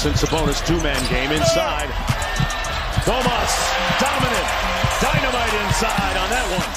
Hawks 0.00 0.22
and 0.22 0.30
Sabonis 0.30 0.64
two-man 0.66 0.96
game 1.10 1.30
inside. 1.30 1.90
Domas, 3.04 3.52
dominant, 4.00 4.48
dynamite 5.02 5.52
inside 5.66 6.16
on 6.16 6.30
that 6.30 6.46
one. 6.56 6.70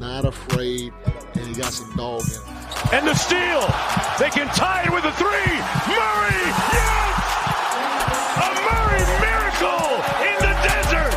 Not 0.00 0.26
afraid, 0.26 0.92
and 1.36 1.46
he 1.46 1.54
got 1.54 1.72
some 1.72 1.96
dog 1.96 2.20
in 2.20 2.26
him. 2.28 2.42
And 2.92 3.06
the 3.06 3.14
steal. 3.14 3.62
They 4.18 4.28
can 4.28 4.48
tie 4.54 4.82
it 4.84 4.92
with 4.92 5.04
a 5.04 5.12
three. 5.12 5.58
Murray, 5.88 6.52
yes! 6.76 7.16
A 8.44 8.48
Murray 8.68 9.04
miracle 9.24 9.96
in 10.28 10.36
the 10.44 10.52
desert. 10.68 11.16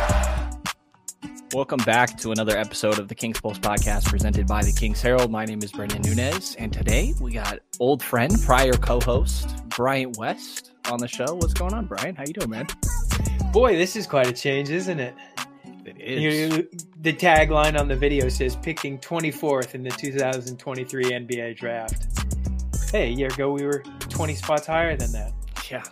Welcome 1.52 1.84
back 1.84 2.16
to 2.18 2.30
another 2.32 2.56
episode 2.56 2.98
of 2.98 3.08
the 3.08 3.14
Kings 3.14 3.38
Pulse 3.38 3.58
podcast 3.58 4.06
presented 4.06 4.46
by 4.46 4.62
the 4.62 4.72
Kings 4.72 5.02
Herald. 5.02 5.30
My 5.30 5.44
name 5.44 5.62
is 5.62 5.72
Brendan 5.72 6.00
Nunez, 6.02 6.56
and 6.58 6.72
today 6.72 7.12
we 7.20 7.32
got 7.32 7.58
old 7.78 8.02
friend, 8.02 8.32
prior 8.46 8.72
co-host 8.72 9.54
Bryant 9.68 10.16
West 10.16 10.72
on 10.90 10.98
the 10.98 11.08
show. 11.08 11.34
What's 11.34 11.54
going 11.54 11.74
on, 11.74 11.86
Brian? 11.86 12.14
How 12.14 12.24
you 12.26 12.32
doing, 12.32 12.50
man? 12.50 12.66
Boy, 13.52 13.76
this 13.76 13.96
is 13.96 14.06
quite 14.06 14.26
a 14.26 14.32
change, 14.32 14.70
isn't 14.70 15.00
it? 15.00 15.14
It 15.84 15.96
is. 16.00 16.56
You, 16.56 16.68
the 17.00 17.12
tagline 17.12 17.78
on 17.78 17.88
the 17.88 17.96
video 17.96 18.28
says 18.28 18.56
picking 18.56 18.98
24th 18.98 19.74
in 19.74 19.82
the 19.82 19.90
2023 19.90 21.04
NBA 21.04 21.56
draft. 21.56 22.06
Hey, 22.90 23.08
a 23.08 23.10
year 23.10 23.28
ago 23.28 23.52
we 23.52 23.64
were 23.64 23.82
20 24.08 24.34
spots 24.34 24.66
higher 24.66 24.96
than 24.96 25.12
that. 25.12 25.32
Yeah. 25.70 25.82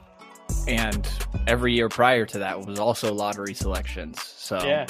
And 0.66 1.08
every 1.46 1.72
year 1.72 1.88
prior 1.88 2.26
to 2.26 2.38
that 2.38 2.66
was 2.66 2.78
also 2.78 3.12
lottery 3.12 3.54
selections. 3.54 4.22
So 4.22 4.58
Yeah. 4.64 4.86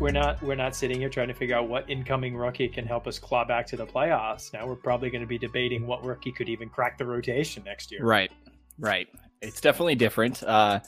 We're 0.00 0.12
not 0.12 0.40
we're 0.42 0.54
not 0.54 0.76
sitting 0.76 1.00
here 1.00 1.08
trying 1.08 1.28
to 1.28 1.34
figure 1.34 1.56
out 1.56 1.68
what 1.68 1.88
incoming 1.88 2.36
rookie 2.36 2.68
can 2.68 2.86
help 2.86 3.06
us 3.06 3.18
claw 3.18 3.44
back 3.44 3.66
to 3.68 3.76
the 3.76 3.86
playoffs. 3.86 4.52
Now 4.52 4.66
we're 4.66 4.76
probably 4.76 5.10
going 5.10 5.22
to 5.22 5.26
be 5.26 5.38
debating 5.38 5.86
what 5.86 6.04
rookie 6.04 6.30
could 6.30 6.48
even 6.48 6.68
crack 6.68 6.98
the 6.98 7.06
rotation 7.06 7.64
next 7.64 7.90
year. 7.90 8.04
Right. 8.04 8.30
Right. 8.78 9.08
It's 9.40 9.60
definitely 9.60 9.94
different. 9.96 10.42
Uh 10.42 10.80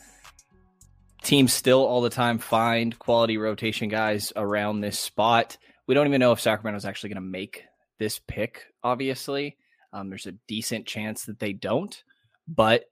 teams 1.22 1.52
still 1.52 1.84
all 1.84 2.00
the 2.00 2.10
time 2.10 2.38
find 2.38 2.98
quality 2.98 3.36
rotation 3.36 3.88
guys 3.88 4.32
around 4.36 4.80
this 4.80 4.98
spot. 4.98 5.58
We 5.86 5.94
don't 5.94 6.06
even 6.06 6.20
know 6.20 6.32
if 6.32 6.40
Sacramento's 6.40 6.84
actually 6.84 7.10
going 7.10 7.22
to 7.22 7.28
make 7.28 7.64
this 7.98 8.20
pick, 8.26 8.66
obviously. 8.82 9.56
Um, 9.92 10.08
there's 10.08 10.26
a 10.26 10.32
decent 10.48 10.86
chance 10.86 11.24
that 11.24 11.38
they 11.38 11.52
don't, 11.52 12.02
but 12.46 12.84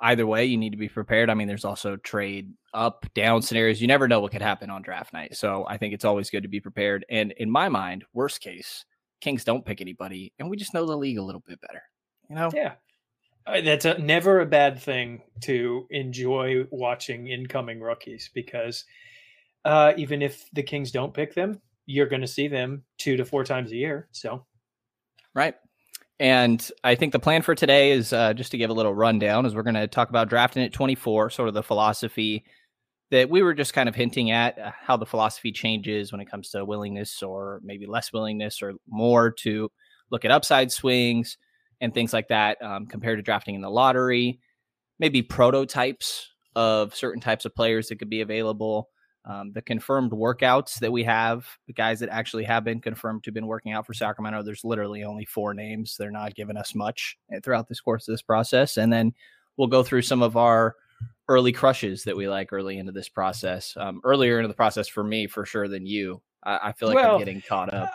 either 0.00 0.26
way, 0.26 0.46
you 0.46 0.56
need 0.56 0.70
to 0.70 0.78
be 0.78 0.88
prepared. 0.88 1.30
I 1.30 1.34
mean, 1.34 1.48
there's 1.48 1.64
also 1.64 1.96
trade 1.96 2.52
up, 2.72 3.06
down 3.14 3.42
scenarios. 3.42 3.80
You 3.80 3.88
never 3.88 4.06
know 4.06 4.20
what 4.20 4.32
could 4.32 4.42
happen 4.42 4.70
on 4.70 4.82
draft 4.82 5.12
night. 5.12 5.36
So 5.36 5.66
I 5.68 5.76
think 5.78 5.94
it's 5.94 6.04
always 6.04 6.30
good 6.30 6.44
to 6.44 6.48
be 6.48 6.60
prepared. 6.60 7.04
And 7.10 7.32
in 7.32 7.50
my 7.50 7.68
mind, 7.68 8.04
worst 8.12 8.40
case, 8.40 8.84
Kings 9.20 9.42
don't 9.42 9.64
pick 9.64 9.80
anybody, 9.80 10.32
and 10.38 10.48
we 10.48 10.56
just 10.56 10.72
know 10.72 10.86
the 10.86 10.96
league 10.96 11.18
a 11.18 11.22
little 11.22 11.42
bit 11.44 11.60
better. 11.60 11.82
You 12.30 12.36
know? 12.36 12.50
Yeah. 12.54 12.74
Uh, 13.48 13.60
That's 13.62 13.84
a, 13.84 13.98
never 13.98 14.40
a 14.40 14.46
bad 14.46 14.80
thing 14.80 15.22
to 15.42 15.86
enjoy 15.90 16.66
watching 16.70 17.28
incoming 17.28 17.80
rookies 17.80 18.30
because 18.34 18.84
uh, 19.64 19.92
even 19.96 20.22
if 20.22 20.48
the 20.52 20.62
Kings 20.62 20.90
don't 20.90 21.14
pick 21.14 21.34
them, 21.34 21.60
you're 21.86 22.06
going 22.06 22.20
to 22.20 22.26
see 22.26 22.48
them 22.48 22.82
two 22.98 23.16
to 23.16 23.24
four 23.24 23.44
times 23.44 23.72
a 23.72 23.76
year. 23.76 24.08
So, 24.12 24.44
Right. 25.34 25.54
And 26.20 26.68
I 26.82 26.96
think 26.96 27.12
the 27.12 27.20
plan 27.20 27.42
for 27.42 27.54
today 27.54 27.92
is 27.92 28.12
uh, 28.12 28.34
just 28.34 28.50
to 28.50 28.58
give 28.58 28.70
a 28.70 28.74
little 28.74 28.94
rundown, 28.94 29.46
is 29.46 29.54
we're 29.54 29.62
going 29.62 29.74
to 29.74 29.86
talk 29.86 30.10
about 30.10 30.28
drafting 30.28 30.64
at 30.64 30.72
24, 30.72 31.30
sort 31.30 31.48
of 31.48 31.54
the 31.54 31.62
philosophy 31.62 32.44
that 33.10 33.30
we 33.30 33.42
were 33.42 33.54
just 33.54 33.72
kind 33.72 33.88
of 33.88 33.94
hinting 33.94 34.32
at, 34.32 34.58
uh, 34.58 34.72
how 34.78 34.96
the 34.96 35.06
philosophy 35.06 35.52
changes 35.52 36.10
when 36.12 36.20
it 36.20 36.30
comes 36.30 36.50
to 36.50 36.64
willingness 36.64 37.22
or 37.22 37.60
maybe 37.62 37.86
less 37.86 38.12
willingness 38.12 38.60
or 38.60 38.74
more 38.88 39.30
to 39.30 39.70
look 40.10 40.24
at 40.24 40.30
upside 40.30 40.72
swings 40.72 41.38
and 41.80 41.94
things 41.94 42.12
like 42.12 42.28
that 42.28 42.60
um, 42.62 42.86
compared 42.86 43.18
to 43.18 43.22
drafting 43.22 43.54
in 43.54 43.60
the 43.60 43.70
lottery, 43.70 44.40
maybe 44.98 45.22
prototypes 45.22 46.28
of 46.56 46.94
certain 46.94 47.20
types 47.20 47.44
of 47.44 47.54
players 47.54 47.88
that 47.88 47.96
could 47.96 48.10
be 48.10 48.20
available. 48.20 48.88
Um, 49.24 49.52
the 49.52 49.62
confirmed 49.62 50.12
workouts 50.12 50.78
that 50.78 50.90
we 50.90 51.04
have, 51.04 51.46
the 51.66 51.72
guys 51.74 52.00
that 52.00 52.08
actually 52.08 52.44
have 52.44 52.64
been 52.64 52.80
confirmed 52.80 53.24
to 53.24 53.28
have 53.28 53.34
been 53.34 53.46
working 53.46 53.72
out 53.72 53.86
for 53.86 53.92
Sacramento, 53.92 54.42
there's 54.42 54.64
literally 54.64 55.04
only 55.04 55.26
four 55.26 55.52
names. 55.52 55.96
They're 55.98 56.10
not 56.10 56.34
giving 56.34 56.56
us 56.56 56.74
much 56.74 57.18
eh, 57.32 57.40
throughout 57.44 57.68
this 57.68 57.80
course 57.80 58.08
of 58.08 58.12
this 58.12 58.22
process. 58.22 58.78
And 58.78 58.92
then 58.92 59.12
we'll 59.56 59.68
go 59.68 59.82
through 59.82 60.02
some 60.02 60.22
of 60.22 60.36
our 60.36 60.76
early 61.28 61.52
crushes 61.52 62.04
that 62.04 62.16
we 62.16 62.26
like 62.26 62.52
early 62.52 62.78
into 62.78 62.92
this 62.92 63.08
process. 63.08 63.74
Um, 63.76 64.00
earlier 64.02 64.38
into 64.38 64.48
the 64.48 64.54
process 64.54 64.88
for 64.88 65.04
me, 65.04 65.26
for 65.26 65.44
sure, 65.44 65.68
than 65.68 65.84
you. 65.84 66.22
I, 66.42 66.68
I 66.68 66.72
feel 66.72 66.88
like 66.88 66.96
Well, 66.96 67.14
I'm 67.14 67.18
getting 67.18 67.42
caught 67.42 67.72
up. 67.72 67.90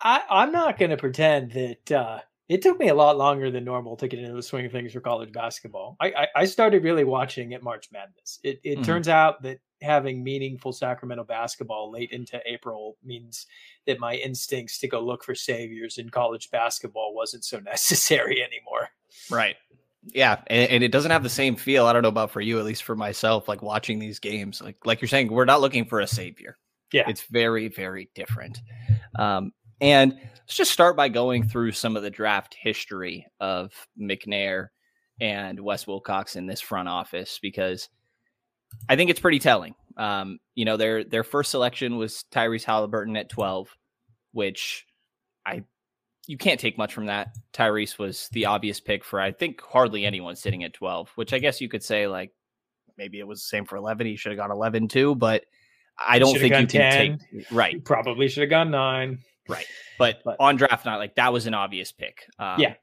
I, 0.00 0.22
I'm 0.30 0.52
not 0.52 0.78
going 0.78 0.90
to 0.90 0.96
pretend 0.96 1.52
that 1.52 1.92
uh, 1.92 2.20
it 2.48 2.62
took 2.62 2.78
me 2.78 2.88
a 2.88 2.94
lot 2.94 3.16
longer 3.18 3.50
than 3.50 3.64
normal 3.64 3.96
to 3.96 4.08
get 4.08 4.20
into 4.20 4.32
the 4.34 4.42
swing 4.42 4.66
of 4.66 4.72
things 4.72 4.92
for 4.92 5.00
college 5.00 5.32
basketball. 5.32 5.96
I, 6.00 6.06
I, 6.16 6.26
I 6.36 6.44
started 6.46 6.82
really 6.84 7.04
watching 7.04 7.52
at 7.54 7.62
March 7.62 7.88
Madness. 7.92 8.40
It, 8.42 8.60
it 8.64 8.78
Mhm. 8.78 8.84
turns 8.84 9.08
out 9.08 9.42
that 9.42 9.58
having 9.82 10.24
meaningful 10.24 10.72
Sacramento 10.72 11.24
basketball 11.24 11.90
late 11.90 12.10
into 12.10 12.40
April 12.46 12.96
means 13.04 13.46
that 13.86 14.00
my 14.00 14.14
instincts 14.14 14.78
to 14.78 14.88
go 14.88 15.00
look 15.00 15.22
for 15.22 15.34
saviors 15.34 15.98
in 15.98 16.08
college 16.08 16.50
basketball 16.50 17.14
wasn't 17.14 17.44
so 17.44 17.58
necessary 17.64 18.42
anymore. 18.42 18.88
Right. 19.30 19.56
Yeah, 20.04 20.40
and, 20.46 20.70
and 20.70 20.84
it 20.84 20.90
doesn't 20.92 21.10
have 21.10 21.22
the 21.22 21.28
same 21.28 21.54
feel. 21.56 21.84
I 21.86 21.92
don't 21.92 22.02
know 22.02 22.08
about 22.08 22.30
for 22.30 22.40
you, 22.40 22.58
at 22.58 22.64
least 22.64 22.84
for 22.84 22.96
myself, 22.96 23.46
like 23.48 23.62
watching 23.62 23.98
these 23.98 24.18
games. 24.20 24.62
Like 24.62 24.76
like 24.86 25.02
you're 25.02 25.08
saying, 25.08 25.28
we're 25.28 25.44
not 25.44 25.60
looking 25.60 25.84
for 25.84 26.00
a 26.00 26.06
savior. 26.06 26.56
Yeah. 26.92 27.04
It's 27.08 27.24
very, 27.24 27.68
very 27.68 28.08
different. 28.14 28.60
Um, 29.18 29.52
and 29.80 30.12
let's 30.12 30.56
just 30.56 30.72
start 30.72 30.96
by 30.96 31.08
going 31.08 31.46
through 31.46 31.72
some 31.72 31.96
of 31.96 32.02
the 32.02 32.10
draft 32.10 32.54
history 32.58 33.26
of 33.40 33.72
McNair 34.00 34.68
and 35.20 35.60
Wes 35.60 35.86
Wilcox 35.86 36.36
in 36.36 36.46
this 36.46 36.60
front 36.60 36.88
office 36.88 37.38
because 37.40 37.88
I 38.88 38.96
think 38.96 39.10
it's 39.10 39.20
pretty 39.20 39.38
telling. 39.38 39.74
Um, 39.96 40.38
you 40.54 40.64
know, 40.64 40.76
their 40.76 41.04
their 41.04 41.24
first 41.24 41.50
selection 41.50 41.96
was 41.96 42.24
Tyrese 42.32 42.64
Halliburton 42.64 43.16
at 43.16 43.28
12, 43.28 43.68
which 44.32 44.86
I 45.44 45.64
you 46.26 46.38
can't 46.38 46.60
take 46.60 46.78
much 46.78 46.94
from 46.94 47.06
that. 47.06 47.36
Tyrese 47.52 47.98
was 47.98 48.28
the 48.32 48.46
obvious 48.46 48.80
pick 48.80 49.04
for 49.04 49.20
I 49.20 49.32
think 49.32 49.60
hardly 49.60 50.04
anyone 50.04 50.36
sitting 50.36 50.64
at 50.64 50.74
12, 50.74 51.10
which 51.16 51.32
I 51.32 51.38
guess 51.38 51.60
you 51.60 51.68
could 51.68 51.82
say 51.82 52.06
like 52.06 52.32
maybe 52.96 53.18
it 53.18 53.26
was 53.26 53.40
the 53.40 53.48
same 53.48 53.64
for 53.64 53.76
11. 53.76 54.06
He 54.06 54.16
should 54.16 54.32
have 54.32 54.38
gone 54.38 54.50
11 54.50 54.88
too, 54.88 55.14
but 55.14 55.44
I 55.98 56.18
don't 56.18 56.38
think 56.38 56.54
you 56.54 56.66
can 56.66 56.66
10. 56.66 57.18
take 57.18 57.50
right. 57.50 57.84
Probably 57.84 58.28
should 58.28 58.42
have 58.42 58.50
gone 58.50 58.70
nine. 59.48 59.64
But, 59.98 60.20
But- 60.24 60.36
on 60.40 60.56
draft 60.56 60.84
night, 60.84 60.96
like 60.96 61.16
that 61.16 61.32
was 61.32 61.46
an 61.46 61.54
obvious 61.54 61.92
pick. 61.92 62.26
Um, 62.38 62.60
Yeah. 62.60 62.74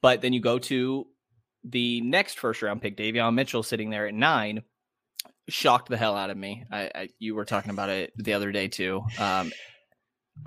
But 0.00 0.22
then 0.22 0.32
you 0.32 0.40
go 0.40 0.58
to 0.60 1.06
the 1.64 2.00
next 2.02 2.38
first 2.38 2.62
round 2.62 2.80
pick, 2.80 2.96
Davion 2.96 3.34
Mitchell, 3.34 3.62
sitting 3.62 3.90
there 3.90 4.06
at 4.06 4.14
nine, 4.14 4.62
shocked 5.48 5.88
the 5.88 5.96
hell 5.96 6.16
out 6.16 6.30
of 6.30 6.36
me. 6.36 6.64
I, 6.70 6.90
I 6.94 7.08
you 7.18 7.34
were 7.34 7.44
talking 7.44 7.70
about 7.70 7.88
it 7.88 8.12
the 8.16 8.34
other 8.34 8.52
day 8.52 8.68
too. 8.68 9.02
Um, 9.18 9.52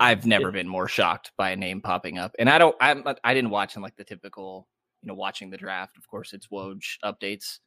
I've 0.00 0.26
never 0.26 0.50
been 0.50 0.68
more 0.68 0.88
shocked 0.88 1.32
by 1.36 1.50
a 1.50 1.56
name 1.56 1.80
popping 1.82 2.18
up, 2.18 2.34
and 2.38 2.48
I 2.48 2.58
don't. 2.58 2.74
I'm. 2.80 3.04
I 3.22 3.34
didn't 3.34 3.50
watch 3.50 3.76
in 3.76 3.82
like 3.82 3.96
the 3.96 4.04
typical, 4.04 4.66
you 5.02 5.08
know, 5.08 5.14
watching 5.14 5.50
the 5.50 5.58
draft. 5.58 5.98
Of 5.98 6.06
course, 6.08 6.32
it's 6.32 6.48
Woj 6.48 6.80
updates, 7.04 7.58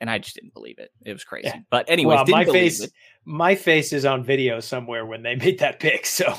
and 0.00 0.08
I 0.08 0.18
just 0.18 0.34
didn't 0.34 0.54
believe 0.54 0.78
it. 0.78 0.90
It 1.04 1.12
was 1.12 1.24
crazy. 1.24 1.48
Yeah. 1.48 1.60
But 1.70 1.90
anyways, 1.90 2.16
well, 2.16 2.26
my 2.28 2.44
face, 2.46 2.80
it. 2.80 2.92
my 3.26 3.54
face 3.54 3.92
is 3.92 4.06
on 4.06 4.24
video 4.24 4.60
somewhere 4.60 5.04
when 5.04 5.22
they 5.22 5.36
made 5.36 5.58
that 5.58 5.78
pick, 5.78 6.06
so 6.06 6.34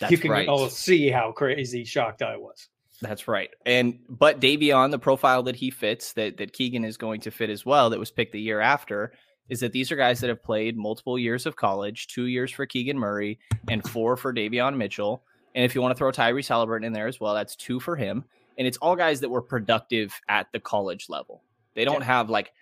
That's 0.00 0.12
you 0.12 0.18
can 0.18 0.30
right. 0.30 0.48
all 0.48 0.68
see 0.68 1.08
how 1.10 1.32
crazy 1.32 1.84
shocked 1.84 2.22
I 2.22 2.36
was. 2.36 2.68
That's 3.00 3.26
right. 3.26 3.50
And 3.64 3.98
but 4.08 4.40
Davion, 4.40 4.90
the 4.90 4.98
profile 4.98 5.42
that 5.44 5.56
he 5.56 5.70
fits, 5.70 6.12
that 6.14 6.36
that 6.36 6.52
Keegan 6.52 6.84
is 6.84 6.96
going 6.96 7.20
to 7.22 7.30
fit 7.30 7.50
as 7.50 7.64
well, 7.64 7.90
that 7.90 7.98
was 7.98 8.10
picked 8.10 8.32
the 8.32 8.40
year 8.40 8.60
after, 8.60 9.12
is 9.48 9.60
that 9.60 9.72
these 9.72 9.90
are 9.90 9.96
guys 9.96 10.20
that 10.20 10.28
have 10.28 10.42
played 10.42 10.76
multiple 10.76 11.18
years 11.18 11.46
of 11.46 11.56
college, 11.56 12.08
two 12.08 12.26
years 12.26 12.50
for 12.50 12.66
Keegan 12.66 12.98
Murray 12.98 13.38
and 13.68 13.86
four 13.88 14.16
for 14.16 14.32
Davion 14.32 14.76
Mitchell. 14.76 15.22
And 15.54 15.64
if 15.64 15.74
you 15.74 15.82
want 15.82 15.92
to 15.92 15.98
throw 15.98 16.12
Tyrese 16.12 16.48
Halliburton 16.48 16.86
in 16.86 16.92
there 16.92 17.08
as 17.08 17.18
well, 17.18 17.34
that's 17.34 17.56
two 17.56 17.80
for 17.80 17.96
him. 17.96 18.24
And 18.58 18.66
it's 18.66 18.78
all 18.78 18.94
guys 18.94 19.20
that 19.20 19.30
were 19.30 19.42
productive 19.42 20.18
at 20.28 20.46
the 20.52 20.60
college 20.60 21.06
level. 21.08 21.42
They 21.74 21.84
don't 21.84 22.02
have 22.02 22.30
like 22.30 22.52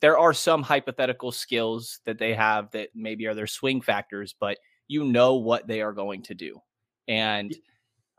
there 0.00 0.18
are 0.18 0.34
some 0.34 0.62
hypothetical 0.62 1.32
skills 1.32 2.00
that 2.04 2.18
they 2.18 2.34
have 2.34 2.70
that 2.72 2.90
maybe 2.94 3.26
are 3.26 3.34
their 3.34 3.46
swing 3.46 3.80
factors, 3.80 4.34
but 4.38 4.58
you 4.88 5.04
know 5.04 5.36
what 5.36 5.66
they 5.66 5.82
are 5.82 5.92
going 5.92 6.22
to 6.22 6.34
do. 6.34 6.60
And 7.08 7.54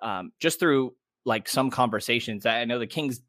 um, 0.01 0.31
just 0.39 0.59
through 0.59 0.95
like 1.25 1.47
some 1.47 1.69
conversations, 1.69 2.45
I 2.45 2.62
I 2.62 2.65
know 2.65 2.79
the 2.79 2.88
Kings 2.88 3.21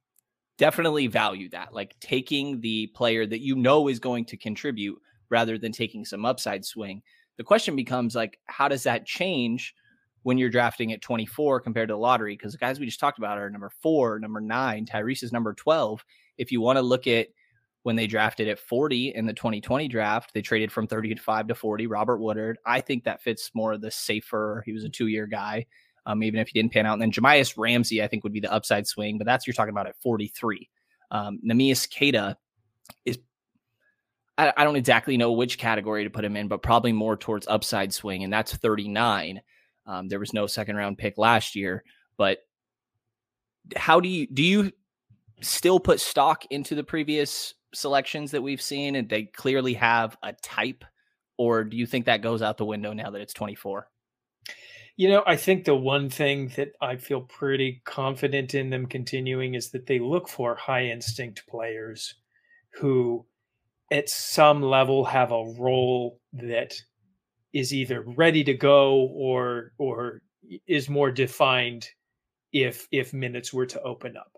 definitely 0.58 1.06
value 1.06 1.48
that, 1.50 1.72
like 1.74 1.98
taking 2.00 2.60
the 2.60 2.88
player 2.88 3.26
that 3.26 3.40
you 3.40 3.56
know 3.56 3.88
is 3.88 3.98
going 3.98 4.24
to 4.26 4.36
contribute 4.36 4.98
rather 5.28 5.58
than 5.58 5.72
taking 5.72 6.04
some 6.04 6.24
upside 6.24 6.64
swing. 6.64 7.02
The 7.36 7.44
question 7.44 7.76
becomes 7.76 8.14
like, 8.14 8.38
how 8.46 8.68
does 8.68 8.84
that 8.84 9.06
change 9.06 9.74
when 10.22 10.38
you're 10.38 10.50
drafting 10.50 10.92
at 10.92 11.02
24 11.02 11.60
compared 11.60 11.88
to 11.88 11.94
the 11.94 11.98
lottery? 11.98 12.34
Because 12.34 12.52
the 12.52 12.58
guys 12.58 12.80
we 12.80 12.86
just 12.86 13.00
talked 13.00 13.18
about 13.18 13.38
are 13.38 13.50
number 13.50 13.70
four, 13.82 14.18
number 14.18 14.40
nine, 14.40 14.86
Tyrese 14.86 15.22
is 15.22 15.32
number 15.32 15.52
12. 15.52 16.04
If 16.38 16.52
you 16.52 16.60
want 16.60 16.76
to 16.76 16.82
look 16.82 17.06
at 17.06 17.28
when 17.86 17.94
they 17.94 18.08
drafted 18.08 18.48
at 18.48 18.58
40 18.58 19.14
in 19.14 19.26
the 19.26 19.32
2020 19.32 19.86
draft, 19.86 20.34
they 20.34 20.42
traded 20.42 20.72
from 20.72 20.88
35 20.88 21.46
to 21.46 21.54
40. 21.54 21.86
Robert 21.86 22.16
Woodard, 22.16 22.58
I 22.66 22.80
think 22.80 23.04
that 23.04 23.22
fits 23.22 23.52
more 23.54 23.74
of 23.74 23.80
the 23.80 23.92
safer. 23.92 24.64
He 24.66 24.72
was 24.72 24.82
a 24.82 24.88
two 24.88 25.06
year 25.06 25.28
guy, 25.28 25.66
um, 26.04 26.24
even 26.24 26.40
if 26.40 26.48
he 26.48 26.60
didn't 26.60 26.72
pan 26.72 26.84
out. 26.84 26.94
And 26.94 27.02
then 27.02 27.12
Jahmi'us 27.12 27.56
Ramsey, 27.56 28.02
I 28.02 28.08
think, 28.08 28.24
would 28.24 28.32
be 28.32 28.40
the 28.40 28.52
upside 28.52 28.88
swing, 28.88 29.18
but 29.18 29.24
that's 29.24 29.46
you're 29.46 29.54
talking 29.54 29.70
about 29.70 29.86
at 29.86 29.94
43. 30.02 30.68
Um, 31.12 31.38
Neemias 31.46 31.88
Queta 31.88 32.36
is 33.04 33.20
I, 34.36 34.52
I 34.56 34.64
don't 34.64 34.74
exactly 34.74 35.16
know 35.16 35.30
which 35.30 35.56
category 35.56 36.02
to 36.02 36.10
put 36.10 36.24
him 36.24 36.36
in, 36.36 36.48
but 36.48 36.64
probably 36.64 36.90
more 36.90 37.16
towards 37.16 37.46
upside 37.46 37.94
swing, 37.94 38.24
and 38.24 38.32
that's 38.32 38.52
39. 38.52 39.40
Um, 39.86 40.08
there 40.08 40.18
was 40.18 40.32
no 40.32 40.48
second 40.48 40.74
round 40.74 40.98
pick 40.98 41.18
last 41.18 41.54
year, 41.54 41.84
but 42.16 42.38
how 43.76 44.00
do 44.00 44.08
you 44.08 44.26
do 44.26 44.42
you 44.42 44.72
still 45.40 45.78
put 45.78 46.00
stock 46.00 46.44
into 46.50 46.74
the 46.74 46.84
previous 46.84 47.54
selections 47.74 48.30
that 48.30 48.42
we've 48.42 48.62
seen 48.62 48.94
and 48.94 49.08
they 49.08 49.24
clearly 49.24 49.74
have 49.74 50.16
a 50.22 50.32
type 50.42 50.84
or 51.38 51.64
do 51.64 51.76
you 51.76 51.86
think 51.86 52.06
that 52.06 52.22
goes 52.22 52.40
out 52.40 52.56
the 52.56 52.64
window 52.64 52.92
now 52.92 53.10
that 53.10 53.20
it's 53.20 53.34
24 53.34 53.86
you 54.96 55.08
know 55.08 55.22
i 55.26 55.36
think 55.36 55.64
the 55.64 55.76
one 55.76 56.08
thing 56.08 56.48
that 56.56 56.72
i 56.80 56.96
feel 56.96 57.20
pretty 57.20 57.82
confident 57.84 58.54
in 58.54 58.70
them 58.70 58.86
continuing 58.86 59.54
is 59.54 59.70
that 59.70 59.86
they 59.86 59.98
look 59.98 60.28
for 60.28 60.54
high 60.54 60.86
instinct 60.86 61.46
players 61.46 62.14
who 62.72 63.26
at 63.92 64.08
some 64.08 64.62
level 64.62 65.04
have 65.04 65.32
a 65.32 65.54
role 65.58 66.18
that 66.32 66.74
is 67.52 67.74
either 67.74 68.02
ready 68.02 68.42
to 68.42 68.54
go 68.54 69.08
or 69.14 69.72
or 69.78 70.22
is 70.66 70.88
more 70.88 71.10
defined 71.10 71.88
if 72.52 72.88
if 72.90 73.12
minutes 73.12 73.52
were 73.52 73.66
to 73.66 73.82
open 73.82 74.16
up 74.16 74.32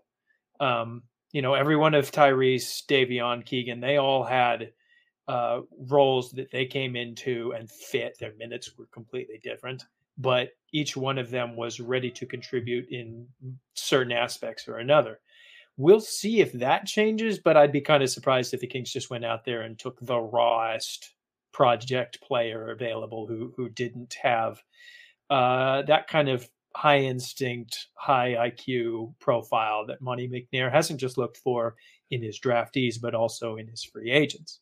um, 0.61 1.03
you 1.33 1.43
know, 1.43 1.55
every 1.55 1.77
one 1.77 1.95
of 1.95 2.11
Tyrese, 2.11 2.85
Davion, 2.87 3.45
Keegan, 3.45 3.81
they 3.81 3.97
all 3.97 4.25
had 4.25 4.73
uh, 5.29 5.61
roles 5.89 6.31
that 6.33 6.51
they 6.51 6.65
came 6.65 6.97
into 6.97 7.53
and 7.53 7.71
fit. 7.71 8.17
Their 8.19 8.35
minutes 8.39 8.77
were 8.79 8.87
completely 8.87 9.41
different, 9.43 9.85
but 10.17 10.51
each 10.73 10.97
one 10.97 11.19
of 11.19 11.31
them 11.31 11.55
was 11.55 11.81
ready 11.81 12.11
to 12.13 12.27
contribute 12.27 12.89
in 12.91 13.27
certain 13.75 14.13
aspects 14.13 14.67
or 14.67 14.79
another. 14.79 15.21
We'll 15.77 16.01
see 16.01 16.41
if 16.41 16.53
that 16.55 16.87
changes, 16.87 17.39
but 17.39 17.57
I'd 17.57 17.73
be 17.73 17.81
kind 17.81 18.03
of 18.03 18.11
surprised 18.11 18.53
if 18.53 18.61
the 18.61 18.67
Kings 18.67 18.93
just 18.93 19.11
went 19.11 19.25
out 19.25 19.45
there 19.45 19.63
and 19.63 19.79
took 19.79 19.99
the 20.01 20.19
rawest 20.19 21.15
project 21.53 22.21
player 22.21 22.71
available 22.71 23.27
who 23.27 23.53
who 23.57 23.69
didn't 23.69 24.15
have 24.23 24.63
uh, 25.31 25.83
that 25.83 26.09
kind 26.09 26.29
of 26.29 26.49
high 26.75 27.01
instinct, 27.01 27.89
high 27.95 28.35
IQ 28.35 29.15
profile 29.21 29.87
that 29.87 30.01
Monte 30.01 30.29
McNair 30.29 30.71
hasn't 30.71 31.01
just 31.01 31.19
looked 31.19 31.39
for 31.39 31.77
in 32.11 32.23
his 32.23 32.39
draftees, 32.39 33.01
but 33.01 33.15
also 33.15 33.57
in 33.57 33.67
his 33.67 33.85
free 33.85 34.11
agents. 34.11 34.61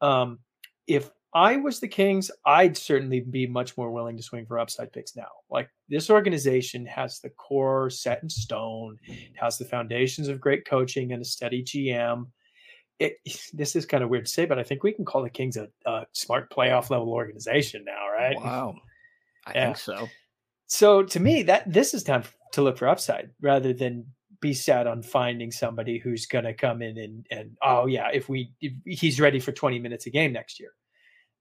Um, 0.00 0.38
if 0.86 1.10
I 1.34 1.56
was 1.56 1.80
the 1.80 1.88
Kings, 1.88 2.30
I'd 2.46 2.76
certainly 2.76 3.20
be 3.20 3.46
much 3.46 3.76
more 3.76 3.90
willing 3.90 4.16
to 4.16 4.22
swing 4.22 4.46
for 4.46 4.58
upside 4.58 4.92
picks 4.92 5.14
now. 5.14 5.28
Like 5.50 5.68
this 5.88 6.08
organization 6.08 6.86
has 6.86 7.20
the 7.20 7.30
core 7.30 7.90
set 7.90 8.22
in 8.22 8.30
stone, 8.30 8.98
it 9.06 9.36
has 9.36 9.58
the 9.58 9.64
foundations 9.64 10.28
of 10.28 10.40
great 10.40 10.66
coaching 10.66 11.12
and 11.12 11.20
a 11.20 11.26
steady 11.26 11.62
GM. 11.62 12.26
It, 12.98 13.16
this 13.52 13.76
is 13.76 13.84
kind 13.84 14.02
of 14.02 14.10
weird 14.10 14.26
to 14.26 14.32
say, 14.32 14.46
but 14.46 14.58
I 14.58 14.62
think 14.62 14.82
we 14.82 14.92
can 14.92 15.04
call 15.04 15.22
the 15.22 15.30
Kings 15.30 15.56
a, 15.56 15.68
a 15.86 16.06
smart 16.12 16.50
playoff 16.50 16.90
level 16.90 17.12
organization 17.12 17.84
now, 17.84 18.08
right? 18.10 18.36
Wow. 18.36 18.76
I 19.46 19.52
yeah. 19.54 19.64
think 19.66 19.78
so. 19.78 20.08
So 20.68 21.02
to 21.02 21.20
me, 21.20 21.42
that 21.44 21.70
this 21.70 21.94
is 21.94 22.04
time 22.04 22.24
to 22.52 22.62
look 22.62 22.78
for 22.78 22.88
upside 22.88 23.30
rather 23.40 23.72
than 23.72 24.06
be 24.40 24.54
sad 24.54 24.86
on 24.86 25.02
finding 25.02 25.50
somebody 25.50 25.98
who's 25.98 26.26
going 26.26 26.44
to 26.44 26.54
come 26.54 26.80
in 26.82 26.96
and 26.98 27.26
and 27.30 27.56
oh 27.62 27.86
yeah, 27.86 28.08
if 28.12 28.28
we 28.28 28.52
if 28.60 28.72
he's 28.84 29.20
ready 29.20 29.40
for 29.40 29.50
20 29.50 29.78
minutes 29.78 30.06
a 30.06 30.10
game 30.10 30.32
next 30.32 30.60
year. 30.60 30.70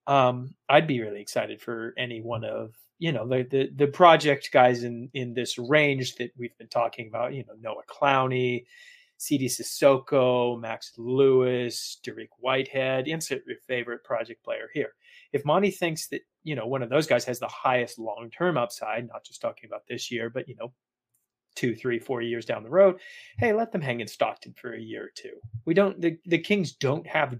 Um, 0.07 0.55
I'd 0.69 0.87
be 0.87 1.01
really 1.01 1.21
excited 1.21 1.61
for 1.61 1.93
any 1.97 2.21
one 2.21 2.45
of 2.45 2.73
you 2.99 3.11
know 3.11 3.27
the, 3.27 3.43
the 3.43 3.69
the 3.75 3.87
project 3.87 4.49
guys 4.51 4.83
in 4.83 5.09
in 5.13 5.33
this 5.33 5.59
range 5.59 6.15
that 6.15 6.31
we've 6.37 6.57
been 6.57 6.69
talking 6.69 7.07
about. 7.07 7.33
You 7.33 7.43
know 7.45 7.53
Noah 7.59 7.83
Clowney, 7.87 8.65
Sidy 9.17 9.49
Cissoko, 9.49 10.59
Max 10.59 10.93
Lewis, 10.97 11.99
Dariq 12.05 12.29
Whitehead. 12.39 13.07
Insert 13.07 13.45
your 13.45 13.57
favorite 13.67 14.03
project 14.03 14.43
player 14.43 14.69
here. 14.73 14.93
If 15.33 15.43
Monte 15.43 15.71
thinks 15.71 16.07
that 16.07 16.21
you 16.47 16.55
know 16.55 16.65
one 16.65 16.81
of 16.81 16.89
those 16.89 17.07
guys 17.07 17.25
has 17.25 17.39
the 17.39 17.47
highest 17.47 17.99
long 17.99 18.29
term 18.31 18.57
upside, 18.57 19.05
not 19.07 19.25
just 19.25 19.41
talking 19.41 19.67
about 19.69 19.83
this 19.87 20.09
year, 20.09 20.29
but 20.29 20.47
you 20.47 20.55
know 20.55 20.71
two, 21.55 21.75
three, 21.75 21.99
four 21.99 22.21
years 22.21 22.45
down 22.45 22.63
the 22.63 22.69
road, 22.69 22.99
hey, 23.39 23.51
let 23.51 23.71
them 23.71 23.81
hang 23.81 23.99
in 23.99 24.07
Stockton 24.07 24.53
for 24.53 24.75
a 24.75 24.79
year 24.79 25.05
or 25.05 25.11
two. 25.13 25.33
We 25.65 25.73
don't 25.73 25.99
the, 25.99 26.17
the 26.25 26.37
Kings 26.37 26.71
don't 26.71 27.05
have 27.05 27.37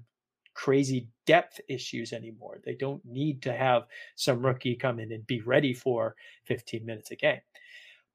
crazy 0.56 1.08
depth 1.26 1.62
issues 1.70 2.12
anymore. 2.12 2.60
They 2.66 2.74
don't 2.74 3.06
need 3.06 3.42
to 3.44 3.54
have 3.54 3.84
some 4.16 4.46
rookie 4.46 4.76
come 4.76 5.00
in 5.00 5.12
and 5.14 5.26
be 5.26 5.40
ready 5.42 5.74
for 5.74 6.16
15 6.46 6.86
minutes 6.86 7.12
a 7.12 7.16
game. 7.16 7.40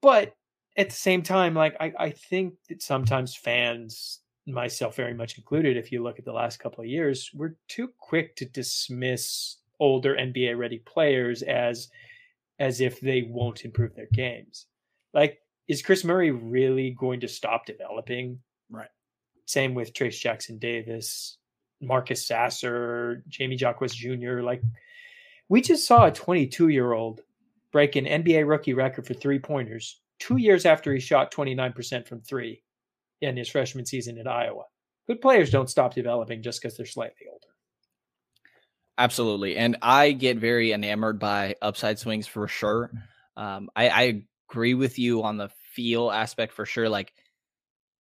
But 0.02 0.34
at 0.76 0.90
the 0.90 0.96
same 0.96 1.22
time, 1.22 1.54
like 1.54 1.76
I, 1.80 1.92
I 1.98 2.10
think 2.10 2.54
that 2.68 2.82
sometimes 2.82 3.34
fans, 3.34 4.18
myself 4.46 4.96
very 4.96 5.14
much 5.14 5.38
included, 5.38 5.76
if 5.76 5.92
you 5.92 6.02
look 6.02 6.18
at 6.18 6.24
the 6.24 6.32
last 6.32 6.58
couple 6.58 6.82
of 6.82 6.90
years, 6.90 7.30
we're 7.32 7.54
too 7.68 7.88
quick 7.98 8.34
to 8.36 8.44
dismiss 8.44 9.58
older 9.82 10.14
NBA 10.14 10.56
ready 10.56 10.78
players 10.78 11.42
as 11.42 11.88
as 12.60 12.80
if 12.80 13.00
they 13.00 13.22
won't 13.22 13.64
improve 13.64 13.94
their 13.94 14.08
games. 14.12 14.66
Like, 15.12 15.40
is 15.66 15.82
Kris 15.82 16.04
Murray 16.04 16.30
really 16.30 16.90
going 16.90 17.18
to 17.20 17.28
stop 17.28 17.66
developing? 17.66 18.38
Right. 18.70 18.88
Same 19.46 19.74
with 19.74 19.92
Trayce 19.92 20.20
Jackson 20.20 20.58
Davis, 20.58 21.38
Marcus 21.80 22.24
Sasser, 22.24 23.24
Jaime 23.36 23.56
Jaquez 23.56 23.94
Jr. 23.94 24.40
Like, 24.42 24.62
we 25.48 25.60
just 25.60 25.86
saw 25.86 26.06
a 26.06 26.12
22 26.12 26.68
year 26.68 26.92
old 26.92 27.22
break 27.72 27.96
an 27.96 28.04
NBA 28.04 28.46
rookie 28.46 28.74
record 28.74 29.06
for 29.06 29.14
three 29.14 29.40
pointers 29.40 30.00
two 30.20 30.36
years 30.36 30.64
after 30.64 30.92
he 30.94 31.00
shot 31.00 31.34
29% 31.34 32.06
from 32.06 32.20
three 32.20 32.62
in 33.22 33.36
his 33.36 33.48
freshman 33.48 33.84
season 33.84 34.18
at 34.18 34.28
Iowa. 34.28 34.64
Good 35.08 35.20
players 35.20 35.50
don't 35.50 35.70
stop 35.70 35.94
developing 35.94 36.42
just 36.42 36.62
because 36.62 36.76
they're 36.76 36.86
slightly 36.86 37.26
older. 37.30 37.51
Absolutely. 38.98 39.56
And 39.56 39.76
I 39.82 40.12
get 40.12 40.38
very 40.38 40.72
enamored 40.72 41.18
by 41.18 41.56
upside 41.62 41.98
swings 41.98 42.26
for 42.26 42.46
sure. 42.46 42.90
Um, 43.36 43.70
I, 43.74 43.88
I 43.88 44.22
agree 44.50 44.74
with 44.74 44.98
you 44.98 45.22
on 45.22 45.38
the 45.38 45.50
feel 45.72 46.10
aspect 46.10 46.52
for 46.52 46.66
sure. 46.66 46.88
Like, 46.88 47.12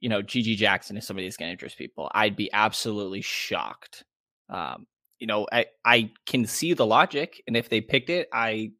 you 0.00 0.08
know, 0.08 0.22
GG 0.22 0.56
Jackson 0.56 0.96
is 0.96 1.06
somebody 1.06 1.26
that's 1.26 1.36
going 1.36 1.48
to 1.48 1.52
interest 1.52 1.78
people. 1.78 2.10
I'd 2.14 2.36
be 2.36 2.52
absolutely 2.52 3.22
shocked. 3.22 4.04
Um, 4.50 4.86
you 5.18 5.26
know, 5.26 5.46
I, 5.50 5.66
I 5.84 6.10
can 6.26 6.46
see 6.46 6.74
the 6.74 6.84
logic. 6.84 7.42
And 7.46 7.56
if 7.56 7.68
they 7.68 7.80
picked 7.80 8.10
it, 8.10 8.28
I 8.32 8.72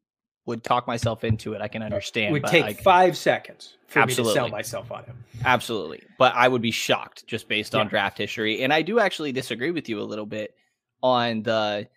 would 0.45 0.63
talk 0.63 0.87
myself 0.87 1.23
into 1.23 1.53
it. 1.53 1.61
I 1.61 1.67
can 1.67 1.81
understand. 1.81 2.29
It 2.29 2.31
would 2.33 2.45
take 2.45 2.65
I, 2.65 2.73
five 2.73 3.17
seconds 3.17 3.77
for 3.87 3.99
absolutely. 3.99 4.33
me 4.33 4.33
to 4.33 4.41
sell 4.41 4.49
myself 4.49 4.91
on 4.91 5.05
him. 5.05 5.23
Absolutely. 5.45 6.03
But 6.19 6.35
I 6.35 6.47
would 6.47 6.61
be 6.61 6.71
shocked 6.71 7.25
just 7.25 7.47
based 7.47 7.73
on 7.73 7.85
yeah. 7.85 7.89
draft 7.89 8.17
history. 8.17 8.61
And 8.61 8.73
I 8.73 8.81
do 8.81 8.99
actually 8.99 9.31
disagree 9.31 9.71
with 9.71 9.87
you 9.87 9.99
a 9.99 10.03
little 10.03 10.25
bit 10.25 10.53
on 11.01 11.43
the 11.43 11.87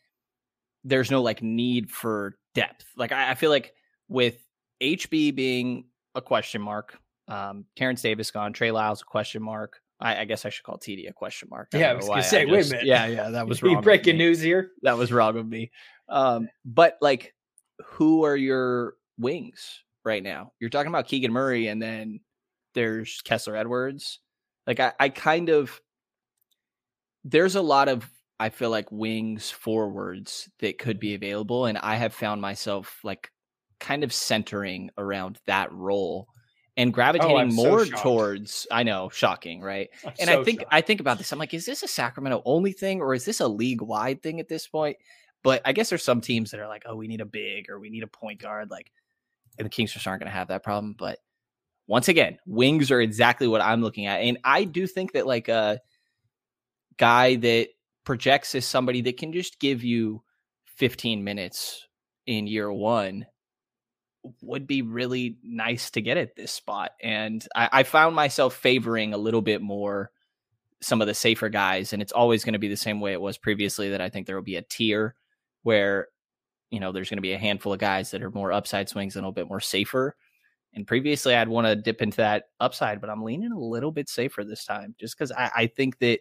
there's 0.86 1.10
no 1.10 1.20
like 1.20 1.42
need 1.42 1.90
for 1.90 2.38
depth. 2.54 2.86
Like 2.96 3.12
I, 3.12 3.32
I 3.32 3.34
feel 3.34 3.50
like 3.50 3.74
with 4.08 4.38
HB 4.80 5.34
being 5.34 5.86
a 6.14 6.22
question 6.22 6.62
mark, 6.62 6.98
um, 7.28 7.64
Terrence 7.76 8.02
Davis 8.02 8.30
gone, 8.30 8.52
Trey 8.52 8.70
Lyles 8.70 9.02
a 9.02 9.04
question 9.04 9.42
mark. 9.42 9.80
I, 9.98 10.20
I, 10.20 10.24
guess 10.26 10.44
I 10.44 10.50
should 10.50 10.64
call 10.64 10.76
TD 10.76 11.08
a 11.08 11.12
question 11.12 11.48
mark. 11.50 11.68
I 11.72 11.78
yeah, 11.78 11.90
I 11.90 11.94
was 11.94 12.06
gonna 12.06 12.22
say, 12.22 12.44
wait 12.44 12.66
a 12.66 12.70
minute. 12.70 12.86
Yeah, 12.86 13.06
yeah, 13.06 13.30
that 13.30 13.46
was 13.48 13.62
wrong. 13.62 13.80
breaking 13.80 14.18
news 14.18 14.40
here. 14.40 14.72
That 14.82 14.96
was 14.96 15.10
wrong 15.10 15.36
of 15.36 15.46
me. 15.46 15.70
Um, 16.08 16.48
but 16.64 16.98
like 17.00 17.34
who 17.84 18.24
are 18.24 18.36
your 18.36 18.94
wings 19.18 19.82
right 20.04 20.22
now? 20.22 20.52
You're 20.60 20.70
talking 20.70 20.90
about 20.90 21.08
Keegan 21.08 21.32
Murray, 21.32 21.68
and 21.68 21.82
then 21.82 22.20
there's 22.74 23.22
Kessler 23.22 23.56
Edwards. 23.56 24.20
Like 24.66 24.80
I, 24.80 24.92
I 25.00 25.08
kind 25.08 25.48
of 25.48 25.80
there's 27.24 27.56
a 27.56 27.62
lot 27.62 27.88
of 27.88 28.08
I 28.38 28.50
feel 28.50 28.70
like 28.70 28.90
wings 28.92 29.50
forwards 29.50 30.48
that 30.58 30.78
could 30.78 31.00
be 31.00 31.14
available, 31.14 31.66
and 31.66 31.78
I 31.78 31.96
have 31.96 32.14
found 32.14 32.40
myself 32.40 33.00
like 33.02 33.30
kind 33.80 34.04
of 34.04 34.12
centering 34.12 34.90
around 34.96 35.38
that 35.46 35.72
role 35.72 36.28
and 36.76 36.90
oh, 36.90 36.92
gravitating 36.92 37.36
oh, 37.36 37.54
more 37.54 37.86
so 37.86 37.96
towards 37.96 38.66
I 38.70 38.82
know, 38.82 39.08
shocking, 39.08 39.60
right? 39.60 39.88
I'm 40.04 40.12
and 40.20 40.28
so 40.28 40.40
I 40.40 40.44
think 40.44 40.60
shocked. 40.60 40.74
I 40.74 40.80
think 40.82 41.00
about 41.00 41.18
this. 41.18 41.32
I'm 41.32 41.38
like, 41.38 41.54
is 41.54 41.66
this 41.66 41.82
a 41.82 41.88
Sacramento 41.88 42.42
only 42.44 42.72
thing 42.72 43.00
or 43.00 43.14
is 43.14 43.24
this 43.24 43.40
a 43.40 43.48
league 43.48 43.82
wide 43.82 44.22
thing 44.22 44.40
at 44.40 44.48
this 44.48 44.66
point? 44.66 44.96
But 45.42 45.62
I 45.64 45.72
guess 45.72 45.88
there's 45.88 46.02
some 46.02 46.20
teams 46.20 46.50
that 46.50 46.60
are 46.60 46.68
like, 46.68 46.82
oh, 46.86 46.96
we 46.96 47.08
need 47.08 47.20
a 47.20 47.26
big 47.26 47.70
or 47.70 47.78
we 47.78 47.88
need 47.88 48.02
a 48.02 48.08
point 48.08 48.40
guard. 48.40 48.70
Like, 48.70 48.90
and 49.58 49.64
the 49.64 49.70
Kings 49.70 49.92
just 49.92 50.06
aren't 50.06 50.20
going 50.20 50.30
to 50.30 50.36
have 50.36 50.48
that 50.48 50.62
problem. 50.62 50.94
But 50.98 51.18
once 51.86 52.08
again, 52.08 52.38
wings 52.46 52.90
are 52.90 53.00
exactly 53.00 53.46
what 53.46 53.60
I'm 53.60 53.80
looking 53.80 54.06
at. 54.06 54.20
And 54.20 54.38
I 54.44 54.64
do 54.64 54.86
think 54.86 55.12
that 55.12 55.26
like 55.26 55.48
a 55.48 55.80
guy 56.96 57.36
that 57.36 57.68
projects 58.06 58.54
as 58.54 58.64
somebody 58.64 59.02
that 59.02 59.18
can 59.18 59.32
just 59.32 59.60
give 59.60 59.84
you 59.84 60.22
15 60.76 61.22
minutes 61.22 61.86
in 62.26 62.46
year 62.46 62.72
one 62.72 63.26
would 64.40 64.66
be 64.66 64.82
really 64.82 65.36
nice 65.42 65.90
to 65.90 66.00
get 66.00 66.16
at 66.16 66.34
this 66.34 66.52
spot. 66.52 66.92
And 67.02 67.46
I, 67.54 67.68
I 67.72 67.82
found 67.82 68.16
myself 68.16 68.54
favoring 68.54 69.12
a 69.12 69.18
little 69.18 69.42
bit 69.42 69.60
more 69.60 70.10
some 70.80 71.00
of 71.00 71.06
the 71.06 71.14
safer 71.14 71.48
guys. 71.48 71.92
And 71.92 72.02
it's 72.02 72.12
always 72.12 72.44
going 72.44 72.54
to 72.54 72.58
be 72.58 72.68
the 72.68 72.76
same 72.76 73.00
way 73.00 73.12
it 73.12 73.20
was 73.20 73.38
previously 73.38 73.90
that 73.90 74.00
I 74.00 74.08
think 74.08 74.26
there 74.26 74.36
will 74.36 74.42
be 74.42 74.56
a 74.56 74.62
tier 74.62 75.14
where 75.62 76.08
you 76.70 76.80
know 76.80 76.92
there's 76.92 77.08
going 77.08 77.18
to 77.18 77.22
be 77.22 77.32
a 77.32 77.38
handful 77.38 77.72
of 77.72 77.78
guys 77.78 78.10
that 78.10 78.22
are 78.22 78.30
more 78.30 78.52
upside 78.52 78.88
swings 78.88 79.16
and 79.16 79.24
a 79.24 79.26
little 79.26 79.32
bit 79.32 79.48
more 79.48 79.60
safer. 79.60 80.16
And 80.74 80.86
previously, 80.86 81.34
I'd 81.34 81.48
want 81.48 81.66
to 81.66 81.74
dip 81.74 82.02
into 82.02 82.18
that 82.18 82.48
upside, 82.60 83.00
but 83.00 83.08
I'm 83.08 83.22
leaning 83.22 83.52
a 83.52 83.58
little 83.58 83.92
bit 83.92 84.10
safer 84.10 84.44
this 84.44 84.64
time, 84.64 84.94
just 84.98 85.16
because 85.16 85.32
I, 85.32 85.50
I 85.56 85.66
think 85.68 85.98
that 86.00 86.20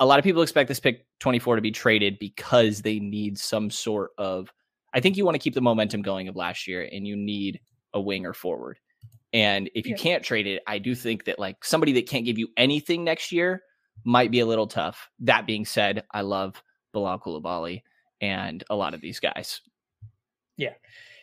a 0.00 0.06
lot 0.06 0.18
of 0.18 0.24
people 0.24 0.42
expect 0.42 0.66
this 0.68 0.80
pick 0.80 1.06
24 1.20 1.56
to 1.56 1.62
be 1.62 1.70
traded 1.70 2.18
because 2.18 2.82
they 2.82 2.98
need 2.98 3.38
some 3.38 3.70
sort 3.70 4.10
of 4.18 4.52
I 4.92 4.98
think 5.00 5.16
you 5.16 5.24
want 5.24 5.36
to 5.36 5.38
keep 5.38 5.54
the 5.54 5.60
momentum 5.60 6.02
going 6.02 6.26
of 6.26 6.34
last 6.34 6.66
year 6.66 6.88
and 6.90 7.06
you 7.06 7.14
need 7.14 7.60
a 7.94 8.00
winger 8.00 8.32
forward. 8.34 8.78
And 9.32 9.70
if 9.74 9.86
you 9.86 9.92
Yeah. 9.94 10.02
can't 10.02 10.24
trade 10.24 10.48
it, 10.48 10.62
I 10.66 10.78
do 10.78 10.96
think 10.96 11.24
that 11.26 11.38
like 11.38 11.64
somebody 11.64 11.92
that 11.92 12.08
can't 12.08 12.24
give 12.24 12.38
you 12.38 12.48
anything 12.56 13.04
next 13.04 13.30
year 13.30 13.62
might 14.02 14.32
be 14.32 14.40
a 14.40 14.46
little 14.46 14.66
tough. 14.66 15.08
That 15.20 15.46
being 15.46 15.64
said, 15.64 16.02
I 16.10 16.22
love 16.22 16.60
Bilal 16.92 17.20
Koulibaly 17.20 17.82
and 18.20 18.64
a 18.68 18.74
lot 18.74 18.94
of 18.94 19.00
these 19.00 19.20
guys. 19.20 19.60
Yeah. 20.56 20.74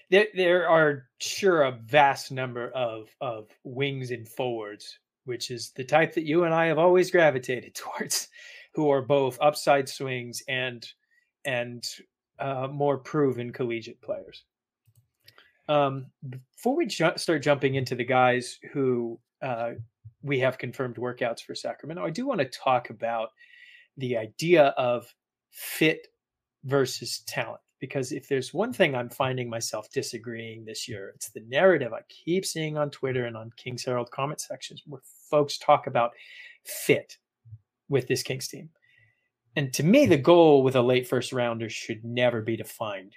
There 0.10 0.28
there 0.34 0.70
are 0.70 1.10
sure 1.20 1.64
a 1.64 1.72
vast 1.72 2.32
number 2.32 2.70
of 2.70 3.10
of 3.20 3.50
wings 3.66 4.12
and 4.12 4.26
forwards, 4.30 5.00
which 5.26 5.52
is 5.52 5.72
the 5.72 5.84
type 5.84 6.14
that 6.14 6.24
you 6.24 6.46
and 6.46 6.54
I 6.54 6.68
have 6.68 6.78
always 6.78 7.12
gravitated 7.12 7.76
towards, 7.76 8.30
who 8.78 8.92
are 8.92 9.02
both 9.02 9.40
upside 9.42 9.90
swings 9.90 10.44
and 10.48 10.88
and 11.46 11.84
uh, 12.38 12.68
more 12.72 13.00
proven 13.00 13.52
collegiate 13.52 14.00
players. 14.04 14.44
Um, 15.68 16.12
before 16.30 16.78
we 16.78 16.86
ju- 16.86 17.18
start 17.18 17.42
jumping 17.42 17.74
into 17.74 17.96
the 17.96 18.06
guys 18.06 18.60
who 18.72 19.20
uh, 19.42 19.72
we 20.22 20.40
have 20.42 20.60
confirmed 20.60 20.98
workouts 20.98 21.42
for 21.42 21.56
Sacramento, 21.56 22.06
I 22.06 22.12
do 22.12 22.28
want 22.28 22.40
to 22.40 22.46
talk 22.46 22.92
about 22.92 23.30
the 23.98 24.16
idea 24.16 24.66
of 24.78 25.12
fit 25.50 26.10
versus 26.64 27.24
talent. 27.28 27.62
Because 27.80 28.12
if 28.12 28.28
there's 28.28 28.54
one 28.54 28.74
thing 28.74 28.94
I'm 28.94 29.10
finding 29.10 29.50
myself 29.50 29.90
disagreeing 29.92 30.66
this 30.66 30.88
year, 30.88 31.14
it's 31.16 31.32
the 31.32 31.44
narrative 31.48 31.94
I 31.94 32.02
keep 32.10 32.46
seeing 32.46 32.78
on 32.78 32.92
Twitter 32.92 33.26
and 33.26 33.36
on 33.36 33.50
Kings 33.58 33.86
Herald 33.86 34.12
comment 34.12 34.40
sections 34.40 34.84
where 34.86 35.02
folks 35.32 35.58
talk 35.58 35.88
about 35.88 36.12
fit 36.64 37.18
with 37.89 38.08
this 38.08 38.24
Kings 38.24 38.48
team. 38.48 38.70
And 39.56 39.74
to 39.74 39.84
me, 39.84 40.06
the 40.06 40.17
goal 40.17 40.63
with 40.63 40.75
a 40.75 40.82
late 40.82 41.08
first 41.08 41.34
rounder 41.34 41.70
should 41.70 42.03
never 42.03 42.41
be 42.41 42.58
to 42.58 42.63
find 42.63 43.13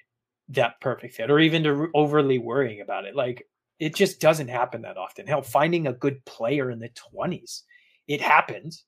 that 0.49 0.81
perfect 0.81 1.15
fit 1.15 1.31
or 1.31 1.39
even 1.39 1.63
to 1.65 1.89
overly 1.95 2.39
worrying 2.39 2.81
about 2.81 3.05
it. 3.05 3.15
Like 3.15 3.47
it 3.79 3.95
just 3.95 4.21
doesn't 4.21 4.49
happen 4.49 4.83
that 4.83 4.97
often. 4.97 5.27
Hell, 5.27 5.43
finding 5.43 5.87
a 5.87 5.93
good 5.93 6.25
player 6.25 6.71
in 6.71 6.79
the 6.79 6.91
20s, 7.15 7.63
it 8.09 8.21
happens. 8.21 8.85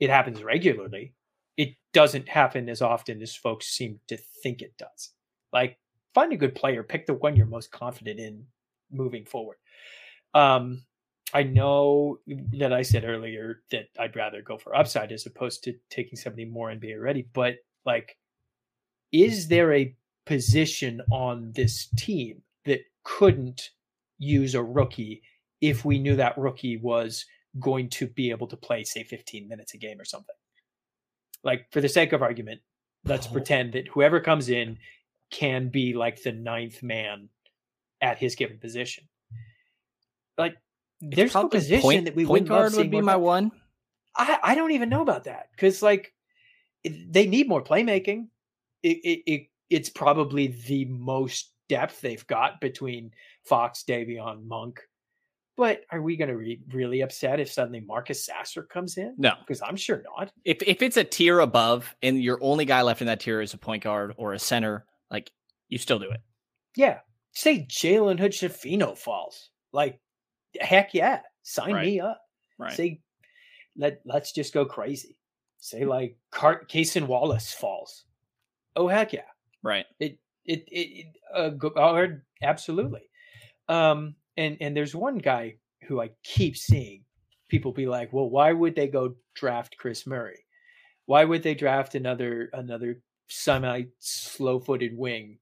It 0.00 0.10
happens 0.10 0.42
regularly. 0.42 1.14
It 1.56 1.74
doesn't 1.92 2.28
happen 2.28 2.68
as 2.68 2.82
often 2.82 3.20
as 3.20 3.34
folks 3.34 3.66
seem 3.66 3.98
to 4.08 4.16
think 4.42 4.62
it 4.62 4.76
does. 4.78 5.10
Like 5.52 5.78
find 6.14 6.32
a 6.32 6.36
good 6.36 6.54
player, 6.54 6.82
pick 6.82 7.06
the 7.06 7.14
one 7.14 7.36
you're 7.36 7.46
most 7.46 7.72
confident 7.72 8.20
in 8.20 8.44
moving 8.90 9.24
forward. 9.24 9.56
Um, 10.34 10.84
I 11.34 11.42
know 11.42 12.20
that 12.26 12.72
I 12.72 12.82
said 12.82 13.04
earlier 13.04 13.62
that 13.70 13.88
I'd 13.98 14.16
rather 14.16 14.40
go 14.40 14.56
for 14.56 14.74
upside 14.74 15.12
as 15.12 15.26
opposed 15.26 15.62
to 15.64 15.74
taking 15.90 16.16
somebody 16.16 16.46
more 16.46 16.70
NBA 16.70 17.00
ready, 17.02 17.26
but 17.34 17.56
like, 17.84 18.16
is 19.12 19.48
there 19.48 19.72
a 19.72 19.94
position 20.26 21.02
on 21.10 21.52
this 21.52 21.88
team 21.96 22.42
that 22.64 22.80
couldn't 23.04 23.70
use 24.18 24.54
a 24.54 24.62
rookie 24.62 25.22
if 25.60 25.84
we 25.84 25.98
knew 25.98 26.16
that 26.16 26.38
rookie 26.38 26.76
was 26.78 27.26
going 27.60 27.88
to 27.90 28.06
be 28.06 28.30
able 28.30 28.46
to 28.46 28.56
play, 28.56 28.84
say, 28.84 29.02
15 29.02 29.48
minutes 29.48 29.74
a 29.74 29.78
game 29.78 30.00
or 30.00 30.04
something? 30.04 30.36
Like, 31.42 31.66
for 31.70 31.80
the 31.80 31.88
sake 31.88 32.12
of 32.12 32.22
argument, 32.22 32.60
let's 33.04 33.26
Oh. 33.26 33.32
pretend 33.32 33.72
that 33.74 33.88
whoever 33.88 34.20
comes 34.20 34.48
in 34.48 34.78
can 35.30 35.68
be 35.68 35.92
like 35.94 36.22
the 36.22 36.32
ninth 36.32 36.82
man 36.82 37.28
at 38.00 38.18
his 38.18 38.34
given 38.34 38.58
position. 38.58 39.08
Like, 40.36 40.56
there's 41.00 41.34
no 41.34 41.48
position 41.48 41.80
point, 41.82 42.04
that 42.06 42.14
we 42.16 42.24
point 42.24 42.32
wouldn't 42.48 42.50
love 42.50 42.72
guard 42.72 42.74
would 42.74 42.90
be 42.90 43.00
my 43.00 43.12
depth. 43.12 43.22
one. 43.22 43.52
I, 44.16 44.38
I 44.42 44.54
don't 44.54 44.72
even 44.72 44.88
know 44.88 45.02
about 45.02 45.24
that 45.24 45.48
because 45.52 45.82
like 45.82 46.12
it- 46.84 47.12
they 47.12 47.26
need 47.26 47.48
more 47.48 47.62
playmaking. 47.62 48.28
It, 48.82 48.98
it, 49.04 49.22
it 49.26 49.42
it's 49.70 49.88
probably 49.90 50.48
the 50.66 50.86
most 50.86 51.52
depth 51.68 52.00
they've 52.00 52.26
got 52.26 52.60
between 52.60 53.10
Fox, 53.44 53.84
Davion, 53.86 54.44
Monk. 54.44 54.80
But 55.56 55.80
are 55.90 56.00
we 56.00 56.16
going 56.16 56.30
to 56.30 56.38
be 56.38 56.60
really 56.72 57.00
upset 57.00 57.40
if 57.40 57.50
suddenly 57.50 57.80
Marcus 57.80 58.24
Sasser 58.24 58.62
comes 58.62 58.96
in? 58.96 59.14
No, 59.18 59.32
Because 59.40 59.60
I'm 59.60 59.74
sure 59.74 60.02
not. 60.16 60.30
if 60.44 60.58
if 60.62 60.82
it's 60.82 60.96
a 60.96 61.02
tier 61.04 61.40
above 61.40 61.94
and 62.00 62.22
your 62.22 62.38
only 62.40 62.64
guy 62.64 62.82
left 62.82 63.00
in 63.00 63.08
that 63.08 63.18
tier 63.20 63.40
is 63.40 63.54
a 63.54 63.58
point 63.58 63.82
guard 63.82 64.14
or 64.16 64.32
a 64.34 64.38
center, 64.38 64.86
like 65.10 65.30
you 65.68 65.78
still 65.78 65.98
do 65.98 66.10
it. 66.10 66.20
Yeah, 66.76 66.98
say 67.32 67.66
Jalen 67.68 68.20
Hood 68.20 68.30
Schifino 68.32 68.96
falls. 68.96 69.50
Like, 69.72 69.98
heck 70.60 70.94
yeah, 70.94 71.20
sign 71.42 71.74
Right. 71.74 71.86
me 71.86 72.00
up. 72.00 72.20
Right. 72.58 72.72
Say 72.72 73.00
let 73.76 74.00
let's 74.04 74.32
just 74.32 74.52
go 74.54 74.64
crazy. 74.64 75.16
Say 75.58 75.84
like 75.84 76.16
Cart 76.30 76.70
Cason 76.70 77.06
Wallace 77.06 77.52
falls. 77.52 78.04
Oh 78.76 78.88
heck 78.88 79.12
yeah. 79.12 79.22
right. 79.62 79.86
It 80.00 80.18
it 80.44 80.64
it, 80.68 81.06
uh, 81.34 81.50
go, 81.50 81.72
oh, 81.76 82.08
absolutely. 82.42 83.02
Um 83.68 84.14
and 84.36 84.56
and 84.60 84.76
there's 84.76 84.94
one 84.94 85.18
guy 85.18 85.56
who 85.86 86.00
I 86.00 86.10
keep 86.24 86.56
seeing 86.56 87.04
people 87.48 87.72
be 87.72 87.86
like, 87.86 88.12
"Well, 88.12 88.28
why 88.30 88.52
would 88.52 88.74
they 88.76 88.88
go 88.88 89.14
draft 89.34 89.76
Kris 89.78 90.06
Murray? 90.06 90.44
Why 91.06 91.24
would 91.24 91.42
they 91.42 91.54
draft 91.54 91.94
another 91.94 92.50
another 92.52 93.00
semi 93.28 93.84
slow-footed 93.98 94.96
wing 94.96 95.38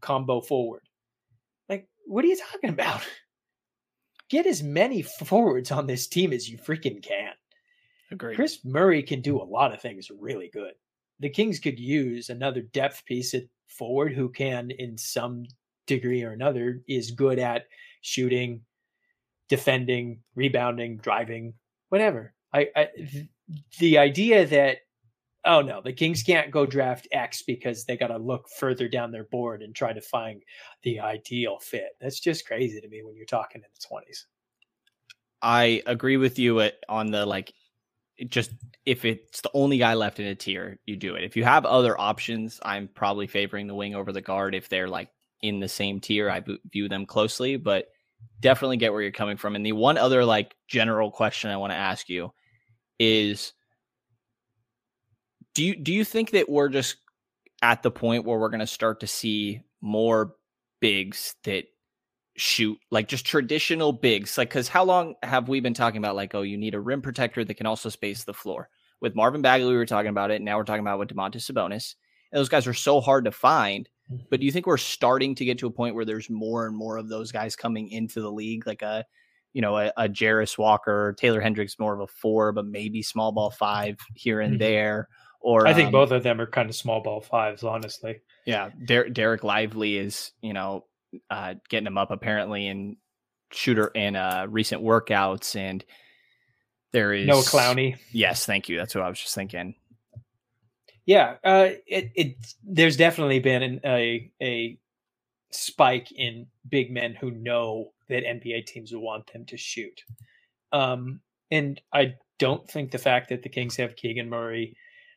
combo 0.00 0.40
forward?" 0.40 0.82
Like, 1.68 1.88
what 2.06 2.24
are 2.24 2.28
you 2.28 2.36
talking 2.52 2.70
about? 2.70 3.02
Get 4.28 4.46
as 4.46 4.62
many 4.62 5.02
forwards 5.02 5.70
on 5.70 5.86
this 5.86 6.06
team 6.06 6.32
as 6.32 6.48
you 6.48 6.58
freaking 6.58 7.02
can. 7.02 7.32
Agreed. 8.10 8.36
Kris 8.36 8.64
Murray 8.64 9.02
can 9.02 9.20
do 9.20 9.40
a 9.40 9.44
lot 9.44 9.72
of 9.72 9.80
things 9.80 10.10
really 10.18 10.50
good. 10.52 10.72
The 11.20 11.30
Kings 11.30 11.58
could 11.58 11.78
use 11.78 12.28
another 12.28 12.60
depth 12.60 13.04
piece 13.06 13.34
at 13.34 13.44
forward 13.68 14.12
who 14.12 14.28
can, 14.28 14.70
in 14.70 14.96
some 14.98 15.44
degree 15.86 16.22
or 16.22 16.32
another, 16.32 16.82
is 16.88 17.10
good 17.10 17.38
at 17.38 17.66
shooting, 18.02 18.62
defending, 19.48 20.20
rebounding, 20.34 20.98
driving, 20.98 21.54
whatever. 21.88 22.34
I, 22.52 22.68
I 22.76 22.88
the 23.78 23.98
idea 23.98 24.46
that 24.46 24.78
oh 25.46 25.62
no, 25.62 25.80
the 25.80 25.92
Kings 25.92 26.22
can't 26.22 26.50
go 26.50 26.66
draft 26.66 27.08
X 27.12 27.42
because 27.42 27.84
they 27.84 27.96
got 27.96 28.08
to 28.08 28.18
look 28.18 28.48
further 28.58 28.88
down 28.88 29.12
their 29.12 29.24
board 29.24 29.62
and 29.62 29.74
try 29.74 29.92
to 29.92 30.00
find 30.00 30.42
the 30.82 31.00
ideal 31.00 31.58
fit. 31.60 31.96
That's 32.00 32.20
just 32.20 32.46
crazy 32.46 32.80
to 32.80 32.88
me 32.88 33.02
when 33.02 33.16
you're 33.16 33.24
talking 33.24 33.62
in 33.62 33.68
the 33.72 33.86
twenties. 33.86 34.26
I 35.40 35.82
agree 35.86 36.16
with 36.16 36.38
you 36.38 36.60
at, 36.60 36.74
on 36.88 37.10
the 37.10 37.24
like, 37.24 37.54
just 38.28 38.50
if 38.84 39.04
it's 39.04 39.42
the 39.42 39.50
only 39.54 39.78
guy 39.78 39.94
left 39.94 40.18
in 40.18 40.26
a 40.26 40.34
tier, 40.34 40.78
you 40.86 40.96
do 40.96 41.14
it. 41.14 41.24
If 41.24 41.36
you 41.36 41.44
have 41.44 41.64
other 41.66 41.98
options, 42.00 42.58
I'm 42.64 42.88
probably 42.88 43.26
favoring 43.26 43.66
the 43.66 43.74
wing 43.74 43.94
over 43.94 44.12
the 44.12 44.22
guard. 44.22 44.54
If 44.54 44.68
they're 44.68 44.88
like 44.88 45.10
in 45.42 45.60
the 45.60 45.68
same 45.68 46.00
tier, 46.00 46.30
I 46.30 46.42
view 46.72 46.88
them 46.88 47.06
closely, 47.06 47.56
but 47.56 47.88
definitely 48.40 48.78
get 48.78 48.92
where 48.92 49.02
you're 49.02 49.12
coming 49.12 49.36
from. 49.36 49.54
And 49.54 49.64
the 49.64 49.72
one 49.72 49.98
other 49.98 50.24
like 50.24 50.56
general 50.66 51.10
question 51.10 51.50
I 51.50 51.58
want 51.58 51.72
to 51.72 51.76
ask 51.76 52.08
you 52.08 52.32
is 52.98 53.52
do 55.56 55.64
you 55.64 55.74
do 55.74 55.92
you 55.92 56.04
think 56.04 56.30
that 56.32 56.48
we're 56.50 56.68
just 56.68 56.96
at 57.62 57.82
the 57.82 57.90
point 57.90 58.24
where 58.26 58.38
we're 58.38 58.50
going 58.50 58.60
to 58.60 58.66
start 58.66 59.00
to 59.00 59.06
see 59.06 59.62
more 59.80 60.34
bigs 60.80 61.34
that 61.44 61.64
shoot 62.36 62.78
like 62.90 63.08
just 63.08 63.24
traditional 63.24 63.92
bigs? 63.92 64.36
Like 64.36 64.50
because 64.50 64.68
how 64.68 64.84
long 64.84 65.14
have 65.22 65.48
we 65.48 65.60
been 65.60 65.72
talking 65.74 65.96
about 65.96 66.14
like 66.14 66.34
oh 66.34 66.42
you 66.42 66.58
need 66.58 66.74
a 66.74 66.80
rim 66.80 67.00
protector 67.00 67.42
that 67.42 67.54
can 67.54 67.66
also 67.66 67.88
space 67.88 68.24
the 68.24 68.34
floor? 68.34 68.68
With 69.00 69.14
marvin 69.14 69.40
bagley 69.42 69.70
we 69.70 69.76
were 69.76 69.86
talking 69.86 70.10
about 70.10 70.30
it 70.30 70.42
now 70.42 70.58
we're 70.58 70.64
talking 70.64 70.80
about 70.82 70.98
with 70.98 71.08
domantas 71.08 71.50
sabonis. 71.50 71.94
And 72.32 72.38
those 72.38 72.48
guys 72.50 72.66
are 72.66 72.74
so 72.74 73.00
hard 73.00 73.24
to 73.24 73.32
find 73.32 73.88
but 74.30 74.38
do 74.40 74.46
you 74.46 74.52
think 74.52 74.66
we're 74.66 74.76
starting 74.76 75.34
to 75.34 75.44
get 75.44 75.58
to 75.58 75.66
a 75.66 75.70
point 75.70 75.94
where 75.94 76.04
there's 76.04 76.28
more 76.30 76.66
and 76.66 76.76
more 76.76 76.96
of 76.98 77.08
those 77.08 77.32
guys 77.32 77.56
coming 77.56 77.88
into 77.90 78.20
the 78.20 78.30
league 78.30 78.66
like 78.66 78.82
a 78.82 79.04
you 79.52 79.62
know 79.62 79.76
a, 79.78 79.92
a 79.96 80.08
Jarace 80.08 80.58
walker 80.58 81.14
taylor 81.18 81.40
hendricks 81.40 81.78
more 81.78 81.94
of 81.94 82.00
a 82.00 82.06
four 82.06 82.52
but 82.52 82.66
maybe 82.66 83.02
small 83.02 83.32
ball 83.32 83.50
five 83.50 83.96
here 84.14 84.40
and 84.40 84.56
Mhm. 84.56 84.58
there 84.58 85.08
or 85.46 85.64
I 85.68 85.74
think 85.74 85.86
um, 85.86 85.92
both 85.92 86.10
of 86.10 86.24
them 86.24 86.40
are 86.40 86.46
kind 86.46 86.68
of 86.68 86.74
small 86.74 87.00
ball 87.00 87.20
fives, 87.20 87.62
honestly. 87.62 88.20
yeah, 88.46 88.70
Der- 88.84 89.08
Dereck 89.08 89.44
Lively 89.44 89.96
is 89.96 90.32
you 90.42 90.52
know 90.52 90.86
uh, 91.30 91.54
getting 91.68 91.86
him 91.86 91.96
up 91.96 92.10
apparently 92.10 92.66
in 92.66 92.96
shooter 93.52 93.86
in 93.94 94.16
uh, 94.16 94.48
recent 94.50 94.82
workouts, 94.82 95.54
and 95.54 95.84
there 96.92 97.12
is 97.12 97.28
Noah 97.28 97.42
Clowney. 97.42 97.96
Yes, 98.10 98.44
thank 98.44 98.68
you. 98.68 98.76
That's 98.76 98.92
what 98.92 99.04
I 99.04 99.08
was 99.08 99.20
just 99.20 99.36
thinking. 99.36 99.76
Yeah, 101.04 101.36
uh, 101.44 101.68
it 101.86 102.10
it 102.16 102.36
there's 102.64 102.96
definitely 102.96 103.38
been 103.38 103.62
an, 103.62 103.80
a 103.84 104.32
a 104.42 104.80
spike 105.52 106.10
in 106.10 106.48
big 106.68 106.90
men 106.90 107.14
who 107.14 107.30
know 107.30 107.92
that 108.08 108.24
NBA 108.24 108.66
teams 108.66 108.90
want 108.92 109.32
them 109.32 109.44
to 109.46 109.56
shoot. 109.56 110.02
Um, 110.72 111.20
and 111.52 111.80
I 111.92 112.14
don't 112.40 112.68
think 112.68 112.90
the 112.90 112.98
fact 112.98 113.28
that 113.28 113.44
the 113.44 113.48
Kings 113.48 113.76
have 113.76 113.94
Keegan 113.94 114.28
Murray, 114.28 114.76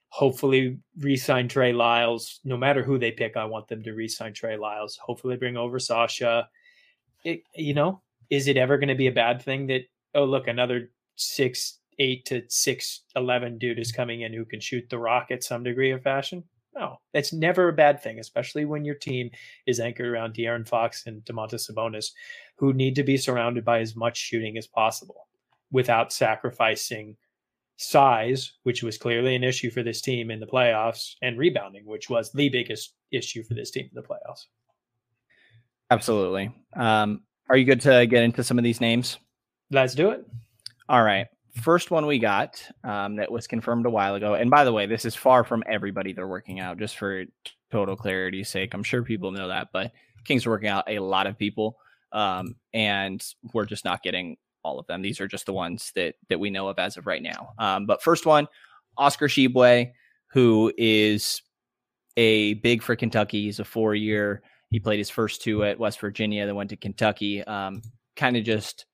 hopefully 0.09 0.79
re-sign 0.99 1.47
Trey 1.47 1.71
Lyles. 1.71 2.39
No 2.43 2.57
matter 2.57 2.83
who 2.83 2.97
they 2.97 3.11
pick, 3.11 3.37
I 3.37 3.45
want 3.45 3.67
them 3.67 3.83
to 3.83 3.93
re-sign 3.93 4.33
Trey 4.33 4.57
Lyles. 4.57 4.97
Hopefully, 4.97 5.37
bring 5.37 5.57
over 5.57 5.79
Sasha. 5.79 6.49
It, 7.23 7.43
you 7.55 7.73
know, 7.73 8.01
is 8.29 8.47
it 8.47 8.57
ever 8.57 8.77
going 8.77 8.89
to 8.89 8.95
be 8.95 9.07
a 9.07 9.11
bad 9.11 9.41
thing 9.41 9.67
that 9.67 9.83
oh 10.15 10.25
look 10.25 10.47
another 10.47 10.91
six 11.15 11.79
eight 11.99 12.25
to 12.25 12.41
six 12.47 13.03
eleven 13.15 13.57
dude 13.57 13.79
is 13.79 13.91
coming 13.91 14.21
in 14.21 14.33
who 14.33 14.45
can 14.45 14.59
shoot 14.59 14.89
the 14.89 14.97
rock 14.97 15.27
at 15.31 15.43
some 15.43 15.63
degree 15.63 15.91
of 15.91 16.01
fashion. 16.01 16.43
No, 16.75 16.97
that's 17.13 17.33
never 17.33 17.69
a 17.69 17.73
bad 17.73 18.01
thing, 18.01 18.19
especially 18.19 18.63
when 18.63 18.85
your 18.85 18.95
team 18.95 19.31
is 19.65 19.79
anchored 19.79 20.07
around 20.07 20.33
De'Aaron 20.33 20.67
Fox 20.67 21.07
and 21.07 21.21
Domantas 21.25 21.69
Sabonis, 21.69 22.11
who 22.57 22.73
need 22.73 22.95
to 22.95 23.03
be 23.03 23.17
surrounded 23.17 23.65
by 23.65 23.79
as 23.79 23.95
much 23.95 24.17
shooting 24.17 24.57
as 24.57 24.67
possible 24.67 25.27
without 25.71 26.13
sacrificing 26.13 27.17
size, 27.79 28.53
which 28.63 28.83
was 28.83 28.97
clearly 28.97 29.35
an 29.35 29.43
issue 29.43 29.71
for 29.71 29.83
this 29.83 30.01
team 30.01 30.29
in 30.29 30.39
the 30.39 30.45
playoffs, 30.45 31.13
and 31.21 31.37
rebounding, 31.37 31.85
which 31.85 32.09
was 32.09 32.31
the 32.33 32.49
biggest 32.49 32.93
issue 33.11 33.41
for 33.43 33.53
this 33.53 33.71
team 33.71 33.89
in 33.89 33.95
the 33.95 34.07
playoffs. 34.07 34.45
Absolutely. 35.89 36.51
Um, 36.75 37.23
are 37.49 37.57
you 37.57 37.65
good 37.65 37.81
to 37.81 38.05
get 38.05 38.23
into 38.23 38.43
some 38.43 38.57
of 38.57 38.63
these 38.63 38.81
names? 38.81 39.17
Let's 39.71 39.95
do 39.95 40.09
it. 40.11 40.27
All 40.89 41.03
right. 41.03 41.27
First 41.61 41.89
one 41.89 42.05
we 42.05 42.19
got 42.19 42.61
um, 42.83 43.15
that 43.15 43.31
was 43.31 43.47
confirmed 43.47 43.85
a 43.85 43.89
while 43.89 44.15
ago. 44.15 44.35
And 44.35 44.51
by 44.51 44.65
the 44.65 44.73
way, 44.73 44.85
this 44.85 45.05
is 45.05 45.15
far 45.15 45.43
from 45.43 45.63
everybody 45.65 46.13
they're 46.13 46.27
working 46.27 46.59
out, 46.59 46.77
just 46.77 46.97
for 46.97 47.23
total 47.71 47.95
clarity's 47.95 48.49
sake. 48.49 48.73
I'm 48.73 48.83
sure 48.83 49.03
people 49.03 49.31
know 49.31 49.47
that, 49.47 49.69
but 49.71 49.91
Kings 50.25 50.45
are 50.45 50.51
working 50.51 50.69
out 50.69 50.83
a 50.87 50.99
lot 50.99 51.27
of 51.27 51.37
people. 51.37 51.77
Um, 52.11 52.55
and 52.73 53.23
we're 53.53 53.65
just 53.65 53.85
not 53.85 54.03
getting 54.03 54.37
all 54.69 54.79
of 54.79 54.87
them. 54.87 55.01
These 55.01 55.19
are 55.19 55.27
just 55.27 55.47
the 55.47 55.53
ones 55.53 55.91
that 55.95 56.15
that 56.29 56.39
we 56.39 56.49
know 56.49 56.67
of 56.67 56.77
as 56.77 56.97
of 56.97 57.07
right 57.07 57.21
now. 57.23 57.49
Um, 57.57 57.85
but 57.85 58.03
first 58.03 58.25
one, 58.25 58.47
Oscar 58.97 59.27
Tshiebwe, 59.27 59.91
who 60.27 60.71
is 60.77 61.41
a 62.17 62.53
big 62.55 62.83
for 62.83 62.95
Kentucky. 62.95 63.43
He's 63.43 63.59
a 63.59 63.65
four 63.65 63.95
year. 63.95 64.43
He 64.69 64.79
played 64.79 64.99
his 64.99 65.09
first 65.09 65.41
two 65.41 65.63
at 65.63 65.79
West 65.79 65.99
Virginia, 65.99 66.45
then 66.45 66.55
went 66.55 66.69
to 66.69 66.77
Kentucky. 66.77 67.43
Um, 67.43 67.81
kind 68.15 68.37
of 68.37 68.43
just 68.43 68.85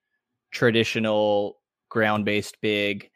traditional 0.52 1.58
ground 1.90 2.24
based 2.24 2.62
big, 2.62 3.10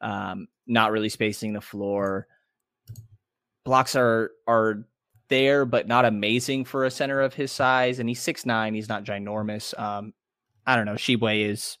um, 0.00 0.46
not 0.66 0.92
really 0.92 1.08
spacing 1.08 1.52
the 1.52 1.60
floor. 1.60 2.28
Blocks 3.64 3.96
are 3.96 4.30
are 4.46 4.86
there, 5.28 5.64
but 5.64 5.88
not 5.88 6.04
amazing 6.04 6.66
for 6.66 6.84
a 6.84 6.90
center 6.90 7.20
of 7.20 7.34
his 7.34 7.50
size. 7.50 7.98
And 7.98 8.08
he's 8.08 8.20
six 8.20 8.46
nine. 8.46 8.74
He's 8.74 8.88
not 8.88 9.04
ginormous. 9.04 9.76
Um, 9.78 10.12
I 10.66 10.76
don't 10.76 10.86
know. 10.86 10.94
Tshiebwe 10.94 11.48
is 11.50 11.78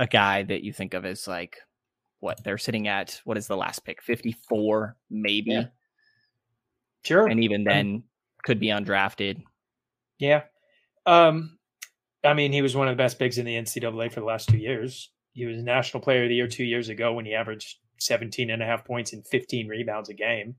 a 0.00 0.06
guy 0.06 0.42
that 0.42 0.64
you 0.64 0.72
think 0.72 0.94
of 0.94 1.04
as 1.04 1.28
like 1.28 1.58
what 2.20 2.42
they're 2.42 2.58
sitting 2.58 2.88
at. 2.88 3.20
What 3.24 3.36
is 3.36 3.46
the 3.46 3.56
last 3.56 3.84
pick? 3.84 4.02
Fifty 4.02 4.34
four, 4.48 4.96
maybe. 5.10 5.52
Yeah. 5.52 5.64
Sure. 7.04 7.26
And 7.28 7.44
even 7.44 7.64
then, 7.64 8.02
could 8.42 8.58
be 8.58 8.68
undrafted. 8.68 9.42
Yeah. 10.18 10.42
Um, 11.06 11.58
I 12.24 12.34
mean, 12.34 12.52
he 12.52 12.62
was 12.62 12.76
one 12.76 12.88
of 12.88 12.92
the 12.92 13.02
best 13.02 13.18
bigs 13.18 13.38
in 13.38 13.46
the 13.46 13.54
NCAA 13.56 14.12
for 14.12 14.20
the 14.20 14.26
last 14.26 14.48
two 14.48 14.58
years. 14.58 15.10
He 15.32 15.46
was 15.46 15.62
National 15.62 16.02
Player 16.02 16.24
of 16.24 16.28
the 16.28 16.34
Year 16.34 16.48
two 16.48 16.64
years 16.64 16.88
ago 16.88 17.14
when 17.14 17.24
he 17.24 17.34
averaged 17.34 17.78
17 18.00 18.50
and 18.50 18.62
a 18.62 18.66
half 18.66 18.84
points 18.84 19.12
and 19.12 19.26
15 19.26 19.68
rebounds 19.68 20.08
a 20.08 20.14
game. 20.14 20.56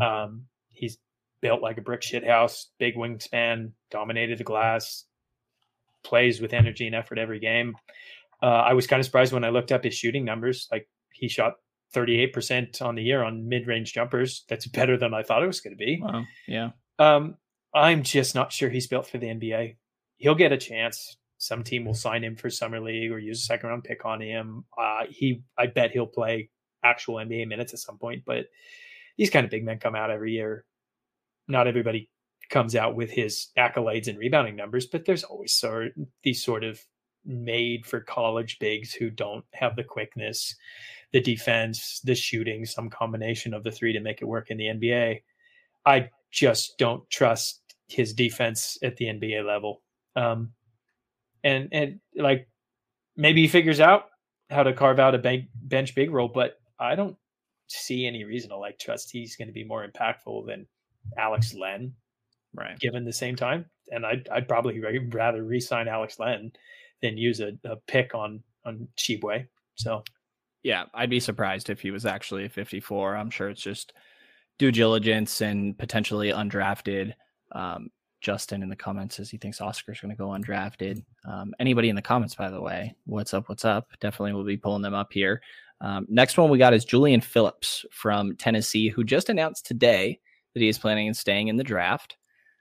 Um, 0.00 0.44
he's 0.70 0.98
built 1.40 1.62
like 1.62 1.78
a 1.78 1.82
brick 1.82 2.02
shit 2.02 2.26
house, 2.26 2.70
big 2.78 2.96
wingspan, 2.96 3.72
dominated 3.90 4.38
the 4.38 4.44
glass, 4.44 5.04
plays 6.04 6.40
with 6.40 6.52
energy 6.52 6.86
and 6.86 6.94
effort 6.94 7.18
every 7.18 7.40
game. 7.40 7.74
Uh, 8.44 8.62
I 8.66 8.74
was 8.74 8.86
kind 8.86 9.00
of 9.00 9.06
surprised 9.06 9.32
when 9.32 9.42
I 9.42 9.48
looked 9.48 9.72
up 9.72 9.84
his 9.84 9.94
shooting 9.94 10.22
numbers. 10.22 10.68
Like 10.70 10.86
he 11.14 11.28
shot 11.28 11.54
38% 11.94 12.82
on 12.82 12.94
the 12.94 13.02
year 13.02 13.22
on 13.22 13.48
mid-range 13.48 13.94
jumpers. 13.94 14.44
That's 14.50 14.66
better 14.66 14.98
than 14.98 15.14
I 15.14 15.22
thought 15.22 15.42
it 15.42 15.46
was 15.46 15.62
going 15.62 15.72
to 15.72 15.82
be. 15.82 15.98
Wow. 16.02 16.24
Yeah. 16.46 16.70
Um, 16.98 17.36
I'm 17.74 18.02
just 18.02 18.34
not 18.34 18.52
sure 18.52 18.68
he's 18.68 18.86
built 18.86 19.06
for 19.06 19.16
the 19.16 19.28
NBA. 19.28 19.76
He'll 20.18 20.34
get 20.34 20.52
a 20.52 20.58
chance. 20.58 21.16
Some 21.38 21.62
team 21.62 21.86
will 21.86 21.94
sign 21.94 22.22
him 22.22 22.36
for 22.36 22.50
summer 22.50 22.80
league 22.80 23.12
or 23.12 23.18
use 23.18 23.40
a 23.40 23.44
second 23.44 23.70
round 23.70 23.84
pick 23.84 24.04
on 24.04 24.20
him. 24.20 24.66
Uh, 24.78 25.04
he, 25.08 25.42
I 25.56 25.66
bet 25.68 25.92
he'll 25.92 26.06
play 26.06 26.50
actual 26.84 27.14
NBA 27.14 27.48
minutes 27.48 27.72
at 27.72 27.80
some 27.80 27.96
point. 27.96 28.24
But 28.26 28.46
these 29.16 29.30
kind 29.30 29.44
of 29.44 29.50
big 29.50 29.64
men 29.64 29.78
come 29.78 29.94
out 29.94 30.10
every 30.10 30.32
year. 30.32 30.66
Not 31.48 31.66
everybody 31.66 32.10
comes 32.50 32.76
out 32.76 32.94
with 32.94 33.10
his 33.10 33.48
accolades 33.58 34.06
and 34.06 34.18
rebounding 34.18 34.54
numbers, 34.54 34.86
but 34.86 35.06
there's 35.06 35.24
always 35.24 35.54
sort 35.54 35.92
these 36.22 36.44
sort 36.44 36.62
of 36.62 36.78
made 37.24 37.86
for 37.86 38.00
college 38.00 38.58
bigs 38.58 38.92
who 38.92 39.10
don't 39.10 39.44
have 39.52 39.76
the 39.76 39.84
quickness, 39.84 40.54
the 41.12 41.20
defense, 41.20 42.00
the 42.04 42.14
shooting, 42.14 42.66
some 42.66 42.90
combination 42.90 43.54
of 43.54 43.64
the 43.64 43.70
three 43.70 43.92
to 43.92 44.00
make 44.00 44.20
it 44.20 44.26
work 44.26 44.50
in 44.50 44.56
the 44.56 44.66
NBA. 44.66 45.22
I 45.86 46.10
just 46.30 46.76
don't 46.78 47.08
trust 47.10 47.62
his 47.86 48.12
defense 48.12 48.78
at 48.82 48.96
the 48.96 49.06
NBA 49.06 49.46
level. 49.46 49.82
Um, 50.16 50.52
and 51.42 51.68
and 51.72 52.00
like 52.16 52.48
maybe 53.16 53.42
he 53.42 53.48
figures 53.48 53.80
out 53.80 54.06
how 54.50 54.62
to 54.62 54.72
carve 54.72 54.98
out 54.98 55.14
a 55.14 55.18
bank, 55.18 55.46
bench 55.54 55.94
big 55.94 56.10
role, 56.10 56.28
but 56.28 56.60
I 56.78 56.94
don't 56.94 57.16
see 57.68 58.06
any 58.06 58.24
reason 58.24 58.50
to 58.50 58.56
like 58.56 58.78
trust 58.78 59.10
he's 59.10 59.36
going 59.36 59.48
to 59.48 59.54
be 59.54 59.64
more 59.64 59.86
impactful 59.86 60.46
than 60.46 60.66
Alex 61.18 61.54
Len, 61.54 61.92
right? 62.54 62.78
Given 62.78 63.04
the 63.04 63.12
same 63.12 63.36
time, 63.36 63.66
and 63.90 64.04
I'd 64.04 64.28
I'd 64.30 64.48
probably 64.48 64.80
rather 65.12 65.44
re-sign 65.44 65.88
Alex 65.88 66.18
Len 66.18 66.52
than 67.04 67.18
use 67.18 67.40
a, 67.40 67.52
a 67.64 67.76
pick 67.86 68.14
on 68.14 68.42
on 68.64 68.88
Tshiebwe. 68.96 69.46
So 69.74 70.02
yeah, 70.62 70.84
I'd 70.94 71.10
be 71.10 71.20
surprised 71.20 71.68
if 71.68 71.80
he 71.80 71.90
was 71.90 72.06
actually 72.06 72.46
a 72.46 72.48
54. 72.48 73.16
I'm 73.16 73.30
sure 73.30 73.50
it's 73.50 73.60
just 73.60 73.92
due 74.58 74.72
diligence 74.72 75.42
and 75.42 75.78
potentially 75.78 76.30
undrafted. 76.30 77.12
Um, 77.52 77.90
Justin 78.22 78.62
in 78.62 78.70
the 78.70 78.76
comments 78.76 79.16
says 79.16 79.28
he 79.28 79.36
thinks 79.36 79.60
Oscar's 79.60 80.00
going 80.00 80.10
to 80.10 80.16
go 80.16 80.28
undrafted. 80.28 81.04
Um, 81.28 81.52
anybody 81.60 81.90
in 81.90 81.96
the 81.96 82.00
comments, 82.00 82.34
by 82.34 82.48
the 82.48 82.60
way, 82.60 82.94
what's 83.04 83.34
up? 83.34 83.50
What's 83.50 83.66
up? 83.66 83.88
Definitely 84.00 84.32
will 84.32 84.44
be 84.44 84.56
pulling 84.56 84.80
them 84.80 84.94
up 84.94 85.12
here. 85.12 85.42
Um, 85.82 86.06
next 86.08 86.38
one 86.38 86.48
we 86.48 86.56
got 86.56 86.72
is 86.72 86.86
Julian 86.86 87.20
Phillips 87.20 87.84
from 87.90 88.34
Tennessee, 88.36 88.88
who 88.88 89.04
just 89.04 89.28
announced 89.28 89.66
today 89.66 90.18
that 90.54 90.60
he 90.60 90.68
is 90.70 90.78
planning 90.78 91.08
on 91.08 91.14
staying 91.14 91.48
in 91.48 91.56
the 91.56 91.64
draft. 91.64 92.16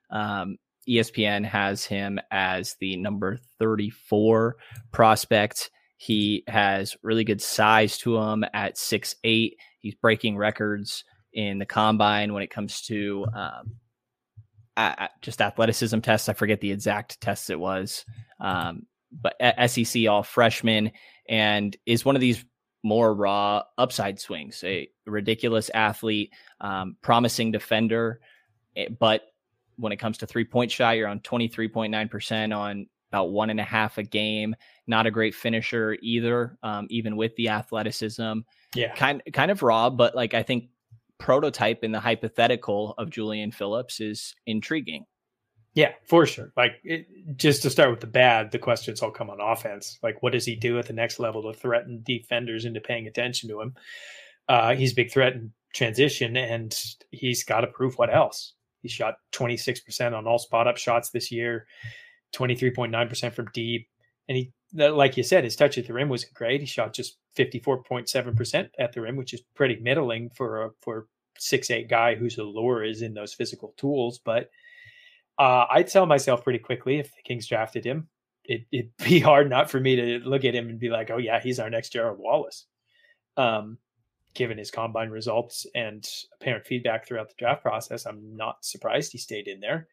Um, 0.10 0.58
ESPN 0.88 1.46
has 1.46 1.86
him 1.86 2.20
as 2.32 2.76
the 2.80 2.98
number 2.98 3.38
34 3.60 4.56
prospect. 4.92 5.72
He 5.98 6.44
has 6.48 6.98
really 7.02 7.24
good 7.24 7.42
size 7.42 7.98
to 8.00 8.18
him 8.18 8.44
at 8.54 8.78
six 8.78 9.16
eight. 9.24 9.58
He's 9.80 9.96
breaking 9.96 10.38
records 10.38 11.04
in 11.34 11.60
the 11.60 11.66
combine 11.66 12.34
when 12.34 12.44
it 12.44 12.50
comes 12.50 12.82
to 12.84 13.26
um, 13.34 13.76
just 15.22 15.42
athleticism 15.42 16.00
tests. 16.00 16.30
I 16.30 16.34
forget 16.34 16.62
the 16.62 16.72
exact 16.72 17.22
tests 17.22 17.50
it 17.50 17.60
was, 17.60 18.06
um, 18.40 18.84
but 19.12 19.36
SEC 19.68 20.08
all 20.08 20.24
freshman 20.24 20.92
and 21.30 21.76
is 21.86 22.04
one 22.04 22.16
of 22.16 22.22
these 22.22 22.44
more 22.84 23.14
raw 23.14 23.64
upside 23.78 24.20
swings. 24.20 24.64
A 24.64 24.90
ridiculous 25.06 25.70
athlete, 25.74 26.34
um, 26.60 26.98
promising 27.02 27.52
defender, 27.52 28.20
eh, 28.76 28.88
but 29.00 29.22
when 29.78 29.92
it 29.92 29.98
comes 29.98 30.18
to 30.20 30.28
three 30.28 30.46
point 30.46 30.72
shot, 30.72 30.98
you're 30.98 31.08
on 31.08 31.20
23.9% 31.20 32.56
on 32.56 32.88
about 33.12 33.32
one 33.32 33.50
and 33.50 33.60
a 33.60 33.64
half 33.64 33.98
a 33.98 34.04
game. 34.04 34.56
Not 34.88 35.06
a 35.06 35.12
great 35.12 35.36
finisher 35.36 35.98
either, 36.02 36.58
um, 36.64 36.88
even 36.90 37.16
with 37.16 37.36
the 37.36 37.50
athleticism. 37.50 38.40
Yeah. 38.76 38.96
Kind, 38.96 39.22
kind 39.34 39.52
of 39.52 39.62
raw, 39.62 39.90
but 39.90 40.16
like 40.16 40.34
I 40.34 40.44
think 40.44 40.70
prototype 41.20 41.84
in 41.84 41.92
the 41.92 42.00
hypothetical 42.00 42.96
of 42.98 43.10
Julian 43.10 43.52
Phillips 43.52 44.00
is 44.00 44.36
intriguing. 44.46 45.06
Yeah, 45.76 45.94
for 46.06 46.26
sure. 46.26 46.52
Like 46.56 46.74
it, 46.84 47.08
just 47.36 47.64
to 47.64 47.70
start 47.70 47.90
with 47.90 48.00
the 48.00 48.08
bad, 48.08 48.52
the 48.52 48.60
questions 48.60 49.02
all 49.02 49.12
come 49.12 49.30
on 49.30 49.40
offense. 49.42 49.98
Like, 50.04 50.22
what 50.22 50.34
does 50.34 50.46
he 50.46 50.56
do 50.56 50.78
at 50.78 50.86
the 50.86 50.94
next 50.94 51.20
level 51.20 51.42
to 51.44 51.58
threaten 51.58 52.04
defenders 52.04 52.66
into 52.66 52.80
paying 52.80 53.08
attention 53.08 53.50
to 53.50 53.62
him? 53.62 53.76
Uh, 54.48 54.76
he's 54.76 54.94
big 54.94 55.12
threat 55.12 55.34
in 55.34 55.52
transition, 55.74 56.38
and 56.38 56.78
he's 57.12 57.44
got 57.44 57.62
to 57.62 57.68
prove 57.68 57.98
what 57.98 58.14
else. 58.14 58.54
He 58.84 58.90
shot 58.90 59.16
26% 59.32 60.14
on 60.16 60.28
all 60.28 60.38
spot 60.38 60.68
up 60.68 60.78
shots 60.78 61.10
this 61.10 61.32
year, 61.32 61.66
23.9% 62.36 63.34
from 63.34 63.48
deep. 63.54 63.88
And 64.30 64.38
he, 64.38 64.52
like 64.74 65.18
you 65.18 65.24
said, 65.24 65.44
his 65.44 65.56
touch 65.56 65.78
at 65.78 65.88
the 65.88 65.94
rim 65.94 66.10
was 66.10 66.26
great. 66.26 66.62
He 66.62 66.68
shot 66.68 66.94
just 66.94 67.18
54.7% 67.38 68.70
at 68.78 68.94
the 68.94 69.02
rim, 69.02 69.16
which 69.16 69.34
is 69.34 69.42
pretty 69.56 69.78
middling 69.78 70.30
for 70.30 70.66
a 70.66 70.70
for 70.82 71.08
six 71.40 71.72
eight 71.72 71.90
guy 71.90 72.16
whose 72.16 72.38
allure 72.38 72.84
is 72.84 73.02
in 73.02 73.14
those 73.14 73.34
physical 73.34 73.74
tools. 73.78 74.20
But 74.24 74.50
uh, 75.40 75.66
I'd 75.70 75.88
tell 75.88 76.06
myself 76.06 76.44
pretty 76.44 76.60
quickly 76.60 77.00
if 77.00 77.16
the 77.16 77.22
Kings 77.24 77.48
drafted 77.48 77.86
him, 77.86 78.08
it, 78.46 78.66
would 78.74 78.92
be 79.04 79.20
hard 79.20 79.50
not 79.50 79.70
for 79.70 79.80
me 79.80 79.96
to 79.96 80.20
look 80.20 80.46
at 80.46 80.56
him 80.56 80.70
and 80.70 80.80
be 80.80 80.90
like, 80.90 81.10
oh 81.10 81.18
yeah, 81.18 81.40
he's 81.42 81.60
our 81.60 81.70
next 81.70 81.90
Gerald 81.90 82.20
Wallace. 82.20 82.66
Um, 83.38 83.78
given 84.34 84.58
his 84.58 84.72
combine 84.72 85.10
results 85.10 85.66
and 85.76 86.08
apparent 86.40 86.66
feedback 86.66 87.08
throughout 87.08 87.30
the 87.30 87.36
draft 87.38 87.62
process, 87.62 88.06
I'm 88.06 88.36
not 88.36 88.64
surprised 88.66 89.12
he 89.12 89.18
stayed 89.18 89.48
in 89.48 89.60
there. 89.60 89.88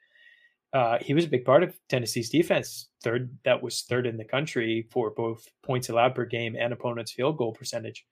Uh, 0.73 0.99
he 1.01 1.15
was 1.15 1.25
a 1.25 1.29
big 1.29 1.45
part 1.45 1.63
of 1.63 1.77
Tennessee's 1.89 2.31
defense. 2.31 2.89
Third, 3.03 3.37
that 3.45 3.63
was 3.63 3.83
third 3.83 4.07
in 4.07 4.17
the 4.17 4.25
country 4.25 4.87
for 4.91 5.11
both 5.11 5.49
points 5.65 5.89
allowed 5.89 6.15
per 6.15 6.25
game 6.25 6.57
and 6.59 6.73
opponents' 6.73 7.13
field 7.13 7.37
goal 7.37 7.53
percentage. 7.53 8.07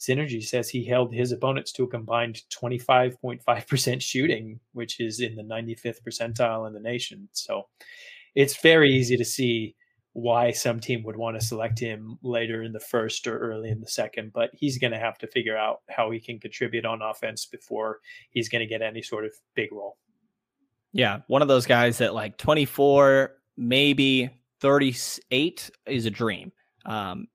Synergy 0.00 0.42
says 0.42 0.68
he 0.68 0.84
held 0.84 1.12
his 1.12 1.30
opponents 1.30 1.72
to 1.72 1.84
a 1.84 1.88
combined 1.88 2.40
25.5% 2.50 4.02
shooting, 4.02 4.58
which 4.72 4.98
is 4.98 5.20
in 5.20 5.36
the 5.36 5.42
95th 5.42 6.02
percentile 6.02 6.66
in 6.66 6.72
the 6.72 6.80
nation. 6.80 7.28
So 7.32 7.68
it's 8.34 8.60
very 8.60 8.90
easy 8.92 9.16
to 9.16 9.24
see 9.24 9.76
why 10.20 10.50
some 10.50 10.80
team 10.80 11.02
would 11.02 11.16
want 11.16 11.38
to 11.38 11.44
select 11.44 11.78
him 11.78 12.18
later 12.22 12.62
in 12.62 12.72
the 12.72 12.80
first 12.80 13.26
or 13.26 13.38
early 13.38 13.70
in 13.70 13.80
the 13.80 13.88
second, 13.88 14.32
but 14.32 14.50
he's 14.52 14.78
going 14.78 14.92
to 14.92 14.98
have 14.98 15.18
to 15.18 15.26
figure 15.26 15.56
out 15.56 15.80
how 15.88 16.10
he 16.10 16.20
can 16.20 16.38
contribute 16.38 16.84
on 16.84 17.02
offense 17.02 17.46
before 17.46 17.98
he's 18.30 18.48
going 18.48 18.60
to 18.60 18.66
get 18.66 18.82
any 18.82 19.02
sort 19.02 19.24
of 19.24 19.32
big 19.54 19.72
role. 19.72 19.96
Yeah, 20.92 21.20
one 21.28 21.42
of 21.42 21.48
those 21.48 21.66
guys 21.66 21.98
that 21.98 22.14
like 22.14 22.36
24, 22.36 23.32
maybe 23.56 24.30
38 24.60 25.70
is 25.86 26.06
a 26.06 26.10
dream. 26.10 26.52
Um, 26.84 27.28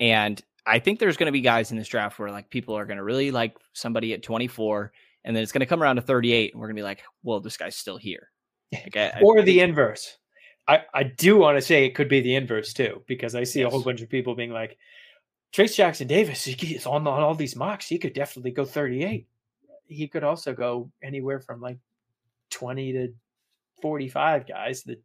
and 0.00 0.42
I 0.66 0.78
think 0.78 0.98
there's 0.98 1.16
going 1.16 1.26
to 1.26 1.32
be 1.32 1.40
guys 1.40 1.70
in 1.70 1.78
this 1.78 1.88
draft 1.88 2.18
where 2.18 2.30
like 2.30 2.50
people 2.50 2.76
are 2.76 2.84
going 2.84 2.98
to 2.98 3.04
really 3.04 3.30
like 3.30 3.56
somebody 3.72 4.12
at 4.12 4.22
24, 4.22 4.92
and 5.24 5.34
then 5.34 5.42
it's 5.42 5.52
going 5.52 5.60
to 5.60 5.66
come 5.66 5.82
around 5.82 5.96
to 5.96 6.02
38, 6.02 6.52
and 6.52 6.60
we're 6.60 6.66
going 6.66 6.76
to 6.76 6.80
be 6.80 6.84
like, 6.84 7.02
well, 7.22 7.40
this 7.40 7.56
guy's 7.56 7.76
still 7.76 7.96
here. 7.96 8.28
Like, 8.72 8.96
I, 8.96 9.20
or 9.22 9.40
I, 9.40 9.42
the 9.42 9.60
inverse. 9.60 10.18
I, 10.68 10.82
I 10.94 11.02
do 11.02 11.36
want 11.36 11.56
to 11.56 11.62
say 11.62 11.84
it 11.84 11.94
could 11.94 12.08
be 12.08 12.20
the 12.20 12.34
inverse 12.34 12.72
too, 12.72 13.02
because 13.06 13.34
I 13.34 13.44
see 13.44 13.60
yes. 13.60 13.68
a 13.68 13.70
whole 13.70 13.82
bunch 13.82 14.00
of 14.00 14.08
people 14.08 14.34
being 14.34 14.52
like, 14.52 14.78
Trayce 15.52 15.74
Jackson 15.74 16.06
Davis 16.06 16.46
is 16.46 16.86
on, 16.86 17.06
on 17.06 17.22
all 17.22 17.34
these 17.34 17.56
mocks. 17.56 17.86
He 17.86 17.98
could 17.98 18.14
definitely 18.14 18.52
go 18.52 18.64
38. 18.64 19.26
He 19.86 20.08
could 20.08 20.24
also 20.24 20.54
go 20.54 20.90
anywhere 21.02 21.40
from 21.40 21.60
like 21.60 21.78
20 22.50 22.92
to 22.92 23.08
45 23.82 24.46
guys. 24.46 24.82
The 24.82 24.98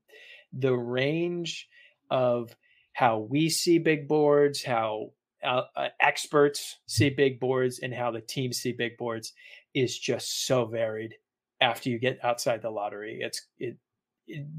the 0.53 0.73
range 0.73 1.67
of 2.09 2.55
how 2.93 3.19
we 3.19 3.49
see 3.49 3.79
big 3.79 4.07
boards, 4.07 4.63
how 4.63 5.11
uh, 5.43 5.63
uh, 5.75 5.89
experts 5.99 6.79
see 6.85 7.09
big 7.09 7.39
boards, 7.39 7.79
and 7.79 7.93
how 7.93 8.11
the 8.11 8.21
teams 8.21 8.57
see 8.57 8.71
big 8.71 8.97
boards 8.97 9.33
is 9.73 9.97
just 9.97 10.47
so 10.47 10.65
varied. 10.65 11.15
After 11.59 11.89
you 11.89 11.99
get 11.99 12.23
outside 12.23 12.61
the 12.61 12.69
lottery, 12.69 13.19
it's 13.21 13.47
it 13.59 13.77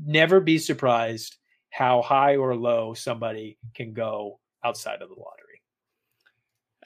never 0.04 0.40
be 0.40 0.58
surprised 0.58 1.38
how 1.70 2.02
high 2.02 2.36
or 2.36 2.56
low 2.56 2.94
somebody 2.94 3.58
can 3.74 3.92
go 3.92 4.40
outside 4.64 5.02
of 5.02 5.08
the 5.08 5.14
lottery. 5.14 5.62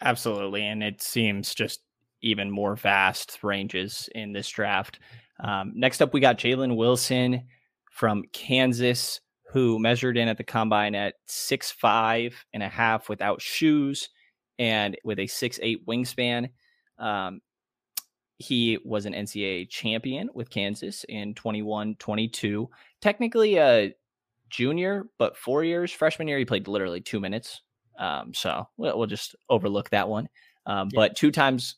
Absolutely. 0.01 0.67
And 0.67 0.83
it 0.83 1.01
seems 1.01 1.55
just 1.55 1.81
even 2.23 2.51
more 2.51 2.77
vast 2.77 3.39
ranges 3.43 4.09
in 4.15 4.33
this 4.33 4.49
draft. 4.49 4.99
Um, 5.43 5.73
next 5.75 6.03
up, 6.03 6.13
we 6.13 6.21
got 6.21 6.39
Jalen 6.39 6.77
Wilson 6.77 7.47
from 7.91 8.25
Kansas, 8.33 9.21
who 9.51 9.79
measured 9.79 10.17
in 10.17 10.29
at 10.29 10.39
the 10.39 10.45
combine 10.45 10.95
at 10.95 11.15
six 11.27 11.71
five 11.71 12.45
and 12.53 12.63
a 12.63 12.69
half 12.69 13.09
without 13.09 13.43
shoes 13.43 14.09
and 14.59 14.97
with 15.05 15.19
a 15.19 15.27
six 15.27 15.59
eight 15.63 15.87
wingspan. 15.87 16.51
Um, 16.99 17.41
he 18.43 18.79
was 18.85 19.07
an 19.07 19.15
NCAA 19.15 19.69
champion 19.69 20.29
with 20.35 20.51
Kansas 20.51 21.05
in 21.09 21.35
21 21.35 21.95
22. 21.97 22.69
Technically 23.01 23.57
a 23.57 23.95
junior, 24.51 25.07
but 25.19 25.37
four 25.37 25.65
years. 25.65 25.93
Freshman 25.93 26.29
year, 26.29 26.39
he 26.39 26.45
played 26.45 26.69
literally 26.69 27.01
two 27.01 27.21
minutes. 27.21 27.63
Um, 27.99 28.35
so 28.35 28.69
we'll, 28.77 28.99
we'll, 28.99 29.07
just 29.07 29.37
overlook 29.49 29.91
that 29.91 30.09
one. 30.09 30.29
Um, 30.67 30.89
yeah. 30.93 30.97
But 30.97 31.17
two 31.17 31.31
times 31.31 31.77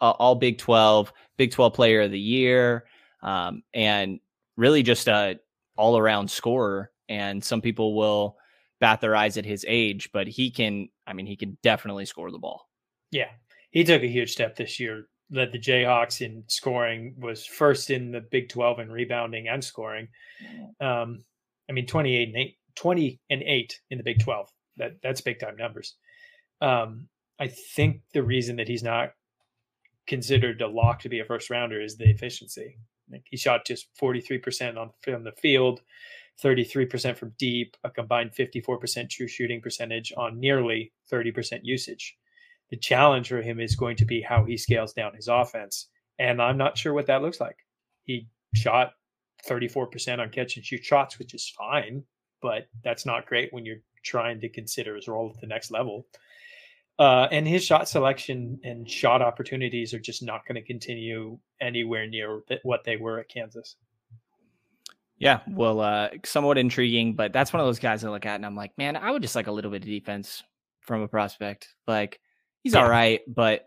uh, 0.00 0.10
all 0.10 0.34
Big 0.34 0.58
12, 0.58 1.12
Big 1.36 1.52
12 1.52 1.72
player 1.72 2.02
of 2.02 2.10
the 2.10 2.18
year, 2.18 2.84
um, 3.22 3.62
and 3.72 4.20
really 4.56 4.82
just 4.82 5.08
a 5.08 5.38
all 5.76 5.96
around 5.96 6.30
scorer. 6.30 6.90
And 7.08 7.42
some 7.42 7.60
people 7.60 7.94
will 7.94 8.36
bat 8.80 9.00
their 9.00 9.16
eyes 9.16 9.36
at 9.36 9.44
his 9.44 9.64
age, 9.66 10.10
but 10.12 10.26
he 10.26 10.50
can, 10.50 10.88
I 11.06 11.12
mean, 11.12 11.26
he 11.26 11.36
can 11.36 11.56
definitely 11.62 12.06
score 12.06 12.30
the 12.30 12.38
ball. 12.38 12.68
Yeah. 13.10 13.30
He 13.70 13.84
took 13.84 14.02
a 14.02 14.08
huge 14.08 14.32
step 14.32 14.56
this 14.56 14.78
year 14.78 15.08
led 15.30 15.52
the 15.52 15.58
Jayhawks 15.58 16.20
in 16.20 16.44
scoring, 16.46 17.14
was 17.18 17.44
first 17.44 17.90
in 17.90 18.10
the 18.12 18.20
Big 18.20 18.48
12 18.48 18.80
in 18.80 18.90
rebounding 18.90 19.48
and 19.48 19.62
scoring. 19.62 20.08
Um, 20.80 21.24
I 21.68 21.72
mean, 21.72 21.86
28 21.86 22.28
and 22.28 22.36
8, 22.36 22.56
20 22.76 23.20
and 23.30 23.42
8 23.42 23.80
in 23.90 23.98
the 23.98 24.04
Big 24.04 24.20
12. 24.20 24.50
That 24.76 24.96
that's 25.02 25.20
big 25.20 25.38
time 25.38 25.56
numbers. 25.56 25.94
Um, 26.60 27.08
I 27.38 27.48
think 27.48 28.00
the 28.12 28.22
reason 28.22 28.56
that 28.56 28.68
he's 28.68 28.82
not 28.82 29.12
considered 30.06 30.60
a 30.60 30.68
lock 30.68 31.00
to 31.00 31.08
be 31.08 31.20
a 31.20 31.24
first 31.24 31.50
rounder 31.50 31.80
is 31.80 31.96
the 31.96 32.08
efficiency. 32.10 32.78
Like 33.10 33.24
he 33.30 33.36
shot 33.36 33.66
just 33.66 33.88
43% 34.00 34.76
on 34.76 34.90
from 35.02 35.24
the 35.24 35.32
field, 35.32 35.80
33% 36.42 37.16
from 37.16 37.32
deep, 37.38 37.76
a 37.84 37.90
combined 37.90 38.32
54% 38.32 39.10
true 39.10 39.28
shooting 39.28 39.60
percentage 39.60 40.12
on 40.16 40.40
nearly 40.40 40.92
30% 41.12 41.60
usage. 41.62 42.16
The 42.70 42.76
challenge 42.76 43.28
for 43.28 43.42
him 43.42 43.60
is 43.60 43.76
going 43.76 43.96
to 43.96 44.04
be 44.04 44.20
how 44.20 44.44
he 44.44 44.56
scales 44.56 44.92
down 44.92 45.14
his 45.14 45.28
offense. 45.28 45.88
And 46.18 46.40
I'm 46.40 46.58
not 46.58 46.78
sure 46.78 46.94
what 46.94 47.06
that 47.06 47.22
looks 47.22 47.40
like. 47.40 47.56
He 48.04 48.28
shot 48.54 48.92
34% 49.48 50.18
on 50.18 50.30
catch 50.30 50.56
and 50.56 50.64
shoot 50.64 50.84
shots, 50.84 51.18
which 51.18 51.34
is 51.34 51.52
fine, 51.56 52.02
but 52.40 52.68
that's 52.82 53.06
not 53.06 53.26
great 53.26 53.52
when 53.52 53.64
you're 53.64 53.82
trying 54.02 54.40
to 54.40 54.48
consider 54.48 54.94
his 54.94 55.08
role 55.08 55.32
at 55.34 55.40
the 55.40 55.46
next 55.46 55.70
level. 55.70 56.06
Uh, 56.98 57.26
and 57.32 57.46
his 57.46 57.64
shot 57.64 57.88
selection 57.88 58.60
and 58.62 58.88
shot 58.88 59.20
opportunities 59.20 59.92
are 59.92 59.98
just 59.98 60.22
not 60.22 60.46
going 60.46 60.54
to 60.54 60.62
continue 60.62 61.38
anywhere 61.60 62.06
near 62.06 62.42
what 62.62 62.84
they 62.84 62.96
were 62.96 63.18
at 63.18 63.28
Kansas. 63.28 63.76
Yeah, 65.18 65.40
well, 65.48 65.80
uh, 65.80 66.10
somewhat 66.24 66.58
intriguing, 66.58 67.14
but 67.14 67.32
that's 67.32 67.52
one 67.52 67.60
of 67.60 67.66
those 67.66 67.78
guys 67.78 68.04
I 68.04 68.10
look 68.10 68.26
at 68.26 68.36
and 68.36 68.46
I'm 68.46 68.56
like, 68.56 68.76
man, 68.78 68.96
I 68.96 69.10
would 69.10 69.22
just 69.22 69.34
like 69.34 69.46
a 69.46 69.52
little 69.52 69.70
bit 69.70 69.82
of 69.82 69.88
defense 69.88 70.42
from 70.80 71.02
a 71.02 71.08
prospect. 71.08 71.68
Like, 71.86 72.20
he's 72.64 72.74
yeah. 72.74 72.82
all 72.82 72.90
right, 72.90 73.20
but 73.28 73.66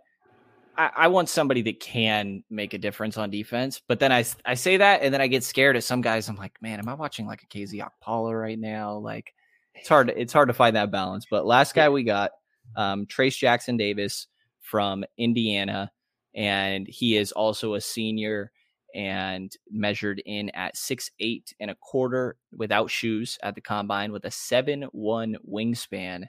I, 0.78 0.92
I, 0.96 1.08
want 1.08 1.30
somebody 1.30 1.62
that 1.64 1.80
can 1.80 2.44
make 2.50 2.74
a 2.74 2.78
difference 2.78 3.18
on 3.18 3.30
defense. 3.30 3.82
But 3.88 4.00
then 4.00 4.12
I, 4.12 4.26
I 4.46 4.54
say 4.54 4.78
that, 4.78 5.02
and 5.02 5.14
then 5.14 5.22
I 5.22 5.28
get 5.28 5.44
scared 5.44 5.76
at 5.76 5.84
some 5.84 6.02
guys. 6.02 6.28
I'm 6.28 6.36
like, 6.36 6.62
man, 6.62 6.80
am 6.80 6.90
I 6.90 6.94
watching 6.94 7.26
like 7.26 7.44
a 7.44 7.48
KZ 7.48 7.82
Okpala 7.82 8.40
right 8.40 8.60
now? 8.60 8.98
Like, 8.98 9.34
it's 9.74 9.90
hard. 9.90 10.12
It's 10.16 10.34
hard 10.34 10.50
to 10.50 10.54
find 10.54 10.76
that 10.76 10.92
balance. 10.92 11.26
But 11.30 11.46
last 11.46 11.74
guy 11.74 11.90
we 11.90 12.04
got, 12.04 12.32
um, 12.76 13.06
Trayce 13.06 13.38
Jackson 13.38 13.78
Davis 13.78 14.28
from 14.62 15.04
Indiana, 15.18 15.92
and 16.36 16.88
he 16.88 17.18
is 17.18 17.32
also 17.32 17.76
a 17.76 17.82
senior 17.82 18.52
and 18.96 19.52
measured 19.70 20.22
in 20.26 20.50
at 20.52 20.78
six 20.78 21.12
eight 21.20 21.54
and 21.60 21.70
a 21.70 21.76
quarter 21.76 22.36
without 22.52 22.90
shoes 22.90 23.38
at 23.44 23.56
the 23.56 23.62
combine 23.62 24.12
with 24.12 24.26
a 24.26 24.32
seven 24.32 24.84
one 24.92 25.38
wingspan. 25.48 26.26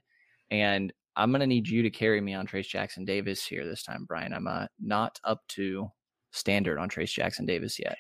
And 0.50 0.92
I'm 1.18 1.31
going 1.33 1.40
to 1.40 1.46
need 1.46 1.68
you 1.68 1.83
to 1.83 1.90
carry 1.90 2.20
me 2.20 2.33
on 2.33 2.46
Trayce 2.46 2.68
Jackson 2.68 3.04
Davis 3.04 3.44
here 3.44 3.66
this 3.66 3.83
time, 3.83 4.04
Brian. 4.07 4.33
I'm 4.33 4.46
uh, 4.46 4.66
not 4.81 5.18
up 5.24 5.42
to 5.48 5.90
standard 6.31 6.78
on 6.78 6.88
Trayce 6.88 7.12
Jackson 7.12 7.44
Davis 7.44 7.78
yet. 7.78 7.98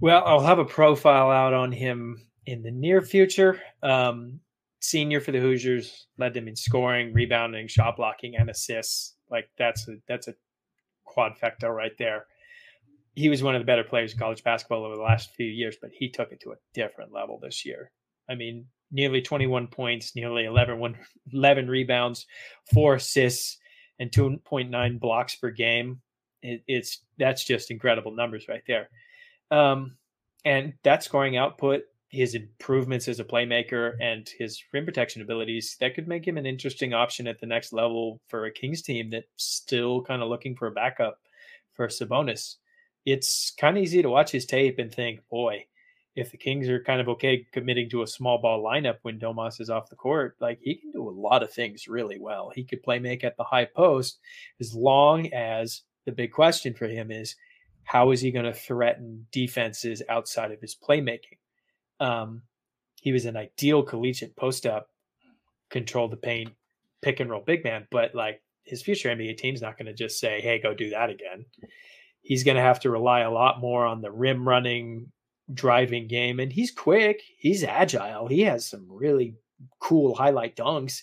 Well, 0.00 0.24
I'll 0.26 0.40
have 0.40 0.58
a 0.58 0.64
profile 0.64 1.30
out 1.30 1.54
on 1.54 1.70
him 1.70 2.20
in 2.46 2.62
the 2.62 2.72
near 2.72 3.02
future. 3.02 3.60
Um, 3.84 4.40
senior 4.80 5.20
for 5.20 5.30
the 5.30 5.38
Hoosiers, 5.38 6.08
led 6.18 6.34
them 6.34 6.48
in 6.48 6.56
scoring, 6.56 7.12
rebounding, 7.12 7.68
shot 7.68 7.96
blocking, 7.96 8.34
and 8.36 8.50
assists. 8.50 9.14
Like 9.30 9.48
that's 9.56 9.86
a 9.88 9.96
that's 10.08 10.26
a 10.26 10.34
quadfecta 11.06 11.72
right 11.72 11.92
there. 11.98 12.26
He 13.14 13.28
was 13.28 13.42
one 13.42 13.54
of 13.54 13.60
the 13.60 13.66
better 13.66 13.84
players 13.84 14.12
in 14.12 14.18
college 14.18 14.42
basketball 14.42 14.84
over 14.84 14.96
the 14.96 15.02
last 15.02 15.34
few 15.36 15.46
years, 15.46 15.76
but 15.80 15.90
he 15.92 16.10
took 16.10 16.32
it 16.32 16.40
to 16.40 16.52
a 16.52 16.56
different 16.74 17.12
level 17.12 17.38
this 17.40 17.64
year. 17.64 17.92
I 18.28 18.34
mean, 18.34 18.66
nearly 18.90 19.22
21 19.22 19.68
points, 19.68 20.16
nearly 20.16 20.44
11, 20.44 20.96
11 21.32 21.68
rebounds, 21.68 22.26
four 22.72 22.94
assists, 22.94 23.58
and 23.98 24.10
2.9 24.10 25.00
blocks 25.00 25.36
per 25.36 25.50
game. 25.50 26.00
It, 26.42 26.62
it's 26.66 27.04
that's 27.18 27.44
just 27.44 27.70
incredible 27.70 28.14
numbers 28.14 28.48
right 28.48 28.62
there. 28.66 28.88
Um, 29.50 29.96
and 30.44 30.74
that 30.84 31.04
scoring 31.04 31.36
output, 31.36 31.82
his 32.08 32.34
improvements 32.34 33.08
as 33.08 33.20
a 33.20 33.24
playmaker, 33.24 33.92
and 34.00 34.28
his 34.38 34.62
rim 34.72 34.84
protection 34.84 35.22
abilities 35.22 35.76
that 35.80 35.94
could 35.94 36.08
make 36.08 36.26
him 36.26 36.38
an 36.38 36.46
interesting 36.46 36.94
option 36.94 37.26
at 37.26 37.38
the 37.38 37.46
next 37.46 37.72
level 37.72 38.20
for 38.28 38.46
a 38.46 38.50
Kings 38.50 38.82
team 38.82 39.10
that's 39.10 39.26
still 39.36 40.02
kind 40.02 40.22
of 40.22 40.28
looking 40.28 40.56
for 40.56 40.66
a 40.66 40.72
backup 40.72 41.18
for 41.74 41.88
Sabonis. 41.88 42.56
It's 43.06 43.52
kind 43.58 43.76
of 43.76 43.82
easy 43.82 44.02
to 44.02 44.10
watch 44.10 44.30
his 44.30 44.46
tape 44.46 44.78
and 44.78 44.92
think, 44.92 45.20
boy, 45.30 45.66
if 46.16 46.30
the 46.30 46.36
Kings 46.36 46.68
are 46.68 46.82
kind 46.82 47.00
of 47.00 47.08
okay 47.08 47.46
committing 47.52 47.88
to 47.90 48.02
a 48.02 48.06
small 48.06 48.38
ball 48.38 48.62
lineup 48.62 48.96
when 49.02 49.18
Domas 49.18 49.60
is 49.60 49.70
off 49.70 49.90
the 49.90 49.96
court, 49.96 50.36
like 50.40 50.58
he 50.60 50.74
can 50.74 50.92
do 50.92 51.08
a 51.08 51.10
lot 51.10 51.42
of 51.42 51.52
things 51.52 51.88
really 51.88 52.18
well. 52.18 52.50
He 52.54 52.64
could 52.64 52.82
play 52.82 52.98
make 52.98 53.22
at 53.24 53.36
the 53.36 53.44
high 53.44 53.64
post 53.64 54.18
as 54.60 54.74
long 54.74 55.32
as 55.32 55.82
the 56.06 56.12
big 56.12 56.32
question 56.32 56.74
for 56.74 56.86
him 56.88 57.10
is 57.10 57.36
how 57.84 58.10
is 58.10 58.20
he 58.20 58.30
going 58.30 58.44
to 58.44 58.52
threaten 58.52 59.26
defenses 59.32 60.02
outside 60.08 60.52
of 60.52 60.60
his 60.60 60.76
playmaking? 60.76 61.38
Um, 62.00 62.42
he 63.00 63.12
was 63.12 63.24
an 63.24 63.36
ideal 63.36 63.82
collegiate 63.82 64.36
post 64.36 64.66
up, 64.66 64.90
control 65.70 66.08
the 66.08 66.16
paint, 66.16 66.52
pick 67.02 67.20
and 67.20 67.30
roll 67.30 67.40
big 67.40 67.64
man, 67.64 67.86
but 67.90 68.14
like 68.14 68.42
his 68.64 68.82
future 68.82 69.08
NBA 69.08 69.38
team's 69.38 69.62
not 69.62 69.78
going 69.78 69.86
to 69.86 69.94
just 69.94 70.20
say, 70.20 70.40
hey, 70.40 70.60
go 70.60 70.74
do 70.74 70.90
that 70.90 71.10
again. 71.10 71.44
He's 72.22 72.44
going 72.44 72.56
to 72.56 72.62
have 72.62 72.80
to 72.80 72.90
rely 72.90 73.20
a 73.20 73.30
lot 73.30 73.60
more 73.60 73.86
on 73.86 74.02
the 74.02 74.10
rim 74.10 74.46
running, 74.46 75.10
driving 75.52 76.06
game, 76.06 76.40
and 76.40 76.52
he's 76.52 76.70
quick. 76.70 77.22
He's 77.38 77.64
agile. 77.64 78.26
He 78.28 78.42
has 78.42 78.66
some 78.66 78.86
really 78.88 79.36
cool 79.80 80.14
highlight 80.14 80.56
dunks. 80.56 81.02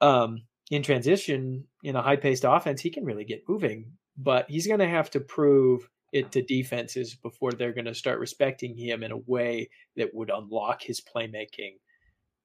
Um, 0.00 0.42
in 0.70 0.82
transition, 0.82 1.64
in 1.82 1.96
a 1.96 2.02
high 2.02 2.16
paced 2.16 2.44
offense, 2.44 2.80
he 2.80 2.90
can 2.90 3.04
really 3.04 3.24
get 3.24 3.48
moving, 3.48 3.92
but 4.16 4.48
he's 4.48 4.66
going 4.66 4.80
to 4.80 4.88
have 4.88 5.10
to 5.10 5.20
prove 5.20 5.88
it 6.12 6.30
to 6.32 6.42
defenses 6.42 7.14
before 7.14 7.52
they're 7.52 7.72
going 7.72 7.84
to 7.84 7.94
start 7.94 8.20
respecting 8.20 8.76
him 8.76 9.02
in 9.02 9.10
a 9.10 9.18
way 9.26 9.68
that 9.96 10.14
would 10.14 10.30
unlock 10.30 10.80
his 10.80 11.00
playmaking 11.00 11.74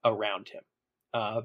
around 0.04 0.48
him. 0.48 0.62
Uh, 1.14 1.42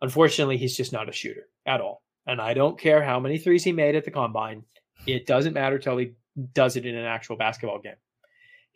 unfortunately, 0.00 0.56
he's 0.56 0.76
just 0.76 0.92
not 0.92 1.08
a 1.08 1.12
shooter 1.12 1.48
at 1.66 1.80
all. 1.80 2.02
And 2.26 2.40
I 2.40 2.54
don't 2.54 2.78
care 2.78 3.02
how 3.02 3.20
many 3.20 3.38
threes 3.38 3.64
he 3.64 3.72
made 3.72 3.96
at 3.96 4.04
the 4.04 4.10
combine. 4.10 4.64
It 5.06 5.26
doesn't 5.26 5.54
matter 5.54 5.78
till 5.78 5.96
he 5.96 6.12
does 6.54 6.76
it 6.76 6.86
in 6.86 6.96
an 6.96 7.04
actual 7.04 7.36
basketball 7.36 7.80
game. 7.80 7.96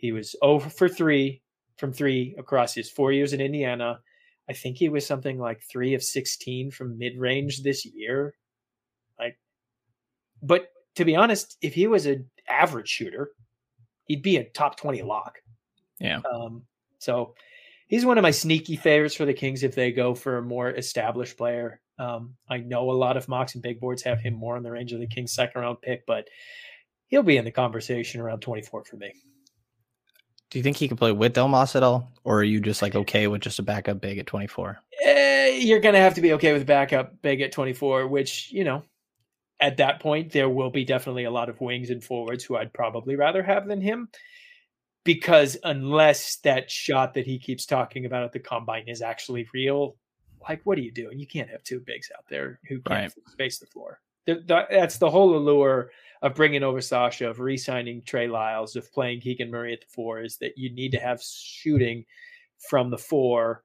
He 0.01 0.13
was 0.13 0.35
over 0.41 0.71
for 0.71 0.89
three 0.89 1.43
from 1.77 1.93
three 1.93 2.35
across 2.39 2.75
his 2.75 2.91
four 2.91 3.13
years 3.13 3.33
in 3.33 3.41
Indiana. 3.41 4.01
I 4.49 4.55
think 4.55 4.77
he 4.77 4.89
was 4.89 5.07
something 5.07 5.39
like 5.39 5.63
three 5.63 5.95
of 5.95 6.03
16 6.03 6.71
from 6.71 6.99
mid 6.99 7.19
range 7.19 7.63
this 7.63 7.85
year. 7.85 8.35
Like, 9.19 9.39
but 10.43 10.69
to 10.97 11.05
be 11.05 11.17
honest, 11.17 11.59
if 11.61 11.75
he 11.75 11.87
was 11.87 12.07
an 12.07 12.31
average 12.49 12.89
shooter, 12.89 13.31
he'd 14.05 14.23
be 14.23 14.39
a 14.39 14.45
top 14.45 14.77
20 14.77 15.03
lock. 15.03 15.39
Yeah. 15.99 16.21
Um, 16.31 16.63
so 16.99 17.35
he's 17.87 18.07
one 18.07 18.17
of 18.17 18.23
my 18.23 18.31
sneaky 18.31 18.77
favorites 18.77 19.15
for 19.15 19.27
the 19.27 19.35
Kings 19.35 19.63
if 19.63 19.75
they 19.75 19.93
go 19.93 20.15
for 20.15 20.39
a 20.39 20.43
more 20.43 20.71
established 20.71 21.37
player. 21.37 21.81
Um, 21.99 22.37
I 22.49 22.57
know 22.57 22.91
a 22.91 22.93
lot 22.93 23.19
of 23.19 23.29
mocks 23.29 23.55
and 23.55 23.63
big 23.63 23.81
boards 23.81 24.03
have 24.03 24.21
him 24.21 24.33
more 24.33 24.57
in 24.57 24.63
the 24.63 24.71
range 24.71 24.93
of 24.93 25.01
the 25.01 25.07
Kings' 25.07 25.35
second 25.35 25.61
round 25.61 25.83
pick, 25.83 26.07
but 26.07 26.27
he'll 27.09 27.23
be 27.23 27.37
in 27.37 27.45
the 27.45 27.51
conversation 27.51 28.21
around 28.21 28.41
24 28.41 28.85
for 28.85 28.97
me. 28.97 29.13
Do 30.51 30.59
you 30.59 30.63
think 30.65 30.77
he 30.77 30.89
can 30.89 30.97
play 30.97 31.13
with 31.13 31.35
Domas 31.35 31.77
at 31.77 31.83
all, 31.85 32.11
or 32.25 32.41
are 32.41 32.45
you 32.45 32.61
just 32.61 32.83
like 32.83 32.95
okay 32.97 33.29
with 33.29 33.41
just 33.41 33.61
a 33.61 33.63
backup 33.63 34.01
big 34.01 34.19
at 34.19 34.27
24? 34.27 34.79
Eh, 35.05 35.49
you're 35.61 35.79
going 35.81 35.95
to 35.95 36.01
have 36.01 36.15
to 36.15 36.21
be 36.21 36.33
okay 36.35 36.53
with 36.53 36.67
backup 36.67 37.23
big 37.23 37.41
at 37.41 37.53
24, 37.53 38.09
which 38.09 38.51
you 38.51 38.65
know, 38.65 38.83
at 39.61 39.77
that 39.77 40.01
point 40.01 40.33
there 40.33 40.49
will 40.49 40.71
be 40.71 40.85
definitely 40.85 41.25
a 41.25 41.31
lot 41.31 41.49
of 41.49 41.61
wings 41.61 41.91
and 41.91 42.03
forwards 42.03 42.43
who 42.45 42.57
I'd 42.57 42.73
probably 42.73 43.15
rather 43.15 43.43
have 43.45 43.69
than 43.69 43.81
him, 43.81 44.09
because 45.05 45.57
unless 45.63 46.37
that 46.39 46.69
shot 46.69 47.15
that 47.15 47.27
he 47.27 47.39
keeps 47.39 47.65
talking 47.65 48.05
about 48.05 48.25
at 48.25 48.33
the 48.33 48.41
combine 48.41 48.89
is 48.89 49.03
actually 49.03 49.47
real, 49.55 49.97
like 50.49 50.63
what 50.65 50.79
are 50.79 50.83
you 50.83 50.93
doing? 50.93 51.21
You 51.21 51.29
can't 51.29 51.51
have 51.51 51.63
two 51.63 51.79
bigs 51.79 52.11
out 52.17 52.25
there 52.29 52.59
who 52.69 52.81
can't 52.81 53.15
Right. 53.17 53.31
space 53.31 53.59
the 53.61 53.67
floor. 53.67 54.01
That's 54.27 54.99
the 54.99 55.11
whole 55.11 55.37
allure 55.37 55.91
of 56.23 56.35
bringing 56.35 56.63
over 56.63 56.81
Sasha, 56.81 57.29
of 57.29 57.41
re-signing 57.41 58.03
Trey 58.03 58.29
Lyles, 58.29 58.77
of 58.77 58.93
playing 58.93 59.21
Keegan 59.21 59.51
Murray 59.51 59.73
at 59.73 59.81
the 59.81 59.87
four, 59.89 60.23
is 60.23 60.37
that 60.39 60.57
you 60.57 60.73
need 60.73 60.93
to 60.93 60.99
have 60.99 61.23
shooting 61.23 62.05
from 62.69 62.91
the 62.91 62.99
four 62.99 63.65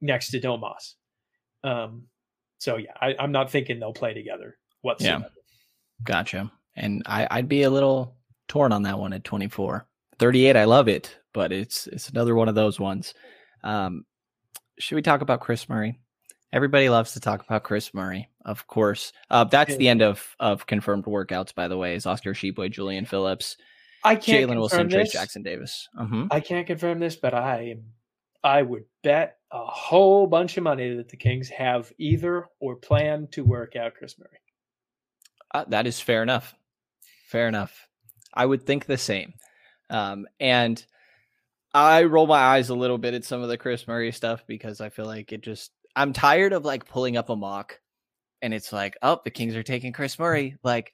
next 0.00 0.30
to 0.30 0.40
Domas. 0.40 0.94
Um, 1.62 2.04
so 2.58 2.76
yeah, 2.76 2.92
I, 3.00 3.14
I'm 3.18 3.32
not 3.32 3.50
thinking 3.50 3.78
they'll 3.78 3.92
play 3.92 4.14
together 4.14 4.58
whatsoever. 4.82 5.26
Gotcha. 6.04 6.50
And 6.74 7.02
I, 7.06 7.28
I'd 7.30 7.48
be 7.48 7.62
a 7.62 7.70
little 7.70 8.16
torn 8.48 8.72
on 8.72 8.82
that 8.82 8.98
one 8.98 9.12
at 9.12 9.24
24. 9.24 9.86
38, 10.18 10.56
I 10.56 10.64
love 10.64 10.88
it, 10.88 11.16
but 11.32 11.52
it's 11.52 11.86
it's 11.86 12.08
another 12.08 12.34
one 12.34 12.48
of 12.48 12.54
those 12.54 12.78
ones. 12.78 13.14
Um, 13.64 14.04
should 14.78 14.96
we 14.96 15.02
talk 15.02 15.20
about 15.20 15.40
Kris 15.40 15.68
Murray? 15.68 15.98
Everybody 16.52 16.88
loves 16.90 17.12
to 17.12 17.20
talk 17.20 17.42
about 17.42 17.62
Kris 17.62 17.94
Murray, 17.94 18.28
of 18.44 18.66
course. 18.66 19.12
Uh, 19.30 19.44
that's 19.44 19.76
the 19.76 19.88
end 19.88 20.02
of 20.02 20.36
of 20.38 20.66
confirmed 20.66 21.04
workouts, 21.04 21.54
by 21.54 21.68
the 21.68 21.78
way. 21.78 21.94
Is 21.94 22.06
Oscar 22.06 22.34
Tshiebwe, 22.34 22.70
Julian 22.70 23.06
Phillips, 23.06 23.56
I 24.04 24.16
can't 24.16 24.50
Jalen 24.50 24.56
Wilson, 24.56 24.78
confirm 24.80 25.00
Trayce 25.00 25.04
this. 25.04 25.12
Jackson 25.12 25.42
Davis. 25.42 25.88
hmm 25.96 26.26
I 26.30 26.40
can't 26.40 26.66
confirm 26.66 26.98
this, 26.98 27.16
but 27.16 27.34
I 27.34 27.76
I 28.44 28.62
would 28.62 28.84
bet 29.02 29.38
a 29.50 29.64
whole 29.64 30.26
bunch 30.26 30.56
of 30.56 30.64
money 30.64 30.96
that 30.96 31.08
the 31.08 31.16
Kings 31.16 31.48
have 31.50 31.92
either 31.98 32.48
or 32.60 32.76
plan 32.76 33.28
to 33.32 33.44
work 33.44 33.76
out 33.76 33.94
Kris 33.94 34.18
Murray. 34.18 34.40
Uh, 35.54 35.64
that 35.68 35.86
is 35.86 36.00
fair 36.00 36.22
enough. 36.22 36.54
Fair 37.28 37.48
enough. 37.48 37.86
I 38.34 38.44
would 38.44 38.66
think 38.66 38.86
the 38.86 38.98
same. 38.98 39.34
Um, 39.90 40.26
and 40.40 40.84
I 41.74 42.04
roll 42.04 42.26
my 42.26 42.38
eyes 42.38 42.70
a 42.70 42.74
little 42.74 42.98
bit 42.98 43.14
at 43.14 43.24
some 43.24 43.42
of 43.42 43.48
the 43.48 43.58
Kris 43.58 43.86
Murray 43.86 44.10
stuff 44.12 44.44
because 44.46 44.80
I 44.80 44.88
feel 44.88 45.06
like 45.06 45.32
it 45.32 45.42
just, 45.42 45.70
I'm 45.94 46.12
tired 46.12 46.52
of 46.52 46.64
like 46.64 46.86
pulling 46.86 47.16
up 47.16 47.28
a 47.28 47.36
mock 47.36 47.80
and 48.40 48.52
it's 48.52 48.72
like, 48.72 48.96
oh, 49.02 49.20
the 49.24 49.30
Kings 49.30 49.54
are 49.54 49.62
taking 49.62 49.92
Kris 49.92 50.18
Murray. 50.18 50.56
Like, 50.62 50.92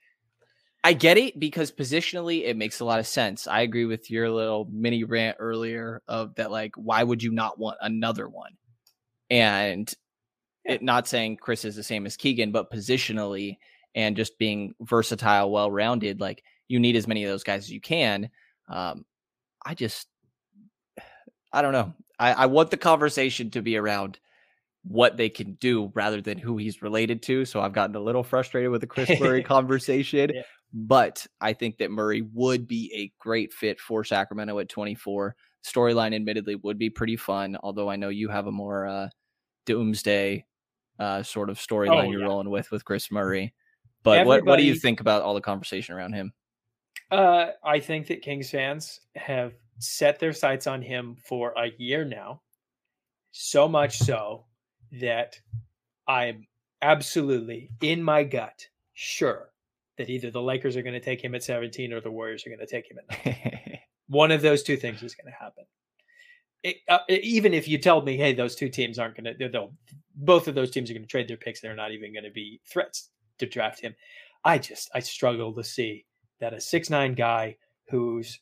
I 0.84 0.92
get 0.92 1.18
it 1.18 1.40
because 1.40 1.72
positionally 1.72 2.44
it 2.44 2.56
makes 2.56 2.80
a 2.80 2.84
lot 2.84 3.00
of 3.00 3.06
sense. 3.06 3.46
I 3.46 3.62
agree 3.62 3.84
with 3.84 4.11
your 4.11 4.30
little 4.30 4.68
mini 4.70 5.04
rant 5.04 5.38
earlier 5.40 6.02
of 6.06 6.34
that, 6.37 6.50
like, 6.50 6.72
why 6.76 7.02
would 7.02 7.22
you 7.22 7.32
not 7.32 7.58
want 7.58 7.78
another 7.80 8.28
one? 8.28 8.52
And 9.30 9.92
it 10.64 10.82
not 10.82 11.08
saying 11.08 11.38
Kris 11.38 11.64
is 11.64 11.74
the 11.74 11.82
same 11.82 12.06
as 12.06 12.16
Keegan, 12.16 12.52
but 12.52 12.70
positionally 12.70 13.56
and 13.94 14.16
just 14.16 14.38
being 14.38 14.74
versatile, 14.80 15.50
well 15.50 15.70
rounded, 15.70 16.20
like 16.20 16.44
you 16.68 16.78
need 16.78 16.96
as 16.96 17.08
many 17.08 17.24
of 17.24 17.30
those 17.30 17.44
guys 17.44 17.64
as 17.64 17.72
you 17.72 17.80
can. 17.80 18.30
Um, 18.68 19.04
I 19.64 19.74
just, 19.74 20.06
I 21.52 21.62
don't 21.62 21.72
know. 21.72 21.94
I, 22.18 22.32
I 22.32 22.46
want 22.46 22.70
the 22.70 22.76
conversation 22.76 23.50
to 23.52 23.62
be 23.62 23.76
around 23.76 24.18
what 24.88 25.16
they 25.18 25.29
can 25.29 25.53
do 25.55 25.92
rather 25.94 26.20
than 26.20 26.38
who 26.38 26.57
he's 26.57 26.83
related 26.83 27.22
to. 27.22 27.44
So 27.44 27.61
I've 27.61 27.74
gotten 27.74 27.94
a 27.94 28.01
little 28.01 28.22
frustrated 28.22 28.70
with 28.70 28.81
the 28.81 28.87
Kris 28.87 29.09
Murray 29.20 29.42
conversation. 29.42 30.31
Yeah. 30.35 30.42
But 30.72 31.27
I 31.40 31.53
think 31.53 31.79
that 31.79 31.90
Murray 31.90 32.22
would 32.33 32.66
be 32.66 32.90
a 32.94 33.12
great 33.22 33.53
fit 33.53 33.81
for 33.81 34.05
Sacramento 34.05 34.59
at 34.59 34.68
24. 34.68 35.37
Storyline, 35.64 36.14
admittedly, 36.14 36.57
would 36.57 36.79
be 36.79 36.90
pretty 36.90 37.16
fun. 37.16 37.57
Although 37.62 37.90
I 37.90 37.96
know 37.96 38.09
you 38.09 38.29
have 38.29 38.46
a 38.46 38.53
more 38.53 38.87
uh, 38.87 39.09
doomsday 39.66 40.44
uh, 40.98 41.22
sort 41.22 41.51
of 41.51 41.59
storyline 41.59 42.07
Oh, 42.07 42.11
you're 42.11 42.20
yeah. 42.20 42.27
rolling 42.27 42.51
with 42.51 42.70
with 42.70 42.85
Kris 42.85 43.11
Murray. 43.11 43.55
But 44.03 44.27
what 44.27 44.44
what 44.44 44.57
do 44.57 44.64
you 44.64 44.74
think 44.74 45.01
about 45.01 45.22
all 45.22 45.35
the 45.35 45.40
conversation 45.40 45.94
around 45.94 46.14
him? 46.14 46.33
Uh, 47.11 47.48
I 47.64 47.81
think 47.81 48.07
that 48.09 48.22
Kings 48.22 48.51
fans 48.51 49.01
have 49.16 49.55
set 49.79 50.18
their 50.18 50.33
sights 50.33 50.66
on 50.66 50.83
him 50.83 51.16
for 51.27 51.53
a 51.57 51.72
year 51.79 52.05
now. 52.05 52.42
So 53.33 53.68
much 53.68 53.98
so 53.98 54.44
that 54.92 55.40
I'm 56.07 56.46
absolutely 56.83 57.70
in 57.81 58.03
my 58.03 58.24
gut 58.24 58.66
sure 58.94 59.51
that 59.96 60.11
either 60.11 60.31
the 60.31 60.42
Lakers 60.42 60.77
are 60.77 60.83
going 60.83 60.94
to 60.94 61.01
take 61.01 61.22
him 61.22 61.35
at 61.35 61.42
17 61.42 61.92
or 61.92 62.01
the 62.01 62.11
Warriors 62.11 62.46
are 62.46 62.51
going 62.51 62.61
to 62.61 62.66
take 62.66 62.90
him 62.90 62.98
at 62.98 63.27
9. 63.27 63.79
One 64.09 64.31
of 64.31 64.42
those 64.42 64.62
two 64.62 64.77
things 64.77 65.03
is 65.03 65.14
going 65.14 65.31
to 65.31 65.38
happen. 65.38 65.64
It, 66.62 66.77
uh, 66.88 66.98
even 67.09 67.53
if 67.53 67.68
you 67.68 67.79
told 67.79 68.05
me, 68.05 68.16
hey, 68.16 68.33
those 68.33 68.57
two 68.57 68.68
teams 68.68 68.98
aren't 68.98 69.16
going 69.16 69.37
to, 69.37 69.48
they'll, 69.48 69.72
both 70.14 70.48
of 70.48 70.55
those 70.55 70.70
teams 70.70 70.90
are 70.90 70.94
going 70.94 71.03
to 71.03 71.09
trade 71.09 71.29
their 71.29 71.37
picks. 71.37 71.61
They're 71.61 71.77
not 71.77 71.92
even 71.92 72.12
going 72.12 72.24
to 72.24 72.31
be 72.31 72.61
threats 72.64 73.11
to 73.38 73.46
draft 73.46 73.81
him. 73.81 73.94
I 74.44 74.59
just, 74.59 74.90
I 74.94 75.01
struggle 75.01 75.53
to 75.55 75.64
see 75.64 76.05
that 76.40 76.55
a 76.55 76.61
six 76.61 76.90
nine 76.90 77.14
guy 77.14 77.57
who's 77.90 78.40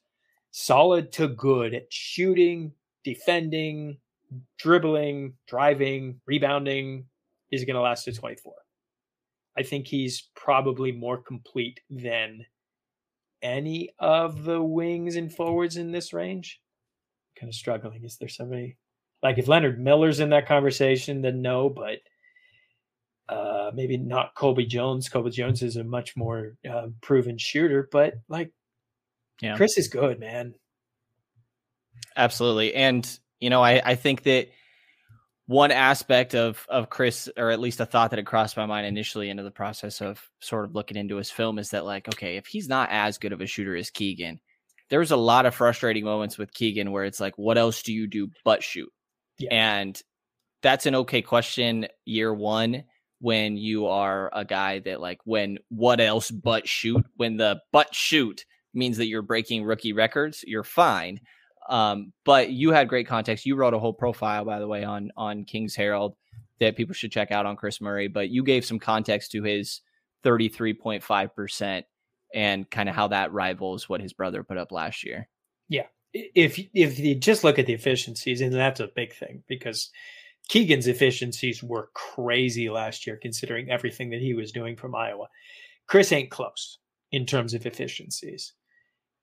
solid 0.50 1.12
to 1.12 1.28
good 1.28 1.74
at 1.74 1.92
shooting, 1.92 2.72
defending, 3.04 3.98
dribbling, 4.58 5.34
driving, 5.46 6.20
rebounding 6.26 7.06
is 7.50 7.64
going 7.64 7.76
to 7.76 7.80
last 7.80 8.04
to 8.04 8.12
24. 8.12 8.54
I 9.58 9.62
think 9.62 9.86
he's 9.86 10.28
probably 10.34 10.92
more 10.92 11.18
complete 11.18 11.80
than 11.88 12.44
any 13.42 13.90
of 13.98 14.44
the 14.44 14.62
wings 14.62 15.16
and 15.16 15.32
forwards 15.32 15.76
in 15.76 15.92
this 15.92 16.12
range. 16.12 16.60
kind 17.38 17.48
of 17.48 17.54
struggling. 17.54 18.04
Is 18.04 18.16
there 18.18 18.28
somebody 18.28 18.76
like 19.22 19.38
if 19.38 19.48
Leonard 19.48 19.80
Miller's 19.80 20.20
in 20.20 20.30
that 20.30 20.46
conversation, 20.46 21.22
then 21.22 21.42
no, 21.42 21.68
but 21.70 21.98
uh, 23.28 23.70
maybe 23.74 23.96
not 23.96 24.34
Colby 24.34 24.66
Jones. 24.66 25.08
Colby 25.08 25.30
Jones 25.30 25.62
is 25.62 25.76
a 25.76 25.84
much 25.84 26.16
more 26.16 26.56
uh, 26.68 26.88
proven 27.00 27.38
shooter, 27.38 27.88
but 27.90 28.14
like 28.28 28.52
Yeah. 29.40 29.56
Kris 29.56 29.78
is 29.78 29.88
good, 29.88 30.20
man. 30.20 30.54
Absolutely. 32.16 32.74
And, 32.74 33.18
you 33.40 33.50
know, 33.50 33.62
I, 33.62 33.82
I 33.84 33.94
think 33.94 34.22
that 34.24 34.48
one 35.46 35.70
aspect 35.70 36.34
of 36.34 36.66
of 36.68 36.90
Kris, 36.90 37.28
or 37.36 37.50
at 37.50 37.60
least 37.60 37.80
a 37.80 37.86
thought 37.86 38.10
that 38.10 38.18
had 38.18 38.26
crossed 38.26 38.56
my 38.56 38.66
mind 38.66 38.86
initially 38.86 39.30
into 39.30 39.42
the 39.42 39.50
process 39.50 40.00
of 40.00 40.20
sort 40.40 40.64
of 40.64 40.74
looking 40.74 40.96
into 40.96 41.16
his 41.16 41.30
film 41.30 41.58
is 41.58 41.70
that 41.70 41.84
like, 41.84 42.08
okay, 42.08 42.36
if 42.36 42.46
he's 42.46 42.68
not 42.68 42.88
as 42.90 43.18
good 43.18 43.32
of 43.32 43.40
a 43.40 43.46
shooter 43.46 43.76
as 43.76 43.90
Keegan, 43.90 44.40
there's 44.90 45.12
a 45.12 45.16
lot 45.16 45.46
of 45.46 45.54
frustrating 45.54 46.04
moments 46.04 46.36
with 46.36 46.52
Keegan 46.52 46.90
where 46.90 47.04
it's 47.04 47.20
like, 47.20 47.38
what 47.38 47.58
else 47.58 47.82
do 47.82 47.92
you 47.92 48.06
do 48.06 48.28
but 48.44 48.62
shoot? 48.62 48.90
Yeah. 49.38 49.50
And 49.52 50.02
that's 50.62 50.86
an 50.86 50.94
okay 50.96 51.22
question 51.22 51.86
year 52.04 52.32
one 52.34 52.84
when 53.20 53.56
you 53.56 53.86
are 53.86 54.30
a 54.32 54.44
guy 54.44 54.80
that 54.80 55.00
like 55.00 55.18
when 55.24 55.58
what 55.68 56.00
else 56.00 56.30
but 56.30 56.68
shoot 56.68 57.04
when 57.16 57.36
the 57.36 57.60
but 57.72 57.94
shoot 57.94 58.44
means 58.74 58.98
that 58.98 59.06
you're 59.06 59.22
breaking 59.22 59.64
rookie 59.64 59.92
records 59.92 60.44
you're 60.46 60.64
fine 60.64 61.20
um, 61.68 62.12
but 62.24 62.50
you 62.50 62.70
had 62.70 62.88
great 62.88 63.06
context 63.06 63.46
you 63.46 63.56
wrote 63.56 63.74
a 63.74 63.78
whole 63.78 63.92
profile 63.92 64.44
by 64.44 64.58
the 64.58 64.68
way 64.68 64.84
on 64.84 65.10
on 65.16 65.44
king's 65.44 65.74
herald 65.74 66.14
that 66.60 66.76
people 66.76 66.94
should 66.94 67.12
check 67.12 67.30
out 67.30 67.46
on 67.46 67.56
kris 67.56 67.80
murray 67.80 68.08
but 68.08 68.28
you 68.30 68.42
gave 68.42 68.64
some 68.64 68.78
context 68.78 69.30
to 69.32 69.42
his 69.42 69.80
33.5% 70.24 71.84
and 72.34 72.70
kind 72.70 72.88
of 72.88 72.94
how 72.94 73.08
that 73.08 73.32
rivals 73.32 73.88
what 73.88 74.00
his 74.00 74.12
brother 74.12 74.42
put 74.42 74.58
up 74.58 74.72
last 74.72 75.04
year 75.04 75.28
Yeah. 75.68 75.86
if 76.12 76.58
if 76.74 76.98
you 76.98 77.14
just 77.14 77.44
look 77.44 77.58
at 77.58 77.66
the 77.66 77.72
efficiencies, 77.74 78.40
and 78.40 78.52
that's 78.52 78.80
a 78.80 78.88
big 78.94 79.12
thing 79.14 79.42
because 79.46 79.90
Keegan's 80.48 80.86
efficiencies 80.86 81.62
were 81.62 81.90
crazy 81.94 82.68
last 82.70 83.06
year, 83.06 83.18
considering 83.20 83.68
everything 83.70 84.10
that 84.10 84.20
he 84.20 84.32
was 84.34 84.52
doing 84.52 84.76
from 84.76 84.94
Iowa. 84.94 85.26
Kris 85.86 86.12
ain't 86.12 86.30
close 86.30 86.78
in 87.12 87.26
terms 87.26 87.52
of 87.54 87.66
efficiencies, 87.66 88.52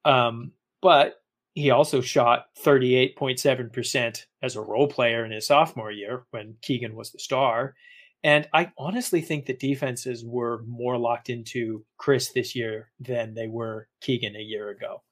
um, 0.05 0.51
but 0.81 1.15
he 1.53 1.69
also 1.69 2.01
shot 2.01 2.47
38.7% 2.63 4.25
as 4.41 4.55
a 4.55 4.61
role 4.61 4.87
player 4.87 5.23
in 5.23 5.31
his 5.31 5.47
sophomore 5.47 5.91
year 5.91 6.23
when 6.31 6.55
Keegan 6.61 6.95
was 6.95 7.11
the 7.11 7.19
star. 7.19 7.75
And 8.23 8.47
I 8.53 8.71
honestly 8.77 9.21
think 9.21 9.45
that 9.45 9.59
defenses 9.59 10.23
were 10.25 10.63
more 10.65 10.97
locked 10.97 11.29
into 11.29 11.85
Kris 11.97 12.31
this 12.31 12.55
year 12.55 12.91
than 12.99 13.33
they 13.33 13.47
were 13.47 13.87
Keegan 14.01 14.35
a 14.35 14.39
year 14.39 14.69
ago. 14.69 15.03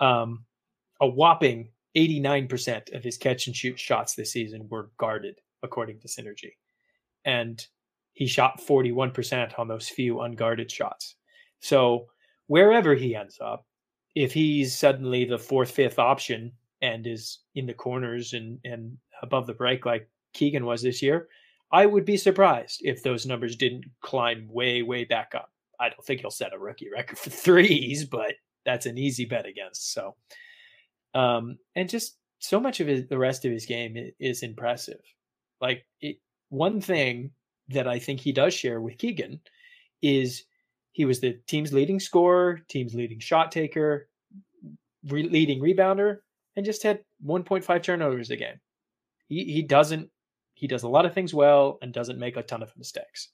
Um, 0.00 0.44
a 1.00 1.08
whopping 1.08 1.70
89% 1.96 2.94
of 2.94 3.02
his 3.02 3.16
catch 3.16 3.46
and 3.46 3.56
shoot 3.56 3.78
shots 3.78 4.14
this 4.14 4.32
season 4.32 4.68
were 4.68 4.90
guarded, 4.98 5.40
according 5.62 6.00
to 6.00 6.08
Synergy. 6.08 6.52
And 7.24 7.64
he 8.12 8.26
shot 8.26 8.60
41% 8.60 9.58
on 9.58 9.68
those 9.68 9.88
few 9.88 10.20
unguarded 10.20 10.70
shots. 10.70 11.16
So 11.60 12.06
wherever 12.48 12.94
he 12.94 13.16
ends 13.16 13.38
up, 13.40 13.64
if 14.14 14.32
he's 14.32 14.76
suddenly 14.76 15.24
the 15.24 15.38
fourth, 15.38 15.70
fifth 15.70 15.98
option 15.98 16.52
and 16.82 17.06
is 17.06 17.40
in 17.54 17.66
the 17.66 17.74
corners 17.74 18.32
and, 18.32 18.58
and 18.64 18.96
above 19.22 19.46
the 19.46 19.54
break 19.54 19.86
like 19.86 20.08
Keegan 20.32 20.64
was 20.64 20.82
this 20.82 21.02
year, 21.02 21.28
I 21.72 21.86
would 21.86 22.04
be 22.04 22.16
surprised 22.16 22.80
if 22.82 23.02
those 23.02 23.26
numbers 23.26 23.56
didn't 23.56 23.84
climb 24.00 24.48
way, 24.48 24.82
way 24.82 25.04
back 25.04 25.34
up. 25.34 25.52
I 25.78 25.88
don't 25.88 26.04
think 26.04 26.20
he'll 26.20 26.30
set 26.30 26.52
a 26.52 26.58
rookie 26.58 26.90
record 26.90 27.18
for 27.18 27.30
threes, 27.30 28.04
but 28.04 28.34
that's 28.64 28.86
an 28.86 28.98
easy 28.98 29.24
bet 29.24 29.46
against. 29.46 29.92
So, 29.92 30.16
um, 31.14 31.58
and 31.76 31.88
just 31.88 32.16
so 32.38 32.58
much 32.58 32.80
of 32.80 32.86
his, 32.86 33.06
the 33.08 33.18
rest 33.18 33.44
of 33.44 33.52
his 33.52 33.66
game 33.66 34.12
is 34.18 34.42
impressive. 34.42 35.00
Like 35.60 35.86
it, 36.00 36.16
one 36.48 36.80
thing 36.80 37.30
that 37.68 37.86
I 37.86 37.98
think 37.98 38.20
he 38.20 38.32
does 38.32 38.52
share 38.52 38.80
with 38.80 38.98
Keegan 38.98 39.40
is 40.02 40.44
he 40.92 41.04
was 41.04 41.20
the 41.20 41.38
team's 41.46 41.72
leading 41.72 42.00
scorer, 42.00 42.60
team's 42.68 42.94
leading 42.94 43.20
shot 43.20 43.52
taker, 43.52 44.08
re- 45.08 45.28
leading 45.28 45.60
rebounder, 45.60 46.18
and 46.56 46.66
just 46.66 46.82
had 46.82 47.00
1.5 47.24 47.82
turnovers 47.82 48.30
a 48.30 48.36
game. 48.36 48.60
He 49.28 49.44
he 49.44 49.62
doesn't 49.62 50.10
he 50.54 50.66
does 50.66 50.82
a 50.82 50.88
lot 50.88 51.06
of 51.06 51.14
things 51.14 51.32
well 51.32 51.78
and 51.80 51.92
doesn't 51.92 52.18
make 52.18 52.36
a 52.36 52.42
ton 52.42 52.62
of 52.62 52.76
mistakes. 52.76 53.30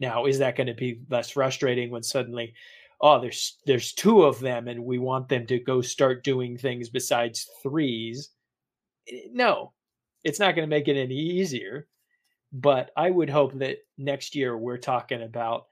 Now, 0.00 0.26
is 0.26 0.38
that 0.38 0.56
going 0.56 0.66
to 0.68 0.74
be 0.74 1.02
less 1.10 1.30
frustrating 1.30 1.90
when 1.90 2.02
suddenly, 2.02 2.54
oh, 3.00 3.20
there's 3.20 3.58
there's 3.66 3.92
two 3.92 4.22
of 4.22 4.40
them 4.40 4.68
and 4.68 4.84
we 4.84 4.98
want 4.98 5.28
them 5.28 5.46
to 5.46 5.58
go 5.58 5.82
start 5.82 6.24
doing 6.24 6.56
things 6.56 6.88
besides 6.88 7.48
threes? 7.62 8.30
Eh, 9.08 9.28
no, 9.32 9.72
it's 10.22 10.40
not 10.40 10.54
going 10.54 10.66
to 10.66 10.74
make 10.74 10.88
it 10.88 10.96
any 10.96 11.16
easier. 11.16 11.86
But 12.52 12.92
I 12.96 13.10
would 13.10 13.30
hope 13.30 13.52
that 13.58 13.78
next 13.98 14.36
year 14.36 14.56
we're 14.56 14.78
talking 14.78 15.22
about 15.22 15.66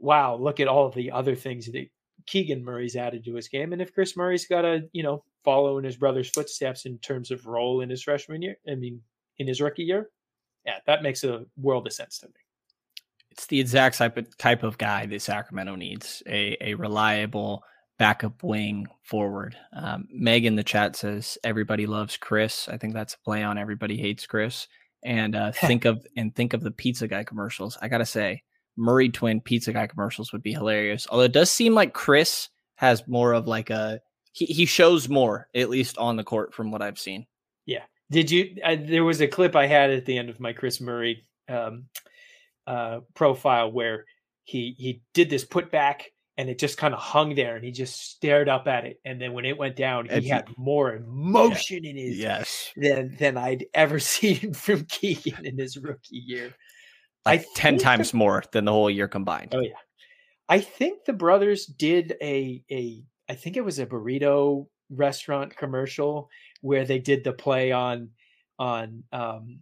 wow, 0.00 0.36
look 0.36 0.60
at 0.60 0.68
all 0.68 0.90
the 0.90 1.10
other 1.12 1.34
things 1.36 1.66
that 1.66 1.86
Keegan 2.26 2.64
Murray's 2.64 2.96
added 2.96 3.24
to 3.24 3.34
his 3.34 3.48
game. 3.48 3.72
And 3.72 3.80
if 3.80 3.94
Kris 3.94 4.16
Murray's 4.16 4.46
got 4.46 4.62
to, 4.62 4.88
you 4.92 5.02
know, 5.02 5.24
follow 5.44 5.78
in 5.78 5.84
his 5.84 5.96
brother's 5.96 6.30
footsteps 6.30 6.86
in 6.86 6.98
terms 6.98 7.30
of 7.30 7.46
role 7.46 7.80
in 7.80 7.90
his 7.90 8.02
freshman 8.02 8.42
year, 8.42 8.56
I 8.68 8.74
mean, 8.74 9.00
in 9.38 9.46
his 9.46 9.60
rookie 9.60 9.84
year, 9.84 10.10
yeah, 10.66 10.78
that 10.86 11.02
makes 11.02 11.24
a 11.24 11.44
world 11.56 11.86
of 11.86 11.92
sense 11.92 12.18
to 12.18 12.26
me. 12.26 12.32
It's 13.30 13.46
the 13.46 13.60
exact 13.60 13.96
type 13.96 14.16
of, 14.16 14.36
type 14.38 14.62
of 14.62 14.76
guy 14.76 15.06
that 15.06 15.22
Sacramento 15.22 15.76
needs 15.76 16.22
a, 16.26 16.56
a 16.60 16.74
reliable 16.74 17.62
backup 17.98 18.42
wing 18.42 18.86
forward. 19.02 19.56
Um, 19.72 20.08
Meg 20.10 20.44
in 20.46 20.56
the 20.56 20.64
chat 20.64 20.96
says 20.96 21.38
everybody 21.44 21.86
loves 21.86 22.16
Kris. 22.16 22.68
I 22.68 22.76
think 22.76 22.94
that's 22.94 23.14
a 23.14 23.18
play 23.18 23.42
on 23.42 23.58
everybody 23.58 23.96
hates 23.96 24.26
Chris. 24.26 24.66
And 25.02 25.36
uh, 25.36 25.52
think 25.54 25.84
of 25.84 26.06
and 26.16 26.34
think 26.34 26.52
of 26.52 26.62
the 26.62 26.70
pizza 26.70 27.06
guy 27.06 27.24
commercials. 27.24 27.78
I 27.80 27.88
gotta 27.88 28.06
say, 28.06 28.42
Murray 28.76 29.08
twin 29.08 29.40
pizza 29.40 29.72
guy 29.72 29.86
commercials 29.86 30.32
would 30.32 30.42
be 30.42 30.52
hilarious. 30.52 31.06
Although 31.10 31.24
it 31.24 31.32
does 31.32 31.50
seem 31.50 31.74
like 31.74 31.92
Kris 31.92 32.48
has 32.76 33.06
more 33.06 33.32
of 33.32 33.46
like 33.46 33.70
a 33.70 34.00
he, 34.32 34.46
he 34.46 34.66
shows 34.66 35.08
more 35.08 35.48
at 35.54 35.70
least 35.70 35.98
on 35.98 36.16
the 36.16 36.24
court 36.24 36.54
from 36.54 36.70
what 36.70 36.82
I've 36.82 36.98
seen. 36.98 37.26
Yeah. 37.66 37.82
Did 38.10 38.30
you? 38.30 38.56
Uh, 38.64 38.76
there 38.78 39.04
was 39.04 39.20
a 39.20 39.28
clip 39.28 39.54
I 39.54 39.66
had 39.66 39.90
at 39.90 40.06
the 40.06 40.18
end 40.18 40.30
of 40.30 40.40
my 40.40 40.52
Kris 40.52 40.80
Murray 40.80 41.24
um, 41.48 41.84
uh, 42.66 43.00
profile 43.14 43.70
where 43.70 44.04
he 44.44 44.74
he 44.78 45.02
did 45.14 45.30
this 45.30 45.44
put 45.44 45.70
back 45.70 46.10
and 46.36 46.48
it 46.48 46.58
just 46.58 46.78
kind 46.78 46.94
of 46.94 47.00
hung 47.00 47.34
there 47.34 47.56
and 47.56 47.64
he 47.64 47.70
just 47.70 48.10
stared 48.10 48.48
up 48.48 48.66
at 48.66 48.84
it 48.84 48.98
and 49.04 49.20
then 49.20 49.32
when 49.32 49.44
it 49.44 49.58
went 49.58 49.76
down 49.76 50.08
he 50.08 50.28
had 50.28 50.48
more 50.56 50.94
emotion 50.94 51.84
yeah, 51.84 51.90
in 51.90 51.96
his 51.96 52.18
yes 52.18 52.72
than 52.76 53.14
than 53.18 53.36
I'd 53.36 53.66
ever 53.74 53.98
seen 53.98 54.54
from 54.54 54.84
Keegan 54.86 55.44
in 55.44 55.58
his 55.58 55.76
rookie 55.76 56.22
year 56.26 56.54
like 57.26 57.46
10 57.54 57.78
times 57.78 58.12
the, 58.12 58.16
more 58.16 58.42
than 58.52 58.64
the 58.64 58.72
whole 58.72 58.90
year 58.90 59.08
combined. 59.08 59.54
Oh 59.54 59.60
yeah. 59.60 59.74
I 60.48 60.58
think 60.58 61.04
the 61.04 61.12
brothers 61.12 61.66
did 61.66 62.16
a 62.20 62.62
a 62.70 63.04
I 63.28 63.34
think 63.34 63.56
it 63.56 63.64
was 63.64 63.78
a 63.78 63.86
burrito 63.86 64.66
restaurant 64.90 65.56
commercial 65.56 66.28
where 66.60 66.84
they 66.84 66.98
did 66.98 67.22
the 67.24 67.32
play 67.32 67.72
on 67.72 68.10
on 68.58 69.04
um 69.12 69.60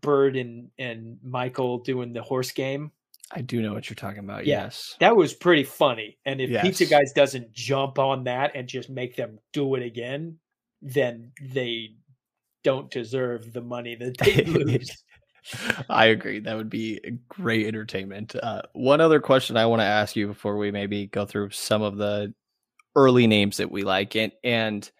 Bird 0.00 0.36
and 0.36 0.70
and 0.78 1.18
Michael 1.22 1.78
doing 1.78 2.12
the 2.12 2.22
horse 2.22 2.52
game. 2.52 2.92
I 3.34 3.40
do 3.40 3.62
know 3.62 3.72
what 3.72 3.88
you're 3.88 3.94
talking 3.94 4.18
about. 4.18 4.46
Yeah, 4.46 4.64
yes. 4.64 4.96
That 5.00 5.16
was 5.16 5.32
pretty 5.32 5.64
funny. 5.64 6.18
And 6.26 6.40
if 6.40 6.50
yes. 6.50 6.62
Pizza 6.62 6.86
Guys 6.86 7.12
doesn't 7.12 7.52
jump 7.52 7.98
on 7.98 8.24
that 8.24 8.52
and 8.54 8.68
just 8.68 8.90
make 8.90 9.16
them 9.16 9.38
do 9.54 9.74
it 9.74 9.82
again, 9.82 10.38
then 10.82 11.32
they 11.40 11.94
don't 12.62 12.90
deserve 12.90 13.52
the 13.52 13.62
money 13.62 13.94
that 13.94 14.18
they 14.18 14.44
lose. 14.44 15.02
I 15.88 16.06
agree. 16.06 16.40
That 16.40 16.56
would 16.56 16.70
be 16.70 17.00
great 17.28 17.66
entertainment. 17.66 18.34
Uh, 18.40 18.62
one 18.72 19.00
other 19.00 19.20
question 19.20 19.56
I 19.56 19.66
want 19.66 19.80
to 19.80 19.86
ask 19.86 20.16
you 20.16 20.26
before 20.26 20.56
we 20.56 20.70
maybe 20.70 21.06
go 21.06 21.26
through 21.26 21.50
some 21.50 21.82
of 21.82 21.96
the 21.96 22.32
early 22.94 23.26
names 23.26 23.56
that 23.56 23.70
we 23.70 23.82
like, 23.82 24.14
and 24.16 24.32
and 24.44 24.90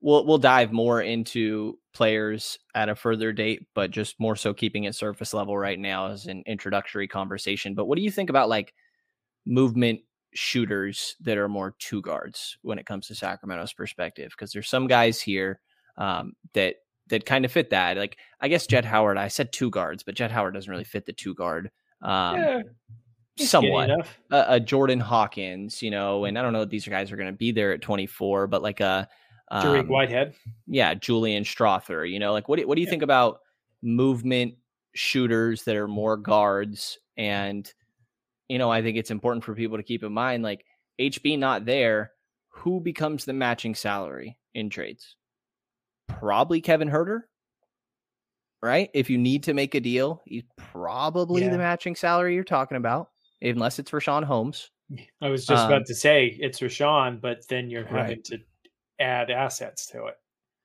we'll 0.00 0.26
we'll 0.26 0.38
dive 0.38 0.72
more 0.72 1.00
into 1.00 1.78
players 1.94 2.58
at 2.74 2.88
a 2.88 2.94
further 2.94 3.32
date, 3.32 3.66
but 3.74 3.90
just 3.90 4.20
more 4.20 4.36
so 4.36 4.54
keeping 4.54 4.84
it 4.84 4.94
surface 4.94 5.34
level 5.34 5.56
right 5.56 5.78
now 5.78 6.08
as 6.08 6.26
an 6.26 6.42
introductory 6.46 7.08
conversation. 7.08 7.74
But 7.74 7.86
what 7.86 7.96
do 7.96 8.02
you 8.02 8.10
think 8.10 8.30
about 8.30 8.48
like 8.48 8.74
movement 9.46 10.00
shooters 10.34 11.16
that 11.20 11.38
are 11.38 11.48
more 11.48 11.74
two 11.78 12.02
guards 12.02 12.58
when 12.62 12.78
it 12.78 12.86
comes 12.86 13.06
to 13.08 13.14
Sacramento's 13.14 13.72
perspective? 13.72 14.30
Because 14.30 14.52
there's 14.52 14.68
some 14.68 14.86
guys 14.86 15.20
here 15.20 15.60
um, 15.96 16.34
that 16.54 16.76
that 17.08 17.26
kind 17.26 17.44
of 17.44 17.52
fit 17.52 17.70
that. 17.70 17.96
Like 17.96 18.16
I 18.40 18.48
guess 18.48 18.66
Jett 18.66 18.84
Howard, 18.84 19.18
I 19.18 19.28
said 19.28 19.52
two 19.52 19.70
guards, 19.70 20.02
but 20.02 20.14
Jett 20.14 20.30
Howard 20.30 20.54
doesn't 20.54 20.70
really 20.70 20.84
fit 20.84 21.06
the 21.06 21.12
two 21.12 21.34
guard. 21.34 21.70
Um, 22.02 22.36
yeah, 22.36 22.62
somewhat. 23.36 23.90
A, 23.90 24.44
a, 24.48 24.60
Jordan 24.60 25.00
Hawkins, 25.00 25.82
you 25.82 25.90
know, 25.90 26.24
and 26.24 26.38
I 26.38 26.42
don't 26.42 26.52
know 26.52 26.62
if 26.62 26.70
these 26.70 26.86
guys 26.86 27.10
are 27.10 27.16
going 27.16 27.30
to 27.30 27.36
be 27.36 27.52
there 27.52 27.72
at 27.72 27.82
24, 27.82 28.46
but 28.46 28.62
like 28.62 28.80
a 28.80 29.08
um, 29.50 29.64
Dariq 29.64 29.88
Whitehead, 29.88 30.34
yeah, 30.66 30.94
Julian 30.94 31.44
Strawther, 31.44 32.08
you 32.08 32.18
know, 32.18 32.32
like 32.32 32.48
what 32.48 32.58
do, 32.58 32.66
what 32.66 32.74
do 32.76 32.80
you 32.80 32.86
yeah. 32.86 32.90
think 32.90 33.02
about 33.02 33.40
movement 33.82 34.54
shooters 34.94 35.64
that 35.64 35.76
are 35.76 35.88
more 35.88 36.16
guards? 36.16 36.98
And 37.16 37.70
you 38.48 38.58
know, 38.58 38.70
I 38.70 38.82
think 38.82 38.96
it's 38.96 39.10
important 39.10 39.44
for 39.44 39.54
people 39.54 39.76
to 39.76 39.82
keep 39.82 40.02
in 40.02 40.12
mind, 40.12 40.42
like 40.42 40.64
HB 40.98 41.38
not 41.38 41.64
there, 41.64 42.12
who 42.48 42.80
becomes 42.80 43.24
the 43.24 43.32
matching 43.32 43.74
salary 43.74 44.38
in 44.54 44.70
trades? 44.70 45.16
Probably 46.08 46.60
Kevin 46.60 46.90
Huerter, 46.90 47.20
right? 48.62 48.90
If 48.94 49.10
you 49.10 49.18
need 49.18 49.44
to 49.44 49.54
make 49.54 49.74
a 49.74 49.80
deal, 49.80 50.22
he's 50.26 50.44
probably 50.56 51.42
yeah. 51.42 51.50
the 51.50 51.58
matching 51.58 51.94
salary 51.94 52.34
you're 52.34 52.44
talking 52.44 52.76
about, 52.76 53.10
unless 53.40 53.78
it's 53.78 53.90
Richaun 53.90 54.24
Holmes. 54.24 54.70
I 55.20 55.28
was 55.28 55.44
just 55.46 55.64
um, 55.64 55.72
about 55.72 55.86
to 55.86 55.94
say 55.94 56.36
it's 56.40 56.60
Richaun, 56.60 57.20
but 57.20 57.46
then 57.48 57.70
you're 57.70 57.84
having 57.84 58.16
right. 58.16 58.24
to 58.24 58.38
add 58.98 59.30
assets 59.30 59.86
to 59.88 60.06
it. 60.06 60.14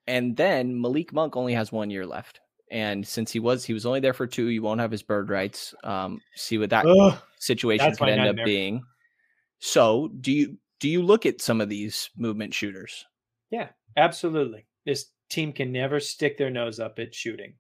And 0.08 0.36
then 0.36 0.80
Malik 0.80 1.14
Monk 1.14 1.36
only 1.36 1.54
has 1.54 1.72
one 1.72 1.90
year 1.90 2.06
left. 2.06 2.40
And 2.72 3.06
since 3.08 3.32
he 3.32 3.40
was 3.40 3.64
he 3.64 3.74
was 3.74 3.86
only 3.86 4.00
there 4.00 4.14
for 4.14 4.26
two, 4.26 4.48
you 4.48 4.62
won't 4.62 4.82
have 4.82 4.92
his 4.92 5.04
bird 5.04 5.30
rights. 5.30 5.76
Um, 5.84 6.22
see 6.36 6.58
what 6.58 6.72
that 6.72 6.86
Ugh, 6.86 7.18
situation 7.40 7.96
could 7.96 8.10
end 8.10 8.40
up 8.40 8.46
being. 8.46 8.82
So 9.60 10.10
do 10.20 10.32
you 10.32 10.58
do 10.80 10.90
you 10.90 11.04
look 11.04 11.26
at 11.26 11.42
some 11.42 11.62
of 11.62 11.70
these 11.70 12.10
movement 12.18 12.54
shooters? 12.54 13.06
Yeah, 13.52 13.70
absolutely. 13.96 14.66
This 14.86 15.06
team 15.34 15.52
can 15.52 15.72
never 15.72 16.00
stick 16.00 16.38
their 16.38 16.50
nose 16.50 16.80
up 16.80 17.00
at 17.00 17.14
shooting. 17.14 17.54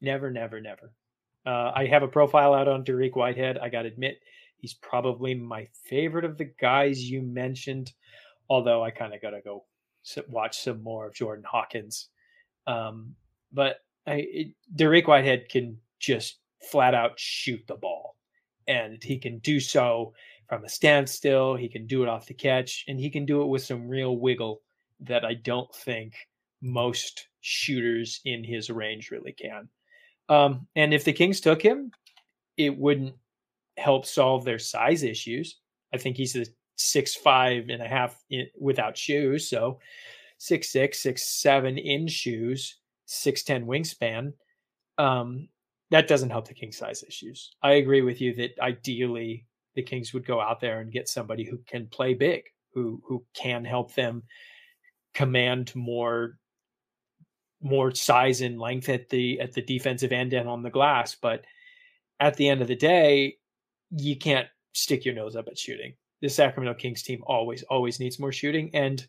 Never, 0.00 0.30
never, 0.30 0.60
never. 0.60 0.92
Uh, 1.44 1.72
I 1.74 1.86
have 1.86 2.02
a 2.02 2.08
profile 2.08 2.54
out 2.54 2.68
on 2.68 2.84
Dariq 2.84 3.16
Whitehead. 3.16 3.58
I 3.58 3.68
got 3.68 3.82
to 3.82 3.88
admit, 3.88 4.20
he's 4.56 4.74
probably 4.74 5.34
my 5.34 5.68
favorite 5.84 6.24
of 6.24 6.38
the 6.38 6.50
guys 6.60 7.10
you 7.10 7.22
mentioned. 7.22 7.92
Although 8.48 8.84
I 8.84 8.90
kind 8.90 9.14
of 9.14 9.22
got 9.22 9.30
to 9.30 9.40
go 9.40 9.64
watch 10.28 10.58
some 10.58 10.82
more 10.82 11.06
of 11.06 11.14
Jordan 11.14 11.44
Hawkins. 11.48 12.08
Um, 12.66 13.14
but 13.52 13.78
I, 14.06 14.26
it, 14.28 14.48
Dariq 14.74 15.06
Whitehead 15.06 15.48
can 15.48 15.78
just 15.98 16.38
flat 16.70 16.94
out 16.94 17.18
shoot 17.18 17.62
the 17.66 17.74
ball, 17.74 18.16
and 18.68 19.02
he 19.02 19.18
can 19.18 19.38
do 19.38 19.58
so 19.58 20.12
from 20.48 20.64
a 20.64 20.68
standstill. 20.68 21.56
He 21.56 21.68
can 21.68 21.86
do 21.86 22.02
it 22.02 22.08
off 22.08 22.26
the 22.26 22.34
catch, 22.34 22.84
and 22.88 22.98
he 23.00 23.10
can 23.10 23.24
do 23.24 23.42
it 23.42 23.46
with 23.46 23.62
some 23.62 23.88
real 23.88 24.16
wiggle 24.16 24.62
that 25.00 25.24
I 25.24 25.34
don't 25.34 25.72
think 25.74 26.14
most 26.62 27.28
shooters 27.40 28.20
in 28.24 28.44
his 28.44 28.70
range 28.70 29.10
really 29.10 29.32
can. 29.32 29.68
Um, 30.28 30.66
and 30.76 30.94
if 30.94 31.04
the 31.04 31.12
Kings 31.12 31.40
took 31.40 31.60
him, 31.60 31.90
it 32.56 32.76
wouldn't 32.76 33.14
help 33.76 34.06
solve 34.06 34.44
their 34.44 34.58
size 34.58 35.02
issues. 35.02 35.58
I 35.92 35.98
think 35.98 36.16
he's 36.16 36.36
a 36.36 36.46
six 36.76 37.14
five 37.14 37.68
and 37.68 37.82
a 37.82 37.88
half 37.88 38.22
in, 38.30 38.46
without 38.58 38.96
shoes, 38.96 39.48
so 39.48 39.80
six 40.38 40.70
six, 40.70 41.00
six 41.00 41.40
seven 41.40 41.76
in 41.76 42.06
shoes, 42.08 42.78
six 43.06 43.42
ten 43.42 43.66
wingspan. 43.66 44.32
Um, 44.98 45.48
that 45.90 46.08
doesn't 46.08 46.30
help 46.30 46.48
the 46.48 46.54
king 46.54 46.72
size 46.72 47.02
issues. 47.02 47.50
I 47.62 47.72
agree 47.72 48.02
with 48.02 48.20
you 48.20 48.34
that 48.36 48.58
ideally 48.60 49.46
the 49.74 49.82
Kings 49.82 50.12
would 50.12 50.26
go 50.26 50.40
out 50.40 50.60
there 50.60 50.80
and 50.80 50.92
get 50.92 51.08
somebody 51.08 51.44
who 51.44 51.58
can 51.66 51.86
play 51.86 52.14
big, 52.14 52.44
who 52.74 53.02
who 53.06 53.24
can 53.34 53.64
help 53.64 53.94
them 53.94 54.22
command 55.14 55.74
more 55.74 56.38
more 57.62 57.94
size 57.94 58.40
and 58.40 58.60
length 58.60 58.88
at 58.88 59.08
the 59.08 59.40
at 59.40 59.52
the 59.52 59.62
defensive 59.62 60.12
end 60.12 60.32
and 60.32 60.48
on 60.48 60.62
the 60.62 60.70
glass. 60.70 61.14
But 61.14 61.44
at 62.20 62.36
the 62.36 62.48
end 62.48 62.60
of 62.60 62.68
the 62.68 62.76
day, 62.76 63.38
you 63.90 64.16
can't 64.16 64.48
stick 64.72 65.04
your 65.04 65.14
nose 65.14 65.36
up 65.36 65.48
at 65.48 65.58
shooting. 65.58 65.94
The 66.20 66.28
Sacramento 66.28 66.78
Kings 66.78 67.02
team 67.02 67.22
always 67.26 67.62
always 67.64 68.00
needs 68.00 68.18
more 68.18 68.32
shooting, 68.32 68.70
and 68.74 69.06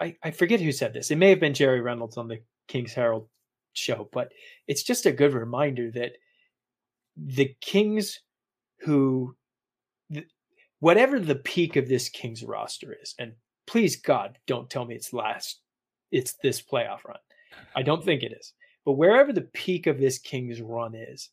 I 0.00 0.16
I 0.22 0.30
forget 0.30 0.60
who 0.60 0.72
said 0.72 0.92
this. 0.92 1.10
It 1.10 1.16
may 1.16 1.30
have 1.30 1.40
been 1.40 1.54
Jerry 1.54 1.80
Reynolds 1.80 2.16
on 2.16 2.28
the 2.28 2.40
Kings 2.68 2.92
Herald 2.92 3.28
show, 3.72 4.08
but 4.12 4.32
it's 4.66 4.82
just 4.82 5.06
a 5.06 5.12
good 5.12 5.34
reminder 5.34 5.90
that 5.92 6.12
the 7.16 7.54
Kings 7.60 8.20
who 8.80 9.34
whatever 10.80 11.18
the 11.18 11.34
peak 11.34 11.76
of 11.76 11.88
this 11.88 12.08
Kings 12.08 12.44
roster 12.44 12.96
is, 13.02 13.14
and 13.18 13.32
please 13.66 13.96
God, 13.96 14.38
don't 14.46 14.70
tell 14.70 14.84
me 14.84 14.94
it's 14.94 15.12
last 15.12 15.60
it's 16.10 16.34
this 16.34 16.60
playoff 16.62 17.04
run. 17.04 17.18
I 17.74 17.82
don't 17.82 18.04
think 18.04 18.22
it 18.22 18.32
is. 18.32 18.52
But 18.84 18.92
wherever 18.92 19.32
the 19.32 19.42
peak 19.42 19.86
of 19.86 19.98
this 19.98 20.18
Kings 20.18 20.60
run 20.60 20.94
is, 20.94 21.30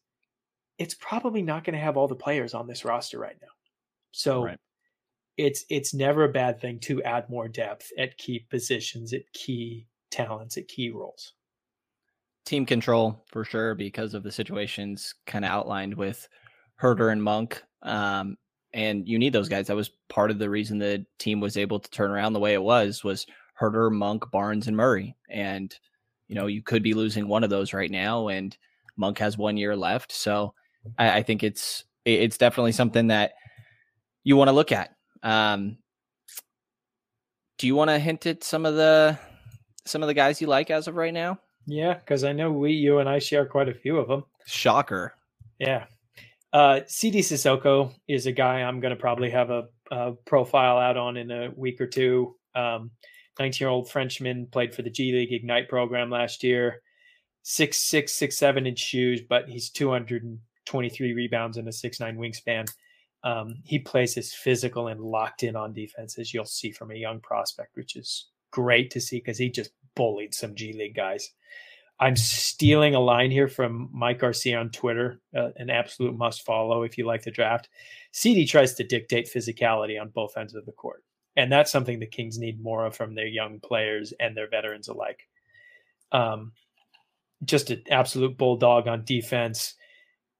it's 0.77 0.95
probably 0.95 1.41
not 1.41 1.63
going 1.63 1.75
to 1.75 1.83
have 1.83 1.97
all 1.97 2.07
the 2.07 2.15
players 2.15 2.53
on 2.53 2.67
this 2.67 2.83
roster 2.83 3.19
right 3.19 3.37
now. 3.41 3.47
So 4.11 4.43
right. 4.43 4.59
it's 5.37 5.65
it's 5.69 5.93
never 5.93 6.25
a 6.25 6.31
bad 6.31 6.59
thing 6.59 6.79
to 6.81 7.03
add 7.03 7.29
more 7.29 7.47
depth 7.47 7.91
at 7.97 8.17
key 8.17 8.45
positions, 8.49 9.13
at 9.13 9.31
key 9.33 9.87
talents, 10.11 10.57
at 10.57 10.67
key 10.67 10.89
roles 10.89 11.33
team 12.45 12.65
control 12.65 13.23
for 13.27 13.43
sure 13.43 13.75
because 13.75 14.13
of 14.13 14.23
the 14.23 14.31
situations 14.31 15.15
kind 15.25 15.43
of 15.43 15.51
outlined 15.51 15.93
with 15.93 16.27
Huerter 16.81 17.11
and 17.11 17.21
Monk. 17.21 17.61
Um, 17.81 18.37
and 18.73 19.07
you 19.07 19.17
need 19.17 19.33
those 19.33 19.49
guys. 19.49 19.67
That 19.67 19.75
was 19.75 19.91
part 20.09 20.31
of 20.31 20.39
the 20.39 20.49
reason 20.49 20.77
the 20.77 21.05
team 21.17 21.39
was 21.39 21.57
able 21.57 21.79
to 21.79 21.89
turn 21.89 22.11
around 22.11 22.33
the 22.33 22.39
way 22.39 22.53
it 22.53 22.61
was 22.61 23.03
was 23.03 23.25
Huerter, 23.59 23.91
Monk, 23.91 24.29
Barnes, 24.31 24.67
and 24.67 24.77
Murray. 24.77 25.15
And 25.29 25.73
you 26.27 26.35
know 26.35 26.47
you 26.47 26.61
could 26.61 26.83
be 26.83 26.93
losing 26.93 27.27
one 27.27 27.43
of 27.43 27.49
those 27.49 27.73
right 27.73 27.91
now, 27.91 28.27
and 28.27 28.55
Monk 28.97 29.19
has 29.19 29.37
one 29.37 29.57
year 29.57 29.75
left. 29.75 30.11
So 30.11 30.53
I, 30.97 31.17
I 31.17 31.23
think 31.23 31.43
it's 31.43 31.85
it's 32.05 32.37
definitely 32.37 32.71
something 32.71 33.07
that 33.07 33.33
you 34.23 34.37
want 34.37 34.49
to 34.49 34.53
look 34.53 34.71
at. 34.71 34.95
Um, 35.23 35.77
do 37.57 37.67
you 37.67 37.75
want 37.75 37.89
to 37.89 37.99
hint 37.99 38.25
at 38.25 38.43
some 38.43 38.65
of 38.65 38.75
the 38.75 39.17
some 39.85 40.03
of 40.03 40.07
the 40.07 40.13
guys 40.13 40.41
you 40.41 40.47
like 40.47 40.69
as 40.69 40.87
of 40.87 40.95
right 40.95 41.13
now? 41.13 41.39
Yeah, 41.67 41.95
because 41.95 42.23
I 42.23 42.31
know 42.31 42.51
we, 42.51 42.73
you, 42.73 42.99
and 42.99 43.09
I 43.09 43.19
share 43.19 43.45
quite 43.45 43.69
a 43.69 43.73
few 43.73 43.97
of 43.97 44.07
them. 44.07 44.23
Shocker. 44.45 45.15
Yeah. 45.59 45.85
Uh, 46.53 46.81
Sidy 46.87 47.21
Cissoko 47.21 47.93
is 48.07 48.27
a 48.27 48.31
guy 48.31 48.61
I'm 48.61 48.79
going 48.79 48.95
to 48.95 48.99
probably 48.99 49.29
have 49.31 49.49
a, 49.49 49.67
a, 49.91 50.13
profile 50.25 50.77
out 50.77 50.95
on 50.95 51.17
in 51.17 51.31
a 51.31 51.51
week 51.55 51.81
or 51.81 51.87
two. 51.87 52.35
Um, 52.53 52.91
19 53.39 53.65
year 53.65 53.69
old 53.69 53.89
Frenchman 53.89 54.47
played 54.47 54.73
for 54.73 54.81
the 54.81 54.89
G 54.89 55.11
League 55.11 55.33
Ignite 55.33 55.69
program 55.69 56.09
last 56.09 56.43
year. 56.43 56.81
Six 57.43 57.77
six 57.77 58.13
six 58.13 58.37
seven 58.37 58.65
inch 58.65 58.79
shoes, 58.79 59.21
but 59.21 59.47
he's 59.47 59.69
223 59.69 61.13
rebounds 61.13 61.57
and 61.57 61.67
a 61.67 61.71
six 61.71 61.99
nine 61.99 62.17
wingspan. 62.17 62.67
Um, 63.23 63.55
he 63.63 63.79
plays 63.79 64.13
his 64.13 64.33
physical 64.33 64.87
and 64.87 65.01
locked 65.01 65.43
in 65.43 65.55
on 65.55 65.73
defense, 65.73 66.17
as 66.17 66.33
you'll 66.33 66.45
see 66.45 66.71
from 66.71 66.91
a 66.91 66.95
young 66.95 67.19
prospect, 67.19 67.75
which 67.75 67.95
is 67.95 68.27
great 68.51 68.91
to 68.91 69.01
see 69.01 69.17
because 69.17 69.37
he 69.37 69.49
just 69.49 69.71
bullied 69.95 70.33
some 70.33 70.55
G 70.55 70.73
League 70.73 70.95
guys. 70.95 71.31
I'm 71.99 72.15
stealing 72.15 72.93
a 72.93 72.99
line 72.99 73.31
here 73.31 73.47
from 73.47 73.89
Mike 73.93 74.19
Garcia 74.19 74.59
on 74.59 74.69
Twitter, 74.69 75.21
uh, 75.35 75.49
an 75.55 75.69
absolute 75.69 76.17
must 76.17 76.43
follow 76.43 76.83
if 76.83 76.97
you 76.97 77.05
like 77.05 77.23
the 77.23 77.31
draft. 77.31 77.69
Sidy 78.11 78.45
tries 78.45 78.73
to 78.75 78.83
dictate 78.83 79.31
physicality 79.33 79.99
on 79.99 80.09
both 80.09 80.37
ends 80.37 80.55
of 80.55 80.65
the 80.65 80.73
court. 80.73 81.03
And 81.37 81.51
that's 81.51 81.71
something 81.71 81.99
the 81.99 82.05
Kings 82.05 82.37
need 82.37 82.61
more 82.61 82.85
of 82.85 82.95
from 82.95 83.13
their 83.13 83.27
young 83.27 83.59
players 83.59 84.13
and 84.19 84.35
their 84.35 84.49
veterans 84.49 84.87
alike. 84.87 85.27
Um, 86.11 86.53
just 87.43 87.69
an 87.71 87.83
absolute 87.89 88.37
bulldog 88.37 88.87
on 88.87 89.03
defense. 89.03 89.75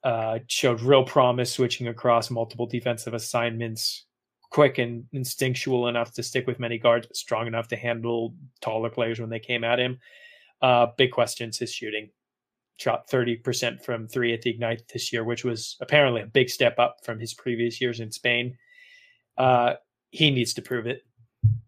Uh, 0.03 0.37
showed 0.47 0.81
real 0.81 1.03
promise 1.03 1.51
switching 1.51 1.87
across 1.87 2.29
multiple 2.29 2.67
defensive 2.67 3.13
assignments. 3.13 4.05
Quick 4.51 4.77
and 4.77 5.05
instinctual 5.11 5.87
enough 5.87 6.13
to 6.13 6.23
stick 6.23 6.47
with 6.47 6.59
many 6.59 6.77
guards, 6.77 7.07
but 7.07 7.17
strong 7.17 7.47
enough 7.47 7.67
to 7.69 7.75
handle 7.75 8.35
taller 8.61 8.89
players 8.89 9.19
when 9.19 9.29
they 9.29 9.39
came 9.39 9.63
at 9.63 9.79
him. 9.79 9.99
Uh, 10.61 10.87
big 10.97 11.11
questions 11.11 11.57
his 11.57 11.73
shooting. 11.73 12.09
Shot 12.77 13.09
30% 13.09 13.83
from 13.83 14.07
three 14.07 14.33
at 14.33 14.43
the 14.43 14.51
Ignite 14.51 14.87
this 14.87 15.11
year, 15.11 15.23
which 15.23 15.43
was 15.43 15.75
apparently 15.81 16.21
a 16.21 16.27
big 16.27 16.49
step 16.49 16.77
up 16.77 16.97
from 17.03 17.19
his 17.19 17.33
previous 17.33 17.81
years 17.81 17.99
in 17.99 18.11
Spain. 18.11 18.57
Uh, 19.37 19.73
he 20.15 20.31
needs 20.31 20.53
to 20.55 20.61
prove 20.61 20.87
it. 20.87 21.05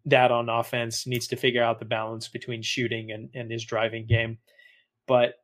That 0.05 0.31
on 0.31 0.49
offense 0.49 1.05
needs 1.05 1.27
to 1.27 1.35
figure 1.35 1.63
out 1.63 1.79
the 1.79 1.85
balance 1.85 2.27
between 2.27 2.61
shooting 2.61 3.11
and, 3.11 3.29
and 3.33 3.51
his 3.51 3.65
driving 3.65 4.05
game. 4.05 4.37
But 5.07 5.35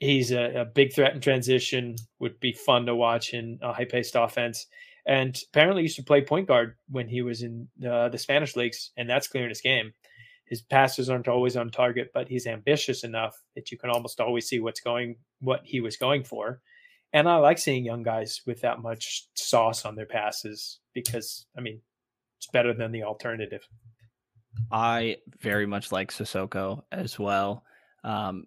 he's 0.00 0.32
a, 0.32 0.60
a 0.60 0.64
big 0.64 0.92
threat 0.92 1.14
in 1.14 1.20
transition, 1.20 1.96
would 2.18 2.40
be 2.40 2.52
fun 2.52 2.86
to 2.86 2.94
watch 2.94 3.34
in 3.34 3.58
a 3.62 3.72
high 3.72 3.84
paced 3.84 4.16
offense. 4.16 4.66
And 5.06 5.38
apparently 5.50 5.82
used 5.82 5.96
to 5.96 6.02
play 6.02 6.22
point 6.22 6.48
guard 6.48 6.76
when 6.88 7.08
he 7.08 7.20
was 7.20 7.42
in 7.42 7.68
uh, 7.86 8.08
the 8.08 8.18
Spanish 8.18 8.56
leagues, 8.56 8.90
and 8.96 9.08
that's 9.08 9.28
clearing 9.28 9.50
his 9.50 9.60
game 9.60 9.92
his 10.46 10.62
passes 10.62 11.08
aren't 11.08 11.28
always 11.28 11.56
on 11.56 11.70
target, 11.70 12.10
but 12.12 12.28
he's 12.28 12.46
ambitious 12.46 13.02
enough 13.02 13.40
that 13.54 13.70
you 13.70 13.78
can 13.78 13.90
almost 13.90 14.20
always 14.20 14.46
see 14.46 14.60
what's 14.60 14.80
going, 14.80 15.16
what 15.40 15.60
he 15.64 15.80
was 15.80 15.96
going 15.96 16.24
for. 16.24 16.60
And 17.12 17.28
I 17.28 17.36
like 17.36 17.58
seeing 17.58 17.84
young 17.84 18.02
guys 18.02 18.42
with 18.46 18.60
that 18.60 18.80
much 18.80 19.28
sauce 19.34 19.84
on 19.84 19.94
their 19.94 20.06
passes 20.06 20.80
because, 20.92 21.46
I 21.56 21.60
mean, 21.60 21.80
it's 22.44 22.52
better 22.52 22.74
than 22.74 22.92
the 22.92 23.04
alternative. 23.04 23.66
I 24.70 25.16
very 25.40 25.66
much 25.66 25.90
like 25.90 26.12
Cissoko 26.12 26.82
as 26.92 27.18
well. 27.18 27.64
Um, 28.04 28.44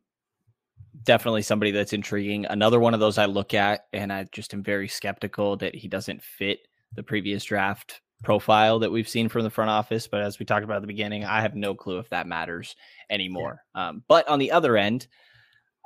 definitely 1.04 1.42
somebody 1.42 1.72
that's 1.72 1.94
intriguing. 1.94 2.46
Another 2.46 2.80
one 2.80 2.94
of 2.94 3.00
those 3.00 3.18
I 3.18 3.26
look 3.26 3.54
at, 3.56 3.88
and 3.94 4.14
I 4.14 4.26
just 4.32 4.54
am 4.54 4.64
very 4.64 4.88
skeptical 4.88 5.58
that 5.58 5.74
he 5.74 5.88
doesn't 5.88 6.24
fit 6.24 6.60
the 6.94 7.04
previous 7.04 7.44
draft 7.44 8.02
profile 8.24 8.80
that 8.80 8.92
we've 8.92 9.10
seen 9.10 9.30
from 9.30 9.44
the 9.44 9.50
front 9.50 9.72
office. 9.72 10.08
But 10.08 10.22
as 10.22 10.38
we 10.38 10.46
talked 10.46 10.64
about 10.64 10.78
at 10.78 10.82
the 10.82 10.88
beginning, 10.88 11.26
I 11.26 11.42
have 11.42 11.56
no 11.56 11.74
clue 11.74 11.98
if 11.98 12.10
that 12.10 12.28
matters 12.28 12.76
anymore. 13.10 13.64
Yeah. 13.76 13.90
Um, 13.90 14.04
but 14.08 14.28
on 14.28 14.38
the 14.38 14.52
other 14.52 14.78
end, 14.78 15.08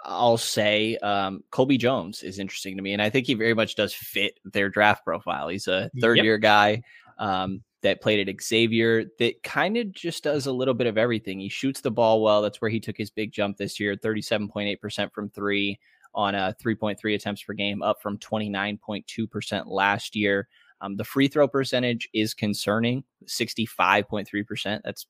I'll 0.04 0.38
say 0.38 0.98
um, 0.98 1.44
Colby 1.50 1.78
Jones 1.78 2.24
is 2.24 2.40
interesting 2.40 2.76
to 2.76 2.84
me, 2.84 2.92
and 2.92 3.02
I 3.02 3.10
think 3.10 3.28
he 3.28 3.36
very 3.36 3.54
much 3.54 3.76
does 3.76 3.94
fit 3.94 4.38
their 4.44 4.70
draft 4.70 5.06
profile. 5.06 5.48
He's 5.48 5.68
a 5.68 5.90
third 6.02 6.18
yep. 6.18 6.26
year 6.26 6.38
guy 6.38 6.82
um, 7.18 7.64
that 7.82 8.02
played 8.02 8.28
at 8.28 8.42
Xavier 8.42 9.06
that 9.20 9.42
kind 9.44 9.78
of 9.78 9.92
just 9.92 10.24
does 10.24 10.46
a 10.46 10.52
little 10.52 10.74
bit 10.74 10.88
of 10.88 10.98
everything. 10.98 11.40
He 11.40 11.50
shoots 11.50 11.82
the 11.82 11.92
ball 11.92 12.22
well. 12.22 12.42
That's 12.42 12.62
where 12.62 12.70
he 12.72 12.80
took 12.80 12.98
his 12.98 13.10
big 13.10 13.32
jump 13.32 13.58
this 13.58 13.80
year, 13.80 13.96
thirty-seven 13.96 14.50
point 14.50 14.70
eight 14.70 14.82
percent 14.82 15.14
from 15.14 15.30
three 15.30 15.80
on 16.14 16.36
a 16.36 16.56
3.3 16.62 17.16
attempts 17.16 17.44
per 17.44 17.54
game, 17.54 17.82
up 17.82 18.02
from 18.02 18.18
29.2% 18.18 19.64
last 19.68 20.16
year. 20.16 20.48
Um, 20.82 20.98
the 20.98 21.04
free 21.04 21.28
throw 21.28 21.48
percentage 21.48 22.10
is 22.14 22.34
concerning 22.34 23.04
65.3%. 23.26 24.82
That's 24.84 25.08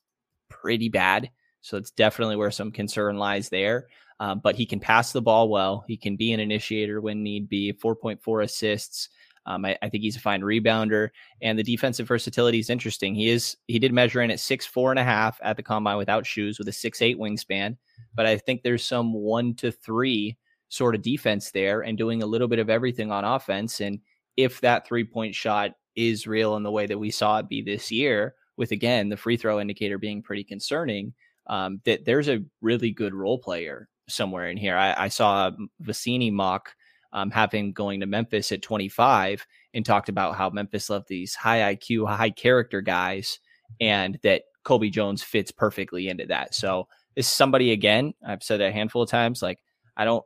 pretty 0.50 0.90
bad. 0.90 1.30
So 1.62 1.78
it's 1.78 1.92
definitely 1.92 2.36
where 2.36 2.52
some 2.52 2.72
concern 2.72 3.18
lies 3.18 3.50
there. 3.50 3.88
Um, 4.20 4.40
but 4.44 4.56
he 4.56 4.66
can 4.66 4.80
pass 4.80 5.12
the 5.12 5.22
ball 5.22 5.50
well. 5.50 5.84
He 5.88 5.98
can 5.98 6.16
be 6.16 6.34
an 6.34 6.40
initiator 6.40 7.02
when 7.02 7.24
need 7.24 7.50
be. 7.50 7.74
4.4 7.74 8.44
assists. 8.44 9.10
Um, 9.46 9.66
I, 9.66 9.78
I, 9.82 9.90
think 9.90 10.04
he's 10.04 10.16
a 10.16 10.20
fine 10.20 10.42
rebounder, 10.42 11.10
and 11.42 11.58
the 11.58 11.64
defensive 11.64 12.08
versatility 12.08 12.60
is 12.60 12.70
interesting. 12.70 13.16
He 13.16 13.30
is 13.30 13.58
he 13.68 13.80
did 13.80 13.92
measure 13.92 14.22
in 14.22 14.30
at 14.30 14.40
six 14.40 14.66
four 14.66 14.92
and 14.92 15.00
a 15.00 15.04
half 15.04 15.40
at 15.42 15.58
the 15.58 15.64
combine 15.64 15.98
without 15.98 16.26
shoes 16.26 16.60
with 16.60 16.68
a 16.68 16.74
six 16.74 17.02
eight 17.02 17.18
wingspan, 17.18 17.78
but 18.14 18.26
I 18.26 18.38
think 18.38 18.62
there's 18.62 18.86
some 18.86 19.14
one 19.14 19.56
to 19.56 19.72
three 19.72 20.38
sort 20.70 20.96
of 20.96 21.02
defense 21.02 21.52
there 21.52 21.82
and 21.82 21.98
doing 21.98 22.24
a 22.24 22.28
little 22.28 22.48
bit 22.48 22.60
of 22.60 22.70
everything 22.70 23.12
on 23.12 23.26
offense. 23.26 23.82
And 23.82 24.00
if 24.38 24.62
that 24.62 24.88
three 24.88 25.04
point 25.04 25.36
shot 25.36 25.72
is 25.96 26.28
real 26.28 26.56
in 26.56 26.64
the 26.64 26.72
way 26.72 26.86
that 26.86 26.98
we 26.98 27.12
saw 27.12 27.40
it 27.40 27.50
be 27.50 27.62
this 27.62 27.92
year, 27.92 28.36
with 28.58 28.72
again 28.72 29.10
the 29.10 29.18
free 29.18 29.38
throw 29.38 29.60
indicator 29.60 29.98
being 29.98 30.22
pretty 30.22 30.44
concerning, 30.44 31.14
um, 31.48 31.82
that 31.86 32.06
there's 32.06 32.30
a 32.30 32.44
really 32.62 32.92
good 32.92 33.14
role 33.14 33.40
player 33.40 33.90
somewhere 34.08 34.50
in 34.50 34.58
here. 34.58 34.78
I, 34.78 35.06
I 35.06 35.08
saw 35.08 35.52
Vecenie 35.82 36.32
mock 36.32 36.74
um, 37.14 37.32
have 37.32 37.52
him 37.52 37.72
going 37.72 38.00
to 38.00 38.06
Memphis 38.06 38.52
at 38.52 38.62
25 38.62 39.46
and 39.74 39.86
talked 39.86 40.10
about 40.10 40.36
how 40.36 40.50
Memphis 40.50 40.90
loved 40.90 41.08
these 41.08 41.36
high 41.36 41.76
IQ, 41.76 42.08
high 42.08 42.30
character 42.30 42.82
guys, 42.82 43.40
and 43.80 44.20
that 44.24 44.44
Colby 44.64 44.90
Jones 44.90 45.24
fits 45.24 45.52
perfectly 45.52 46.08
into 46.08 46.26
that. 46.28 46.54
So 46.54 46.88
this 47.16 47.28
is 47.28 47.32
somebody 47.32 47.72
again. 47.72 48.14
I've 48.26 48.44
said 48.44 48.62
a 48.62 48.72
handful 48.72 49.02
of 49.02 49.10
times. 49.10 49.42
Like 49.42 49.60
I 49.98 50.06
don't 50.06 50.24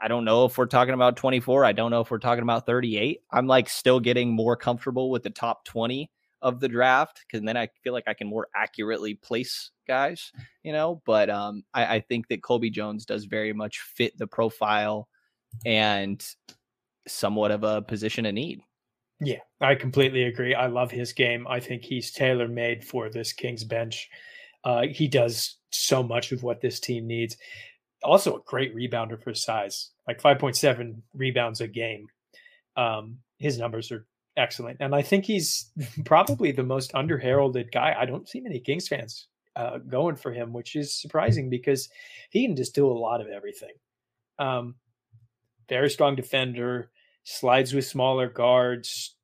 I 0.00 0.08
don't 0.08 0.24
know 0.24 0.44
if 0.44 0.58
we're 0.58 0.66
talking 0.66 0.94
about 0.94 1.16
24. 1.16 1.64
I 1.64 1.72
don't 1.72 1.90
know 1.90 2.00
if 2.00 2.10
we're 2.10 2.18
talking 2.18 2.42
about 2.42 2.66
38. 2.66 3.20
I'm 3.30 3.46
like 3.46 3.68
still 3.68 4.00
getting 4.00 4.32
more 4.32 4.56
comfortable 4.56 5.10
with 5.10 5.22
the 5.22 5.30
top 5.30 5.64
20 5.64 6.10
of 6.42 6.60
the 6.60 6.68
draft 6.68 7.24
because 7.26 7.44
then 7.44 7.56
I 7.56 7.68
feel 7.82 7.92
like 7.92 8.04
I 8.06 8.14
can 8.14 8.26
more 8.26 8.48
accurately 8.54 9.14
place 9.14 9.70
guys, 9.88 10.30
you 10.62 10.72
know. 10.72 11.00
But 11.06 11.30
um, 11.30 11.64
I, 11.72 11.96
I 11.96 12.00
think 12.00 12.28
that 12.28 12.42
Colby 12.42 12.70
Jones 12.70 13.06
does 13.06 13.24
very 13.24 13.52
much 13.52 13.80
fit 13.80 14.16
the 14.18 14.26
profile 14.26 15.08
and 15.64 16.24
somewhat 17.06 17.50
of 17.50 17.64
a 17.64 17.82
position 17.82 18.26
of 18.26 18.34
need. 18.34 18.60
Yeah, 19.20 19.40
I 19.60 19.74
completely 19.74 20.24
agree. 20.24 20.54
I 20.54 20.66
love 20.66 20.90
his 20.90 21.12
game. 21.12 21.46
I 21.48 21.60
think 21.60 21.82
he's 21.82 22.10
tailor 22.10 22.48
made 22.48 22.84
for 22.84 23.08
this 23.08 23.32
Kings 23.32 23.64
bench. 23.64 24.08
Uh, 24.64 24.82
he 24.90 25.08
does 25.08 25.58
so 25.70 26.02
much 26.02 26.32
of 26.32 26.42
what 26.42 26.60
this 26.60 26.80
team 26.80 27.06
needs. 27.06 27.36
Also, 28.02 28.36
a 28.36 28.42
great 28.46 28.74
rebounder 28.74 29.22
for 29.22 29.34
size, 29.34 29.90
like 30.08 30.20
5.7 30.20 30.96
rebounds 31.14 31.60
a 31.60 31.68
game. 31.68 32.06
Um, 32.76 33.18
his 33.38 33.58
numbers 33.58 33.92
are 33.92 34.06
excellent. 34.36 34.78
And 34.80 34.94
I 34.94 35.02
think 35.02 35.24
he's 35.24 35.70
probably 36.04 36.52
the 36.52 36.62
most 36.62 36.92
underheralded 36.92 37.72
guy. 37.72 37.94
I 37.98 38.04
don't 38.04 38.28
see 38.28 38.40
many 38.40 38.60
Kings 38.60 38.88
fans 38.88 39.28
uh, 39.56 39.78
going 39.78 40.16
for 40.16 40.32
him, 40.32 40.52
which 40.52 40.76
is 40.76 41.00
surprising 41.00 41.48
because 41.50 41.88
he 42.30 42.46
can 42.46 42.56
just 42.56 42.74
do 42.74 42.86
a 42.86 42.92
lot 42.92 43.20
of 43.20 43.28
everything. 43.28 43.74
Um, 44.38 44.74
very 45.68 45.90
strong 45.90 46.16
defender, 46.16 46.90
slides 47.24 47.72
with 47.72 47.86
smaller 47.86 48.28
guards, 48.28 49.16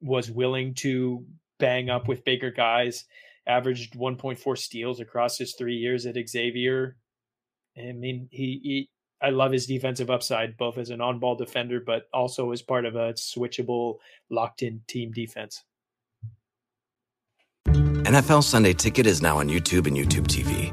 was 0.00 0.30
willing 0.30 0.74
to 0.74 1.26
bang 1.58 1.90
up 1.90 2.08
with 2.08 2.24
bigger 2.24 2.50
guys, 2.50 3.04
averaged 3.46 3.94
1.4 3.94 4.58
steals 4.58 5.00
across 5.00 5.38
his 5.38 5.54
three 5.54 5.76
years 5.76 6.06
at 6.06 6.16
Xavier. 6.28 6.96
I 7.76 7.92
mean, 7.92 8.28
he, 8.30 8.60
he 8.62 8.90
I 9.22 9.30
love 9.30 9.52
his 9.52 9.66
defensive 9.66 10.10
upside, 10.10 10.56
both 10.56 10.78
as 10.78 10.90
an 10.90 11.00
on-ball 11.00 11.36
defender, 11.36 11.80
but 11.80 12.08
also 12.12 12.52
as 12.52 12.62
part 12.62 12.86
of 12.86 12.96
a 12.96 13.12
switchable, 13.12 13.98
locked-in 14.30 14.80
team 14.88 15.12
defense. 15.12 15.62
NFL 17.66 18.42
Sunday 18.42 18.72
Ticket 18.72 19.06
is 19.06 19.20
now 19.20 19.38
on 19.38 19.48
YouTube 19.48 19.86
and 19.86 19.96
YouTube 19.96 20.26
TV, 20.26 20.72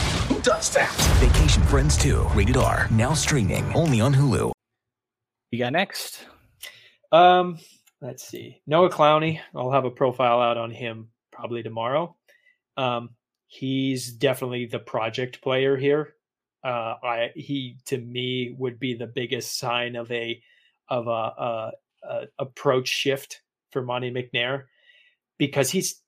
Does 0.43 0.71
that? 0.71 0.91
Vacation 1.19 1.61
Friends 1.63 1.95
2, 1.97 2.29
rated 2.33 2.57
R. 2.57 2.87
Now 2.89 3.13
streaming 3.13 3.71
only 3.73 4.01
on 4.01 4.13
Hulu. 4.13 4.51
You 5.51 5.59
got 5.59 5.73
next? 5.73 6.25
Um, 7.11 7.59
let's 8.01 8.23
see. 8.23 8.61
Noah 8.65 8.89
Clowney. 8.89 9.39
I'll 9.53 9.71
have 9.71 9.85
a 9.85 9.91
profile 9.91 10.41
out 10.41 10.57
on 10.57 10.71
him 10.71 11.09
probably 11.31 11.61
tomorrow. 11.61 12.15
Um, 12.75 13.11
he's 13.47 14.11
definitely 14.11 14.65
the 14.65 14.79
project 14.79 15.41
player 15.41 15.77
here. 15.77 16.15
Uh, 16.63 16.95
I 17.03 17.31
he 17.35 17.77
to 17.85 17.97
me 17.97 18.55
would 18.57 18.79
be 18.79 18.93
the 18.93 19.07
biggest 19.07 19.57
sign 19.59 19.95
of 19.95 20.11
a 20.11 20.41
of 20.89 21.07
a, 21.07 21.11
a, 21.11 21.71
a 22.03 22.27
approach 22.39 22.87
shift 22.87 23.41
for 23.71 23.81
Monte 23.81 24.11
McNair 24.11 24.65
because 25.37 25.69
he's 25.69 26.01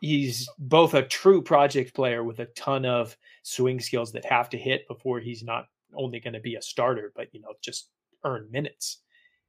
he's 0.00 0.48
both 0.58 0.94
a 0.94 1.02
true 1.02 1.42
project 1.42 1.94
player 1.94 2.24
with 2.24 2.38
a 2.38 2.46
ton 2.46 2.84
of 2.84 3.16
swing 3.48 3.80
skills 3.80 4.12
that 4.12 4.24
have 4.24 4.50
to 4.50 4.58
hit 4.58 4.86
before 4.88 5.20
he's 5.20 5.42
not 5.42 5.68
only 5.94 6.20
going 6.20 6.34
to 6.34 6.40
be 6.40 6.56
a 6.56 6.62
starter, 6.62 7.12
but 7.16 7.28
you 7.32 7.40
know 7.40 7.54
just 7.62 7.90
earn 8.24 8.48
minutes. 8.50 8.98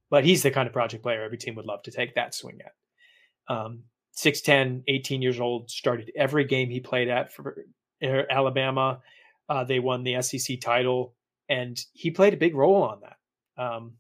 But 0.09 0.23
he's 0.23 0.41
the 0.41 0.51
kind 0.51 0.67
of 0.67 0.73
project 0.73 1.03
player 1.03 1.21
every 1.21 1.37
team 1.37 1.55
would 1.55 1.65
love 1.65 1.83
to 1.83 1.91
take 1.91 2.15
that 2.15 2.33
swing 2.33 2.59
at. 2.65 3.53
Um, 3.53 3.83
6'10, 4.15 4.83
18 4.87 5.21
years 5.21 5.39
old, 5.39 5.69
started 5.69 6.11
every 6.15 6.45
game 6.45 6.69
he 6.69 6.79
played 6.79 7.09
at 7.09 7.31
for 7.31 7.65
Alabama. 8.01 8.99
Uh, 9.47 9.63
they 9.63 9.79
won 9.79 10.03
the 10.03 10.21
SEC 10.21 10.59
title, 10.59 11.13
and 11.47 11.79
he 11.93 12.09
played 12.09 12.33
a 12.33 12.37
big 12.37 12.55
role 12.55 12.83
on 12.83 13.01
that. 13.01 13.63
Um, 13.63 13.93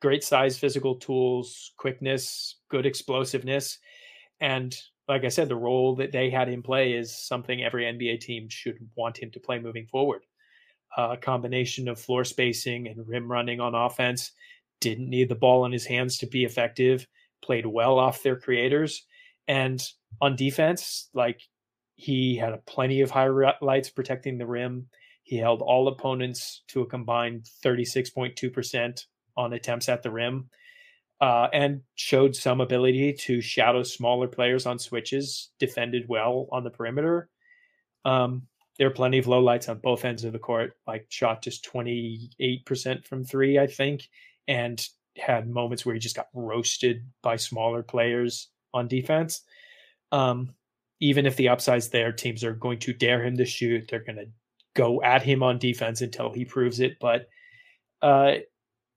great 0.00 0.24
size, 0.24 0.58
physical 0.58 0.96
tools, 0.96 1.72
quickness, 1.76 2.56
good 2.68 2.86
explosiveness. 2.86 3.78
And 4.40 4.76
like 5.08 5.24
I 5.24 5.28
said, 5.28 5.48
the 5.48 5.56
role 5.56 5.96
that 5.96 6.12
they 6.12 6.30
had 6.30 6.48
him 6.48 6.62
play 6.62 6.92
is 6.92 7.16
something 7.16 7.62
every 7.62 7.84
NBA 7.84 8.20
team 8.20 8.48
should 8.48 8.78
want 8.94 9.18
him 9.18 9.30
to 9.32 9.40
play 9.40 9.58
moving 9.58 9.86
forward. 9.86 10.22
Uh, 10.96 11.10
a 11.12 11.16
combination 11.16 11.88
of 11.88 12.00
floor 12.00 12.24
spacing 12.24 12.86
and 12.86 13.06
rim 13.06 13.30
running 13.30 13.60
on 13.60 13.74
offense. 13.74 14.32
Didn't 14.80 15.10
need 15.10 15.28
the 15.28 15.34
ball 15.34 15.64
in 15.66 15.72
his 15.72 15.86
hands 15.86 16.18
to 16.18 16.26
be 16.26 16.44
effective. 16.44 17.06
Played 17.42 17.66
well 17.66 17.98
off 17.98 18.22
their 18.22 18.36
creators. 18.36 19.04
And 19.46 19.82
on 20.20 20.36
defense, 20.36 21.10
like 21.12 21.40
he 21.96 22.36
had 22.36 22.64
plenty 22.66 23.00
of 23.00 23.10
highlights 23.10 23.90
protecting 23.90 24.38
the 24.38 24.46
rim. 24.46 24.86
He 25.22 25.36
held 25.36 25.62
all 25.62 25.88
opponents 25.88 26.62
to 26.68 26.82
a 26.82 26.86
combined 26.86 27.48
36.2% 27.64 29.04
on 29.36 29.52
attempts 29.52 29.88
at 29.88 30.02
the 30.02 30.10
rim 30.10 30.48
uh, 31.24 31.48
and 31.54 31.80
showed 31.94 32.36
some 32.36 32.60
ability 32.60 33.10
to 33.10 33.40
shadow 33.40 33.82
smaller 33.82 34.28
players 34.28 34.66
on 34.66 34.78
switches, 34.78 35.52
defended 35.58 36.04
well 36.06 36.46
on 36.52 36.64
the 36.64 36.70
perimeter. 36.70 37.30
Um, 38.04 38.42
there 38.76 38.88
are 38.88 38.90
plenty 38.90 39.16
of 39.16 39.26
low 39.26 39.40
lights 39.40 39.70
on 39.70 39.78
both 39.78 40.04
ends 40.04 40.24
of 40.24 40.34
the 40.34 40.38
court, 40.38 40.74
like 40.86 41.06
shot 41.08 41.40
just 41.42 41.66
28% 41.72 43.06
from 43.06 43.24
three, 43.24 43.58
I 43.58 43.66
think, 43.66 44.06
and 44.48 44.86
had 45.16 45.48
moments 45.48 45.86
where 45.86 45.94
he 45.94 45.98
just 45.98 46.14
got 46.14 46.28
roasted 46.34 47.06
by 47.22 47.36
smaller 47.36 47.82
players 47.82 48.48
on 48.74 48.86
defense. 48.86 49.40
Um, 50.12 50.54
even 51.00 51.24
if 51.24 51.36
the 51.36 51.48
upside's 51.48 51.88
there, 51.88 52.12
teams 52.12 52.44
are 52.44 52.52
going 52.52 52.80
to 52.80 52.92
dare 52.92 53.24
him 53.24 53.38
to 53.38 53.46
shoot. 53.46 53.88
They're 53.88 54.04
going 54.04 54.18
to 54.18 54.28
go 54.74 55.02
at 55.02 55.22
him 55.22 55.42
on 55.42 55.58
defense 55.58 56.02
until 56.02 56.34
he 56.34 56.44
proves 56.44 56.80
it. 56.80 56.98
But, 57.00 57.28
uh, 58.02 58.34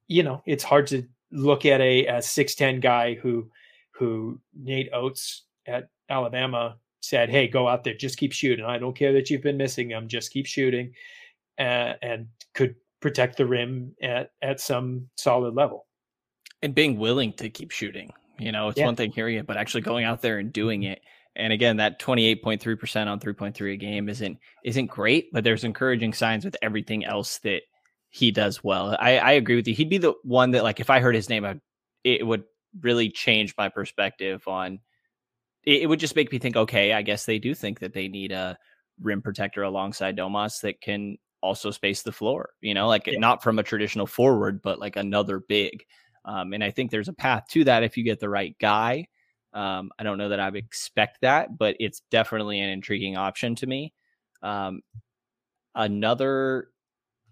you 0.10 0.24
know, 0.24 0.44
it's 0.46 0.66
hard 0.66 0.88
to 0.88 1.08
look 1.32 1.66
at 1.66 1.82
a, 1.82 2.06
a 2.08 2.18
6'10 2.18 2.82
guy 2.82 3.16
who, 3.16 3.50
who 3.92 4.40
Nate 4.56 4.90
Oats 4.94 5.44
at 5.66 5.90
Alabama 6.10 6.78
said, 7.02 7.30
Hey, 7.30 7.48
go 7.48 7.68
out 7.68 7.84
there, 7.84 7.94
just 7.94 8.18
keep 8.18 8.32
shooting. 8.34 8.66
I 8.66 8.78
don't 8.78 8.96
care 8.96 9.14
that 9.14 9.30
you've 9.30 9.44
been 9.44 9.58
missing 9.58 9.88
them, 9.90 10.08
just 10.08 10.32
keep 10.32 10.46
shooting, 10.46 10.94
uh, 11.60 11.94
and 12.02 12.28
could 12.54 12.76
protect 13.02 13.38
the 13.38 13.46
rim 13.46 13.94
at, 14.02 14.32
at 14.42 14.60
some 14.60 15.08
solid 15.16 15.54
level. 15.54 15.86
And 16.64 16.74
being 16.74 16.98
willing 16.98 17.34
to 17.34 17.50
keep 17.50 17.72
shooting. 17.72 18.12
You 18.40 18.52
know, 18.52 18.70
it's 18.70 18.80
Yeah. 18.80 18.86
one 18.86 18.96
thing 18.96 19.12
hearing 19.12 19.36
it, 19.38 19.48
but 19.48 19.58
actually 19.58 19.82
going 19.82 20.06
out 20.06 20.22
there 20.22 20.40
and 20.40 20.52
doing 20.52 20.84
it. 20.84 21.02
And 21.36 21.54
again, 21.54 21.78
that 21.78 22.00
28.3% 22.00 23.08
on 23.08 23.20
3.3 23.20 23.74
a 23.74 23.78
game 23.78 24.10
isn't 24.10 24.40
isn't 24.64 24.88
great, 24.88 25.32
but 25.32 25.44
there's 25.44 25.64
encouraging 25.64 26.14
signs 26.14 26.44
with 26.44 26.58
everything 26.64 27.06
else 27.06 27.38
that 27.40 27.62
he 28.10 28.32
does 28.32 28.64
well. 28.64 28.96
I, 29.00 29.18
I 29.18 29.32
agree 29.34 29.56
with 29.56 29.68
you. 29.68 29.74
He'd 29.76 29.90
be 29.90 29.98
the 29.98 30.14
one 30.24 30.52
that 30.52 30.64
like 30.64 30.80
if 30.80 30.90
I 30.90 31.00
heard 31.00 31.16
his 31.16 31.30
name, 31.30 31.46
I, 31.46 31.60
it 32.04 32.26
would 32.26 32.44
really 32.82 33.10
change 33.10 33.54
my 33.58 33.70
perspective 33.70 34.48
on 34.48 34.80
it, 35.66 35.84
it 35.84 35.86
would 35.88 36.00
just 36.00 36.16
make 36.16 36.32
me 36.32 36.40
think, 36.40 36.56
okay, 36.56 36.94
I 36.94 37.02
guess 37.02 37.26
they 37.26 37.40
do 37.40 37.54
think 37.54 37.80
that 37.80 37.94
they 37.94 38.08
need 38.08 38.32
a 38.32 38.58
rim 39.02 39.22
protector 39.22 39.64
alongside 39.64 40.18
Domas 40.18 40.62
that 40.62 40.82
can 40.82 41.18
also 41.42 41.72
space 41.72 42.02
the 42.02 42.12
floor, 42.12 42.52
you 42.62 42.74
know, 42.74 42.88
like 42.88 43.06
Yeah. 43.08 43.20
not 43.20 43.44
from 43.44 43.60
a 43.60 43.64
traditional 43.64 44.08
forward, 44.08 44.62
but 44.62 44.80
like 44.80 44.96
another 44.96 45.40
big. 45.40 45.86
Um, 46.26 46.54
and 46.54 46.64
I 46.64 46.72
think 46.72 46.92
there's 46.92 47.08
a 47.08 47.14
path 47.14 47.46
to 47.52 47.64
that 47.66 47.84
if 47.84 47.98
you 47.98 48.04
get 48.04 48.20
the 48.20 48.30
right 48.30 48.56
guy. 48.60 49.08
Um, 49.54 49.92
I 49.98 50.04
don't 50.04 50.18
know 50.18 50.30
that 50.30 50.40
I 50.40 50.50
would 50.50 50.64
expect 50.64 51.20
that, 51.22 51.58
but 51.58 51.76
it's 51.80 52.02
definitely 52.12 52.60
an 52.60 52.70
intriguing 52.70 53.16
option 53.18 53.56
to 53.56 53.68
me. 53.68 53.94
Um, 54.42 54.82
another 55.76 56.70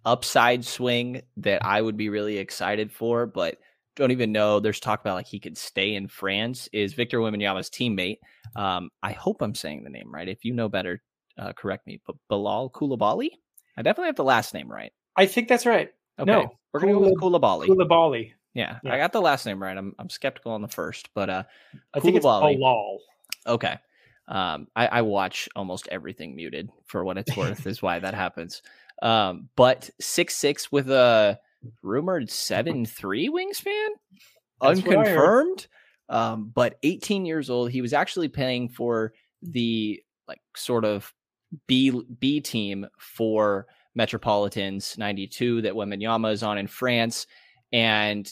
upside 0.06 0.64
swing 0.66 1.22
that 1.38 1.66
I 1.66 1.82
would 1.82 1.98
be 1.98 2.10
really 2.10 2.38
excited 2.38 2.92
for, 2.92 3.26
but 3.26 3.58
don't 3.96 4.12
even 4.12 4.32
know. 4.32 4.60
There's 4.60 4.80
talk 4.80 5.02
about 5.02 5.16
like 5.16 5.28
he 5.28 5.40
could 5.40 5.58
stay 5.58 5.96
in 5.96 6.08
France. 6.08 6.70
Is 6.74 6.94
Victor 6.94 7.20
Wembanyama's 7.20 7.70
teammate? 7.70 8.20
Um, 8.56 8.90
I 9.02 9.14
hope 9.14 9.42
I'm 9.42 9.56
saying 9.56 9.84
the 9.84 9.90
name 9.90 10.14
right. 10.14 10.28
If 10.28 10.44
you 10.46 10.54
know 10.54 10.70
better, 10.70 11.02
uh, 11.38 11.54
correct 11.54 11.88
me. 11.88 12.02
But 12.06 12.16
Bilal 12.30 12.70
Koulibaly. 12.72 13.30
I 13.78 13.82
definitely 13.82 14.08
have 14.08 14.16
the 14.16 14.24
last 14.24 14.54
name 14.54 14.72
right. 14.72 14.92
I 15.18 15.26
think 15.26 15.48
that's 15.48 15.66
right. 15.66 15.92
Okay. 16.20 16.32
No, 16.32 16.50
we're 16.72 16.80
gonna 16.80 16.94
go 16.94 17.00
with 17.00 17.20
Koulibaly. 17.20 17.68
Koulibaly. 17.68 18.32
Yeah, 18.54 18.80
Yeah. 18.84 18.94
I 18.94 18.98
got 18.98 19.12
the 19.12 19.22
last 19.22 19.46
name 19.46 19.62
right. 19.62 19.78
I'm 19.78 19.94
I'm 20.00 20.10
skeptical 20.10 20.54
on 20.54 20.62
the 20.62 20.70
first, 20.70 21.10
but 21.14 21.30
uh, 21.30 21.44
I 21.94 22.00
think 22.00 22.16
it's. 22.16 22.26
Halal. 22.26 23.00
Okay. 23.48 23.78
Um, 24.28 24.68
I, 24.76 24.88
I 24.88 25.02
watch 25.04 25.48
almost 25.56 25.88
everything 25.92 26.36
muted 26.36 26.70
for 26.86 27.04
what 27.04 27.18
it's 27.18 27.36
worth, 27.38 27.68
is 27.68 27.82
why 27.82 28.00
that 28.00 28.14
happens. 28.14 28.62
Um, 29.02 29.50
but 29.56 29.90
six 30.00 30.36
six 30.36 30.72
with 30.72 30.90
a 30.90 31.40
rumored 31.82 32.30
seven 32.30 32.86
three 32.86 33.30
wingspan, 33.30 33.88
That's 34.62 34.82
what 34.82 34.98
I 34.98 35.10
heard. 35.10 35.18
unconfirmed. 35.18 35.68
Um, 36.08 36.52
but 36.54 36.78
18 36.84 37.26
years 37.26 37.50
old. 37.50 37.72
He 37.72 37.82
was 37.82 37.94
actually 37.94 38.28
playing 38.28 38.70
for 38.70 39.14
the 39.42 40.02
like 40.28 40.42
sort 40.56 40.86
of 40.86 41.12
B 41.68 42.00
B 42.20 42.42
team 42.42 42.86
for 43.00 43.66
Metropolitans 43.96 44.98
92 44.98 45.64
that 45.64 45.74
Wembanyama 45.74 46.32
is 46.32 46.44
on 46.44 46.58
in 46.58 46.68
France, 46.68 47.26
and 47.72 48.32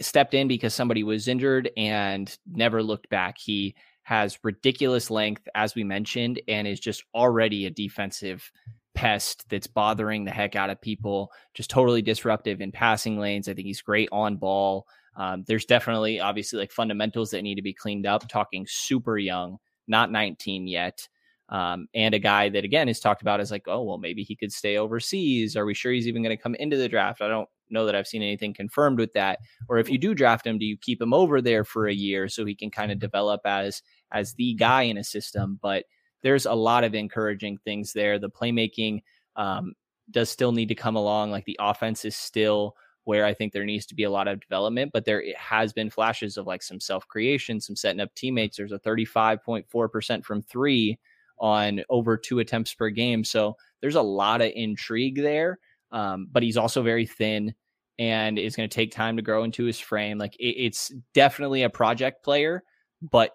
stepped 0.00 0.34
in 0.34 0.46
because 0.48 0.74
somebody 0.74 1.02
was 1.02 1.26
injured 1.28 1.70
and 1.76 2.36
never 2.46 2.82
looked 2.82 3.08
back. 3.08 3.36
He 3.38 3.74
has 4.02 4.38
ridiculous 4.42 5.10
length, 5.10 5.46
as 5.54 5.74
we 5.74 5.84
mentioned, 5.84 6.40
and 6.48 6.66
is 6.66 6.80
just 6.80 7.02
already 7.14 7.66
a 7.66 7.70
defensive 7.70 8.50
pest 8.94 9.48
that's 9.48 9.66
bothering 9.66 10.24
the 10.24 10.30
heck 10.30 10.56
out 10.56 10.70
of 10.70 10.80
people. 10.80 11.32
Just 11.54 11.70
totally 11.70 12.02
disruptive 12.02 12.60
in 12.60 12.72
passing 12.72 13.18
lanes. 13.18 13.48
I 13.48 13.54
think 13.54 13.66
he's 13.66 13.82
great 13.82 14.08
on 14.12 14.36
ball. 14.36 14.86
Um, 15.16 15.44
there's 15.46 15.64
definitely, 15.64 16.20
obviously, 16.20 16.58
like 16.58 16.72
fundamentals 16.72 17.30
that 17.30 17.42
need 17.42 17.56
to 17.56 17.62
be 17.62 17.74
cleaned 17.74 18.06
up. 18.06 18.28
Talking 18.28 18.66
super 18.68 19.18
young, 19.18 19.58
not 19.86 20.10
19 20.10 20.66
yet. 20.66 21.08
Um, 21.50 21.88
and 21.94 22.14
a 22.14 22.18
guy 22.20 22.48
that 22.48 22.64
again 22.64 22.88
is 22.88 23.00
talked 23.00 23.22
about 23.22 23.40
as 23.40 23.50
like, 23.50 23.66
oh 23.66 23.82
well, 23.82 23.98
maybe 23.98 24.22
he 24.22 24.36
could 24.36 24.52
stay 24.52 24.76
overseas. 24.76 25.56
Are 25.56 25.66
we 25.66 25.74
sure 25.74 25.92
he's 25.92 26.06
even 26.06 26.22
going 26.22 26.36
to 26.36 26.42
come 26.42 26.54
into 26.54 26.76
the 26.76 26.88
draft? 26.88 27.20
I 27.20 27.28
don't 27.28 27.48
know 27.70 27.86
that 27.86 27.96
I've 27.96 28.06
seen 28.06 28.22
anything 28.22 28.54
confirmed 28.54 28.98
with 28.98 29.12
that. 29.14 29.40
Or 29.68 29.78
if 29.78 29.90
you 29.90 29.98
do 29.98 30.14
draft 30.14 30.46
him, 30.46 30.58
do 30.58 30.64
you 30.64 30.76
keep 30.76 31.02
him 31.02 31.12
over 31.12 31.42
there 31.42 31.64
for 31.64 31.88
a 31.88 31.94
year 31.94 32.28
so 32.28 32.44
he 32.44 32.54
can 32.54 32.70
kind 32.70 32.92
of 32.92 33.00
develop 33.00 33.40
as 33.44 33.82
as 34.12 34.34
the 34.34 34.54
guy 34.54 34.82
in 34.82 34.96
a 34.96 35.04
system? 35.04 35.58
But 35.60 35.86
there's 36.22 36.46
a 36.46 36.52
lot 36.52 36.84
of 36.84 36.94
encouraging 36.94 37.58
things 37.58 37.92
there. 37.92 38.18
The 38.18 38.30
playmaking 38.30 39.02
um, 39.36 39.74
does 40.10 40.30
still 40.30 40.52
need 40.52 40.68
to 40.68 40.74
come 40.74 40.96
along. 40.96 41.30
Like 41.30 41.44
the 41.44 41.58
offense 41.60 42.04
is 42.04 42.16
still 42.16 42.76
where 43.04 43.24
I 43.24 43.34
think 43.34 43.52
there 43.52 43.64
needs 43.64 43.86
to 43.86 43.94
be 43.94 44.04
a 44.04 44.10
lot 44.10 44.28
of 44.28 44.40
development, 44.40 44.92
but 44.92 45.04
there 45.04 45.22
has 45.36 45.72
been 45.72 45.90
flashes 45.90 46.36
of 46.36 46.46
like 46.46 46.62
some 46.62 46.80
self 46.80 47.06
creation, 47.08 47.60
some 47.60 47.76
setting 47.76 48.00
up 48.00 48.14
teammates. 48.14 48.56
There's 48.56 48.72
a 48.72 48.78
35.4% 48.78 50.24
from 50.24 50.42
three 50.42 50.98
on 51.38 51.82
over 51.88 52.16
two 52.16 52.38
attempts 52.38 52.74
per 52.74 52.90
game. 52.90 53.24
So 53.24 53.56
there's 53.80 53.94
a 53.94 54.02
lot 54.02 54.42
of 54.42 54.52
intrigue 54.54 55.16
there. 55.16 55.58
Um, 55.90 56.28
but 56.30 56.42
he's 56.42 56.56
also 56.56 56.82
very 56.82 57.06
thin 57.06 57.54
and 57.98 58.38
is 58.38 58.54
going 58.54 58.68
to 58.68 58.74
take 58.74 58.92
time 58.92 59.16
to 59.16 59.22
grow 59.22 59.42
into 59.44 59.64
his 59.64 59.78
frame. 59.78 60.18
Like 60.18 60.36
it, 60.36 60.56
it's 60.56 60.92
definitely 61.14 61.62
a 61.62 61.70
project 61.70 62.22
player, 62.22 62.62
but 63.02 63.32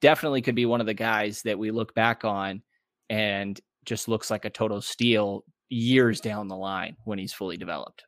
definitely 0.00 0.42
could 0.42 0.54
be 0.54 0.66
one 0.66 0.80
of 0.80 0.86
the 0.86 0.94
guys 0.94 1.42
that 1.42 1.58
we 1.58 1.70
look 1.70 1.94
back 1.94 2.24
on 2.24 2.62
and 3.10 3.60
just 3.84 4.08
looks 4.08 4.30
like 4.30 4.44
a 4.44 4.50
total 4.50 4.80
steal 4.80 5.44
years 5.68 6.20
down 6.20 6.48
the 6.48 6.56
line 6.56 6.96
when 7.04 7.18
he's 7.18 7.32
fully 7.32 7.56
developed. 7.56 8.04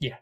Yeah. 0.00 0.16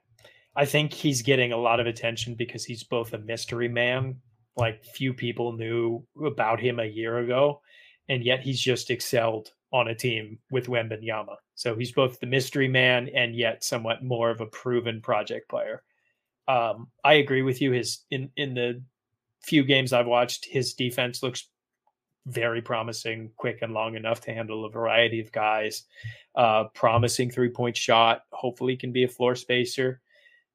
I 0.56 0.64
think 0.64 0.92
he's 0.92 1.22
getting 1.22 1.52
a 1.52 1.56
lot 1.56 1.80
of 1.80 1.86
attention 1.86 2.34
because 2.34 2.64
he's 2.64 2.84
both 2.84 3.12
a 3.14 3.18
mystery 3.18 3.68
man, 3.68 4.16
like 4.56 4.84
few 4.84 5.14
people 5.14 5.52
knew 5.52 6.04
about 6.24 6.61
him 6.61 6.80
a 6.80 6.84
year 6.84 7.18
ago, 7.18 7.61
and 8.08 8.24
yet 8.24 8.40
he's 8.40 8.61
just 8.61 8.90
excelled 8.90 9.52
on 9.72 9.88
a 9.88 9.94
team 9.94 10.38
with 10.50 10.66
Wembanyama. 10.66 11.36
So 11.54 11.76
he's 11.76 11.92
both 11.92 12.18
the 12.18 12.26
mystery 12.26 12.68
man 12.68 13.08
and 13.14 13.36
yet 13.36 13.62
somewhat 13.62 14.02
more 14.02 14.30
of 14.30 14.40
a 14.40 14.46
proven 14.46 15.00
project 15.00 15.48
player. 15.48 15.82
Um, 16.48 16.88
I 17.04 17.14
agree 17.14 17.42
with 17.42 17.62
you. 17.62 17.70
His 17.70 18.00
in 18.11 18.30
in 18.36 18.54
the 18.54 18.82
few 19.43 19.64
games 19.64 19.93
I've 19.93 20.07
watched, 20.07 20.45
his 20.45 20.74
defense 20.74 21.22
looks 21.22 21.49
very 22.26 22.61
promising, 22.62 23.30
quick 23.36 23.61
and 23.62 23.72
long 23.72 23.97
enough 23.97 24.20
to 24.22 24.32
handle 24.34 24.64
a 24.64 24.70
variety 24.70 25.20
of 25.20 25.32
guys. 25.32 25.84
Uh, 26.34 26.64
promising 26.74 27.30
three 27.30 27.49
point 27.49 27.76
shot. 27.76 28.22
Hopefully, 28.32 28.76
can 28.76 28.93
be 28.93 29.05
a 29.05 29.09
floor 29.09 29.34
spacer. 29.34 30.01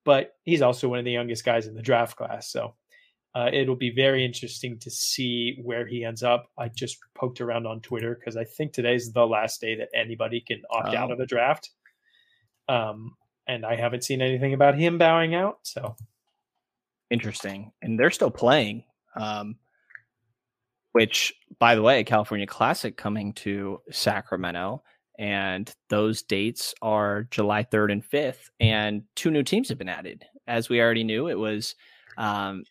But 0.04 0.36
he's 0.44 0.62
also 0.62 0.88
one 0.88 1.00
of 1.00 1.06
the 1.06 1.12
youngest 1.12 1.44
guys 1.44 1.66
in 1.66 1.74
the 1.74 1.82
draft 1.82 2.16
class. 2.16 2.52
So 2.52 2.76
uh, 3.34 3.50
it'll 3.52 3.76
be 3.76 3.90
very 3.90 4.24
interesting 4.24 4.78
to 4.80 4.92
see 4.92 5.58
where 5.64 5.86
he 5.88 6.06
ends 6.06 6.22
up. 6.22 6.48
I 6.58 6.68
just 6.70 7.00
poked 7.16 7.42
around 7.42 7.66
on 7.66 7.82
Twitter 7.82 8.14
because 8.16 8.38
I 8.38 8.44
think 8.44 8.72
today's 8.72 9.12
the 9.12 9.26
last 9.26 9.60
day 9.60 9.76
that 9.76 9.90
anybody 9.96 10.42
can 10.42 10.62
opt 10.70 10.94
out 10.94 11.10
Oh. 11.10 11.14
of 11.16 11.20
a 11.20 11.26
draft. 11.26 11.72
Um, 12.70 13.16
and 13.48 13.66
I 13.66 13.76
haven't 13.76 14.04
seen 14.04 14.22
anything 14.22 14.54
about 14.54 14.76
him 14.78 14.98
bowing 15.00 15.34
out. 15.36 15.58
So 15.64 15.96
Interesting. 17.10 17.72
And 17.82 18.00
they're 18.00 18.12
still 18.12 18.32
playing. 18.32 18.84
Um, 19.16 19.56
which, 20.96 21.34
by 21.60 21.76
the 21.76 21.82
way, 21.82 22.06
California 22.06 22.48
Classic 22.48 22.96
coming 22.96 23.34
to 23.34 23.82
Sacramento. 23.92 24.82
And 25.20 25.70
those 25.90 26.22
dates 26.22 26.74
are 26.82 27.28
July 27.32 27.66
3rd 27.66 27.92
and 27.92 28.10
5th. 28.10 28.50
And 28.62 29.04
two 29.14 29.30
new 29.30 29.44
teams 29.44 29.68
have 29.68 29.78
been 29.78 29.90
added. 29.90 30.24
As 30.48 30.70
we 30.70 30.80
already 30.80 31.04
knew, 31.04 31.28
it 31.28 31.38
was 31.38 31.76
um, 32.18 32.64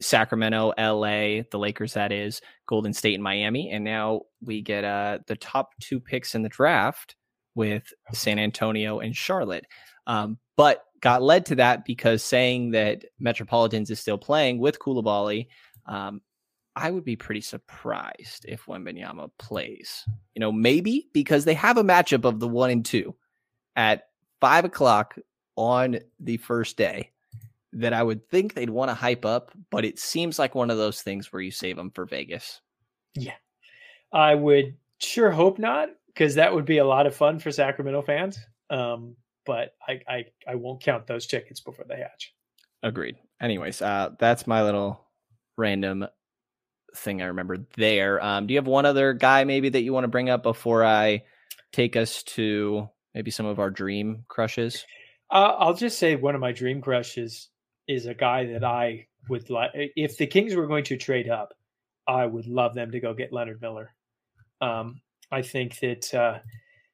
Sacramento, 0.00 0.72
LA, 0.76 1.42
the 1.52 1.58
Lakers, 1.58 1.94
that 1.94 2.10
is, 2.10 2.40
Golden 2.66 2.92
State, 2.92 3.14
and 3.14 3.22
Miami. 3.22 3.70
And 3.70 3.84
now 3.84 4.22
we 4.42 4.60
get 4.60 4.82
uh, 4.82 5.20
the 5.28 5.36
top 5.36 5.70
two 5.80 6.00
picks 6.00 6.34
in 6.34 6.42
the 6.42 6.48
draft 6.48 7.14
with 7.54 7.84
San 8.12 8.40
Antonio 8.40 8.98
and 8.98 9.14
Charlotte. 9.14 9.66
Um, 10.08 10.38
but 10.56 10.84
got 11.00 11.22
led 11.22 11.46
to 11.46 11.56
that 11.56 11.84
because 11.84 12.22
saying 12.22 12.72
that 12.72 13.04
Metropolitans 13.18 13.90
is 13.90 14.00
still 14.00 14.18
playing 14.18 14.58
with 14.58 14.78
Koulibaly, 14.78 15.48
um, 15.86 16.20
I 16.76 16.90
would 16.90 17.04
be 17.04 17.16
pretty 17.16 17.40
surprised 17.40 18.44
if 18.46 18.66
Wembanyama 18.66 19.30
plays. 19.38 20.04
You 20.34 20.40
know, 20.40 20.52
maybe 20.52 21.08
because 21.12 21.44
they 21.44 21.54
have 21.54 21.76
a 21.76 21.82
matchup 21.82 22.24
of 22.24 22.38
the 22.38 22.48
one 22.48 22.70
and 22.70 22.84
two 22.84 23.16
at 23.74 24.08
five 24.40 24.64
o'clock 24.64 25.16
on 25.56 25.98
the 26.20 26.36
first 26.36 26.76
day 26.76 27.10
that 27.72 27.92
I 27.92 28.02
would 28.02 28.28
think 28.28 28.54
they'd 28.54 28.70
want 28.70 28.90
to 28.90 28.94
hype 28.94 29.24
up, 29.24 29.52
but 29.70 29.84
it 29.84 29.98
seems 29.98 30.38
like 30.38 30.54
one 30.54 30.70
of 30.70 30.78
those 30.78 31.02
things 31.02 31.32
where 31.32 31.42
you 31.42 31.50
save 31.50 31.76
them 31.76 31.90
for 31.90 32.06
Vegas. 32.06 32.60
yeah, 33.14 33.34
I 34.12 34.34
would 34.34 34.76
sure 34.98 35.30
hope 35.30 35.58
not 35.58 35.90
because 36.06 36.36
that 36.36 36.54
would 36.54 36.64
be 36.64 36.78
a 36.78 36.84
lot 36.84 37.06
of 37.06 37.14
fun 37.14 37.38
for 37.38 37.50
Sacramento 37.50 38.02
fans. 38.02 38.38
Um, 38.70 39.16
but 39.48 39.72
I, 39.88 40.00
I 40.06 40.24
I 40.46 40.54
won't 40.56 40.82
count 40.82 41.06
those 41.06 41.26
chickens 41.26 41.60
before 41.60 41.86
they 41.88 41.96
hatch. 41.96 42.34
Agreed. 42.82 43.16
Anyways, 43.40 43.80
uh, 43.80 44.10
that's 44.18 44.46
my 44.46 44.62
little 44.62 45.00
random 45.56 46.06
thing 46.94 47.22
I 47.22 47.26
remember 47.26 47.66
there. 47.76 48.22
Um, 48.22 48.46
do 48.46 48.52
you 48.52 48.58
have 48.58 48.66
one 48.66 48.84
other 48.84 49.14
guy 49.14 49.44
maybe 49.44 49.70
that 49.70 49.80
you 49.80 49.94
want 49.94 50.04
to 50.04 50.08
bring 50.08 50.28
up 50.28 50.42
before 50.42 50.84
I 50.84 51.24
take 51.72 51.96
us 51.96 52.22
to 52.24 52.90
maybe 53.14 53.30
some 53.30 53.46
of 53.46 53.58
our 53.58 53.70
dream 53.70 54.24
crushes? 54.28 54.84
Uh, 55.30 55.56
I'll 55.58 55.74
just 55.74 55.98
say 55.98 56.14
one 56.14 56.34
of 56.34 56.42
my 56.42 56.52
dream 56.52 56.82
crushes 56.82 57.48
is 57.88 58.04
a 58.04 58.14
guy 58.14 58.52
that 58.52 58.64
I 58.64 59.06
would 59.30 59.48
like. 59.48 59.70
If 59.74 60.18
the 60.18 60.26
Kings 60.26 60.54
were 60.54 60.66
going 60.66 60.84
to 60.84 60.98
trade 60.98 61.30
up, 61.30 61.54
I 62.06 62.26
would 62.26 62.46
love 62.46 62.74
them 62.74 62.90
to 62.92 63.00
go 63.00 63.14
get 63.14 63.32
Leonard 63.32 63.62
Miller. 63.62 63.94
Um, 64.60 65.00
I 65.32 65.40
think 65.40 65.78
that 65.80 66.12
uh, 66.14 66.38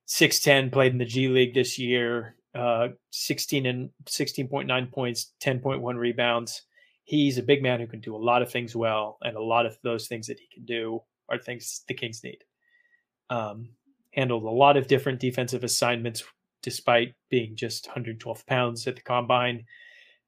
six 0.07 0.39
ten 0.39 0.71
played 0.71 0.93
in 0.93 0.99
the 0.99 1.05
G 1.05 1.29
League 1.29 1.55
this 1.55 1.79
year, 1.79 2.37
uh, 2.55 2.89
sixteen 3.11 3.67
and 3.67 3.91
sixteen 4.07 4.49
point 4.49 4.69
nine 4.69 4.87
points, 4.87 5.33
ten 5.41 5.61
point 5.61 5.81
one 5.81 5.97
rebounds. 5.97 6.63
He's 7.05 7.37
a 7.37 7.43
big 7.43 7.63
man 7.63 7.81
who 7.81 7.87
can 7.87 8.01
do 8.01 8.17
a 8.17 8.19
lot 8.19 8.43
of 8.43 8.51
things 8.51 8.75
well, 8.75 9.19
and 9.23 9.37
a 9.37 9.43
lot 9.43 9.67
of 9.67 9.77
those 9.83 10.09
things 10.09 10.27
that 10.29 10.41
he 10.41 10.47
can 10.53 10.65
do 10.65 11.03
are 11.29 11.39
things 11.39 11.83
the 11.89 11.95
Kings 11.95 12.23
need. 12.25 12.39
Um, 13.31 13.71
handled 14.13 14.45
a 14.45 14.51
lot 14.51 14.77
of 14.77 14.87
different 14.87 15.21
defensive 15.21 15.65
assignments 15.65 16.23
despite 16.63 17.15
being 17.29 17.55
just 17.55 17.87
112 17.87 18.47
pounds 18.47 18.87
at 18.87 18.97
the 18.97 19.03
combine, 19.03 19.65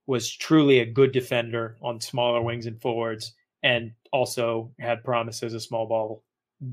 was 0.07 0.31
truly 0.31 0.81
a 0.81 0.87
good 0.87 1.11
defender 1.11 1.79
on 1.81 1.99
smaller 2.01 2.43
wings 2.43 2.67
and 2.67 2.81
forwards, 2.81 3.33
and 3.63 3.91
also 4.13 4.71
had 4.79 5.03
promise 5.03 5.43
as 5.43 5.55
a 5.55 5.61
small 5.61 5.87
ball 5.87 6.23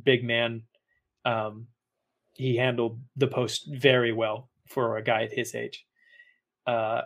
big 0.03 0.23
man. 0.23 0.61
Um, 1.23 1.67
he 2.33 2.57
handled 2.57 2.99
the 3.15 3.27
post 3.27 3.69
very 3.71 4.11
well 4.11 4.49
for 4.67 4.97
a 4.97 5.03
guy 5.03 5.23
at 5.23 5.33
his 5.33 5.55
age. 5.55 5.85
Uh, 6.65 7.01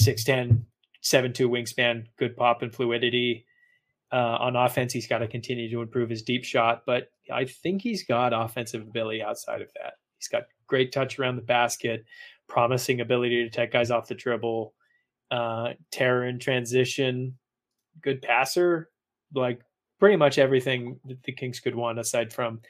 6'10, 0.00 0.62
7'2 1.02 1.48
wingspan, 1.48 2.06
good 2.18 2.36
pop 2.36 2.62
and 2.62 2.74
fluidity. 2.74 3.46
Uh, 4.12 4.36
on 4.40 4.56
offense, 4.56 4.92
he's 4.92 5.06
got 5.06 5.18
to 5.18 5.28
continue 5.28 5.70
to 5.70 5.82
improve 5.82 6.08
his 6.08 6.22
deep 6.22 6.44
shot, 6.44 6.82
but 6.86 7.08
I 7.32 7.44
think 7.44 7.82
he's 7.82 8.04
got 8.04 8.32
offensive 8.32 8.82
ability 8.82 9.22
outside 9.22 9.62
of 9.62 9.68
that. 9.74 9.94
He's 10.18 10.28
got 10.28 10.44
great 10.66 10.92
touch 10.92 11.18
around 11.18 11.36
the 11.36 11.42
basket, 11.42 12.04
promising 12.48 13.00
ability 13.00 13.44
to 13.44 13.50
take 13.50 13.72
guys 13.72 13.90
off 13.90 14.08
the 14.08 14.14
dribble, 14.14 14.72
uh, 15.30 15.72
terror 15.90 16.26
in 16.26 16.38
transition, 16.38 17.36
good 18.00 18.22
passer, 18.22 18.90
like 19.34 19.60
pretty 19.98 20.16
much 20.16 20.38
everything 20.38 21.00
that 21.06 21.22
the 21.24 21.32
Kings 21.32 21.60
could 21.60 21.74
want 21.74 21.98
aside 21.98 22.32
from 22.32 22.60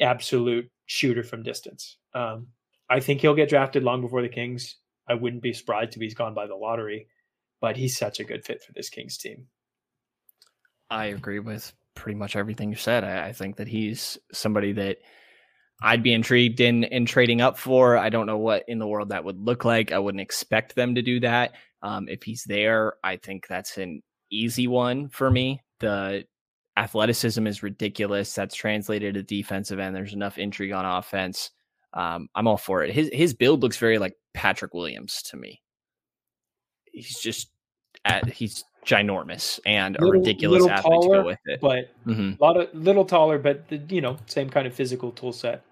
absolute 0.00 0.70
shooter 0.90 1.22
from 1.22 1.44
distance. 1.44 1.98
Um, 2.14 2.48
I 2.88 2.98
think 2.98 3.20
he'll 3.20 3.36
get 3.36 3.48
drafted 3.48 3.84
long 3.84 4.00
before 4.00 4.22
the 4.22 4.28
Kings. 4.28 4.74
I 5.08 5.14
wouldn't 5.14 5.42
be 5.42 5.52
surprised 5.52 5.94
if 5.94 6.02
he's 6.02 6.14
gone 6.14 6.34
by 6.34 6.48
the 6.48 6.56
lottery, 6.56 7.06
but 7.60 7.76
he's 7.76 7.96
such 7.96 8.18
a 8.18 8.24
good 8.24 8.44
fit 8.44 8.60
for 8.60 8.72
this 8.72 8.90
Kings 8.90 9.16
team. 9.16 9.46
I 10.90 11.06
agree 11.06 11.38
with 11.38 11.72
pretty 11.94 12.18
much 12.18 12.34
everything 12.34 12.70
you 12.70 12.76
said. 12.76 13.04
I, 13.04 13.28
I 13.28 13.32
think 13.32 13.56
that 13.56 13.68
he's 13.68 14.18
somebody 14.32 14.72
that 14.72 14.98
I'd 15.80 16.02
be 16.02 16.12
intrigued 16.12 16.58
in 16.58 16.82
in 16.82 17.06
trading 17.06 17.40
up 17.40 17.56
for. 17.56 17.96
I 17.96 18.08
don't 18.08 18.26
know 18.26 18.38
what 18.38 18.64
in 18.66 18.80
the 18.80 18.88
world 18.88 19.10
that 19.10 19.24
would 19.24 19.38
look 19.38 19.64
like. 19.64 19.92
I 19.92 20.00
wouldn't 20.00 20.20
expect 20.20 20.74
them 20.74 20.96
to 20.96 21.02
do 21.02 21.20
that. 21.20 21.52
Um, 21.82 22.08
if 22.08 22.24
he's 22.24 22.42
there, 22.42 22.94
I 23.04 23.16
think 23.16 23.46
that's 23.46 23.78
an 23.78 24.02
easy 24.28 24.66
one 24.66 25.08
for 25.08 25.30
me. 25.30 25.62
The 25.78 26.24
athleticism 26.80 27.46
is 27.46 27.62
ridiculous. 27.62 28.34
That's 28.34 28.54
translated 28.54 29.14
to 29.14 29.22
defensive 29.22 29.78
end. 29.78 29.94
There's 29.94 30.14
enough 30.14 30.38
intrigue 30.38 30.72
on 30.72 30.84
offense. 30.84 31.50
Um, 31.92 32.28
I'm 32.34 32.46
all 32.46 32.56
for 32.56 32.82
it. 32.82 32.92
His 32.92 33.10
his 33.12 33.34
build 33.34 33.62
looks 33.62 33.76
very 33.76 33.98
like 33.98 34.14
Patrick 34.32 34.72
Williams 34.74 35.22
to 35.24 35.36
me. 35.36 35.60
He's 36.92 37.18
just 37.20 37.50
at, 38.04 38.28
he's 38.28 38.64
ginormous 38.86 39.60
and 39.66 39.94
little, 40.00 40.08
a 40.08 40.18
ridiculous 40.18 40.66
athlete 40.66 40.92
taller, 41.02 41.16
to 41.16 41.22
go 41.22 41.26
with 41.26 41.38
it. 41.46 41.60
But 41.60 41.90
mm-hmm. 42.06 42.42
a 42.42 42.44
lot 42.44 42.56
of 42.56 42.74
little 42.74 43.04
taller, 43.04 43.38
but 43.38 43.68
the, 43.68 43.76
you 43.88 44.00
know, 44.00 44.16
same 44.26 44.48
kind 44.48 44.66
of 44.66 44.74
physical 44.74 45.12
tool 45.12 45.32
set. 45.32 45.62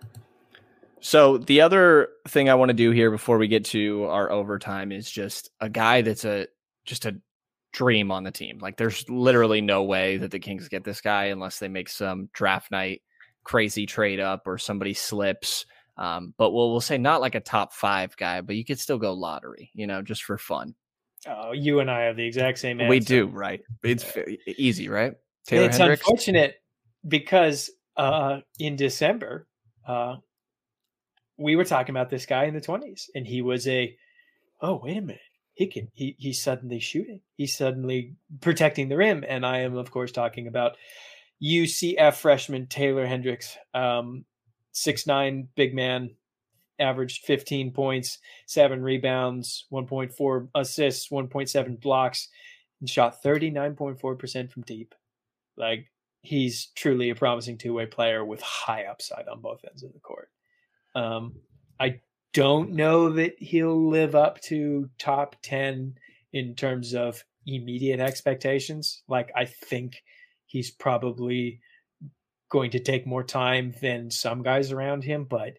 So 1.00 1.38
the 1.38 1.61
other 1.61 2.09
thing 2.28 2.48
I 2.48 2.54
want 2.54 2.70
to 2.70 2.74
do 2.74 2.90
here 2.90 3.11
before 3.11 3.38
we 3.38 3.48
get 3.48 3.64
to 3.66 4.04
our 4.04 4.30
overtime 4.30 4.92
is 4.92 5.11
just 5.11 5.50
a 5.61 5.68
guy 5.68 6.02
that's 6.02 6.24
a 6.24 6.48
just 6.84 7.06
a 7.06 7.16
dream 7.72 8.10
on 8.10 8.24
the 8.24 8.30
team. 8.30 8.58
Like 8.58 8.76
there's 8.76 9.08
literally 9.08 9.60
no 9.60 9.82
way 9.82 10.16
that 10.18 10.30
the 10.30 10.38
Kings 10.38 10.68
get 10.68 10.84
this 10.84 11.00
guy 11.00 11.26
unless 11.26 11.58
they 11.58 11.68
make 11.68 11.88
some 11.88 12.28
draft 12.32 12.70
night 12.70 13.02
crazy 13.44 13.86
trade 13.86 14.20
up 14.20 14.46
or 14.46 14.58
somebody 14.58 14.94
slips. 14.94 15.66
Um, 15.96 16.34
but 16.36 16.52
we'll 16.52 16.70
we'll 16.70 16.80
say 16.80 16.98
not 16.98 17.20
like 17.20 17.34
a 17.34 17.40
top 17.40 17.72
five 17.72 18.16
guy, 18.16 18.40
but 18.40 18.56
you 18.56 18.64
could 18.64 18.78
still 18.78 18.98
go 18.98 19.12
lottery, 19.14 19.70
you 19.74 19.86
know, 19.86 20.02
just 20.02 20.22
for 20.22 20.38
fun. 20.38 20.74
Oh, 21.26 21.52
you 21.52 21.80
and 21.80 21.90
I 21.90 22.02
have 22.02 22.16
the 22.16 22.24
exact 22.24 22.58
same 22.58 22.80
answer. 22.80 22.88
We 22.88 23.00
do, 23.00 23.26
right? 23.26 23.60
It's 23.82 24.04
easy, 24.46 24.88
right? 24.88 25.14
Taylor 25.46 25.66
it's 25.66 25.78
Hendricks? 25.78 26.02
unfortunate 26.02 26.54
because 27.06 27.70
uh, 27.96 28.40
in 28.58 28.76
December, 28.76 29.48
uh, 29.86 30.16
we 31.36 31.56
were 31.56 31.64
talking 31.64 31.94
about 31.94 32.10
this 32.10 32.26
guy 32.26 32.44
in 32.44 32.54
the 32.54 32.60
20s, 32.60 33.06
and 33.14 33.26
he 33.26 33.42
was 33.42 33.66
a, 33.66 33.96
oh, 34.60 34.80
wait 34.82 34.98
a 34.98 35.00
minute. 35.00 35.20
He 35.59 35.66
can, 35.66 35.90
he, 35.92 36.14
he's 36.20 36.40
suddenly 36.40 36.78
shooting. 36.78 37.20
He's 37.36 37.52
suddenly 37.52 38.14
protecting 38.40 38.88
the 38.88 38.96
rim. 38.96 39.24
And 39.28 39.44
I 39.44 39.59
am, 39.59 39.76
of 39.76 39.90
course, 39.90 40.12
talking 40.12 40.46
about 40.46 40.76
UCF 41.42 42.14
freshman 42.14 42.68
Taylor 42.68 43.04
Hendricks, 43.04 43.59
um, 43.74 44.24
six 44.70 45.04
nine 45.04 45.48
big 45.56 45.74
man, 45.74 46.11
averaged 46.78 47.24
15 47.24 47.72
points, 47.72 48.18
seven 48.46 48.80
rebounds, 48.80 49.66
1.4 49.72 50.48
assists, 50.54 51.09
1.7 51.09 51.80
blocks, 51.80 52.28
and 52.78 52.88
shot 52.88 53.20
39.4% 53.20 54.52
from 54.52 54.62
deep. 54.62 54.94
Like 55.56 55.90
he's 56.22 56.66
truly 56.76 57.11
a 57.11 57.16
promising 57.16 57.59
two 57.59 57.74
way 57.74 57.86
player 57.86 58.24
with 58.24 58.40
high 58.42 58.84
upside 58.84 59.26
on 59.26 59.40
both 59.40 59.64
ends 59.68 59.82
of 59.82 59.92
the 59.92 59.98
court. 59.98 60.30
Um, 60.94 61.34
I 61.80 61.98
don't 62.34 62.72
know 62.72 63.10
that 63.10 63.34
he'll 63.38 63.88
live 63.88 64.14
up 64.14 64.40
to 64.42 64.90
top 64.98 65.36
10 65.42 65.94
in 66.32 66.54
terms 66.54 66.94
of 66.94 67.24
immediate 67.46 68.00
expectations. 68.00 69.02
Like 69.08 69.30
I 69.34 69.46
think 69.46 70.02
he's 70.46 70.70
probably 70.70 71.60
going 72.50 72.70
to 72.72 72.80
take 72.80 73.06
more 73.06 73.24
time 73.24 73.74
than 73.80 74.10
some 74.10 74.42
guys 74.42 74.72
around 74.72 75.04
him, 75.04 75.24
but 75.24 75.54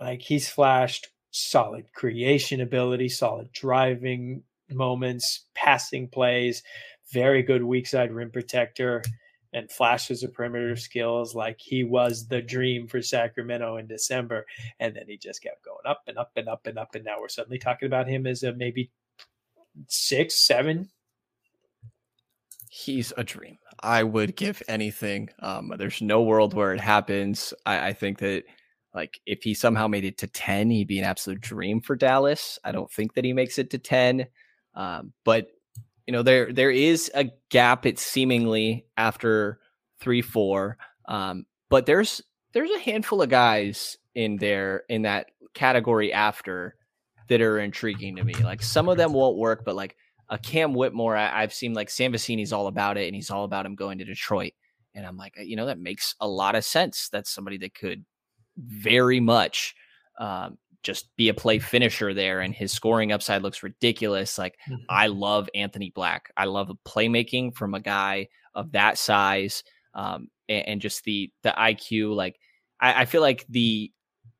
like 0.00 0.22
he's 0.22 0.48
flashed 0.48 1.08
solid 1.30 1.92
creation 1.92 2.60
ability, 2.60 3.08
solid 3.08 3.52
driving 3.52 4.42
moments, 4.70 5.46
passing 5.54 6.08
plays, 6.08 6.62
very 7.12 7.42
good 7.42 7.62
weak 7.62 7.86
side 7.86 8.12
rim 8.12 8.30
protector, 8.30 9.02
and 9.52 9.70
flashes 9.70 10.22
of 10.22 10.32
perimeter 10.32 10.76
skills. 10.76 11.34
Like 11.34 11.60
he 11.60 11.84
was 11.84 12.26
the 12.26 12.42
dream 12.42 12.86
for 12.86 13.02
Sacramento 13.02 13.76
in 13.76 13.86
December. 13.86 14.46
And 14.80 14.94
then 14.94 15.04
he 15.06 15.16
just 15.16 15.42
kept 15.42 15.64
going 15.64 15.86
up 15.86 16.02
and 16.06 16.18
up 16.18 16.32
and 16.36 16.48
up 16.48 16.66
and 16.66 16.78
up. 16.78 16.94
And 16.94 17.04
now 17.04 17.20
we're 17.20 17.28
suddenly 17.28 17.58
talking 17.58 17.86
about 17.86 18.08
him 18.08 18.26
as 18.26 18.42
a 18.42 18.52
maybe 18.52 18.90
six, 19.88 20.46
seven. 20.46 20.88
He's 22.70 23.12
a 23.16 23.24
dream. 23.24 23.58
I 23.80 24.02
would 24.02 24.36
give 24.36 24.62
anything. 24.68 25.30
Um, 25.40 25.72
there's 25.78 26.02
no 26.02 26.22
world 26.22 26.54
where 26.54 26.74
it 26.74 26.80
happens. 26.80 27.54
I, 27.64 27.88
I 27.88 27.92
think 27.92 28.18
that 28.18 28.44
like 28.94 29.20
if 29.26 29.42
he 29.42 29.54
somehow 29.54 29.86
made 29.86 30.04
it 30.04 30.18
to 30.18 30.26
10, 30.26 30.70
he'd 30.70 30.88
be 30.88 30.98
an 30.98 31.04
absolute 31.04 31.40
dream 31.40 31.80
for 31.80 31.96
Dallas. 31.96 32.58
I 32.64 32.72
don't 32.72 32.90
think 32.90 33.14
that 33.14 33.24
he 33.24 33.32
makes 33.32 33.58
it 33.58 33.70
to 33.70 33.78
10. 33.78 34.26
Um, 34.74 35.12
but 35.24 35.48
you 36.06 36.12
know, 36.12 36.22
there 36.22 36.52
there 36.52 36.70
is 36.70 37.10
a 37.14 37.30
gap 37.50 37.84
it 37.84 37.98
seemingly 37.98 38.86
after 38.96 39.60
three, 40.00 40.22
four. 40.22 40.78
Um, 41.08 41.46
but 41.68 41.86
there's 41.86 42.22
there's 42.52 42.70
a 42.70 42.78
handful 42.78 43.22
of 43.22 43.28
guys 43.28 43.98
in 44.14 44.36
there 44.36 44.84
in 44.88 45.02
that 45.02 45.26
category 45.54 46.12
after 46.12 46.76
that 47.28 47.40
are 47.40 47.58
intriguing 47.58 48.16
to 48.16 48.24
me. 48.24 48.34
Like 48.34 48.62
some 48.62 48.88
of 48.88 48.96
them 48.96 49.12
won't 49.12 49.36
work, 49.36 49.64
but 49.64 49.74
like 49.74 49.96
a 50.28 50.38
Cam 50.38 50.74
Whitmore, 50.74 51.16
I, 51.16 51.40
have 51.40 51.52
seen 51.52 51.74
like 51.74 51.90
Sam 51.90 52.12
Vecenie's 52.12 52.52
all 52.52 52.66
about 52.66 52.98
it, 52.98 53.06
and 53.06 53.14
he's 53.14 53.30
all 53.30 53.44
about 53.44 53.66
him 53.66 53.74
going 53.74 53.98
to 53.98 54.04
Detroit. 54.04 54.52
And 54.94 55.04
I'm 55.04 55.16
like, 55.16 55.34
you 55.38 55.56
know, 55.56 55.66
that 55.66 55.78
makes 55.78 56.14
a 56.20 56.28
lot 56.28 56.54
of 56.54 56.64
sense. 56.64 57.08
That's 57.10 57.30
somebody 57.30 57.58
that 57.58 57.74
could 57.74 58.04
very 58.56 59.20
much 59.20 59.74
um, 60.18 60.56
just 60.86 61.08
be 61.16 61.28
a 61.28 61.34
play 61.34 61.58
finisher 61.58 62.14
there, 62.14 62.40
and 62.40 62.54
his 62.54 62.72
scoring 62.72 63.10
upside 63.10 63.42
looks 63.42 63.64
ridiculous. 63.64 64.38
Like 64.38 64.56
mm-hmm. 64.70 64.82
I 64.88 65.08
love 65.08 65.50
Anthony 65.54 65.90
Black. 65.90 66.30
I 66.36 66.44
love 66.44 66.70
playmaking 66.86 67.56
from 67.56 67.74
a 67.74 67.80
guy 67.80 68.28
of 68.54 68.72
that 68.72 68.96
size, 68.96 69.64
um, 69.94 70.28
and, 70.48 70.68
and, 70.68 70.80
just 70.80 71.02
the 71.02 71.30
the 71.42 71.50
IQ. 71.50 72.14
Like 72.14 72.38
I, 72.80 73.02
I 73.02 73.04
feel 73.04 73.20
like 73.20 73.44
the 73.48 73.92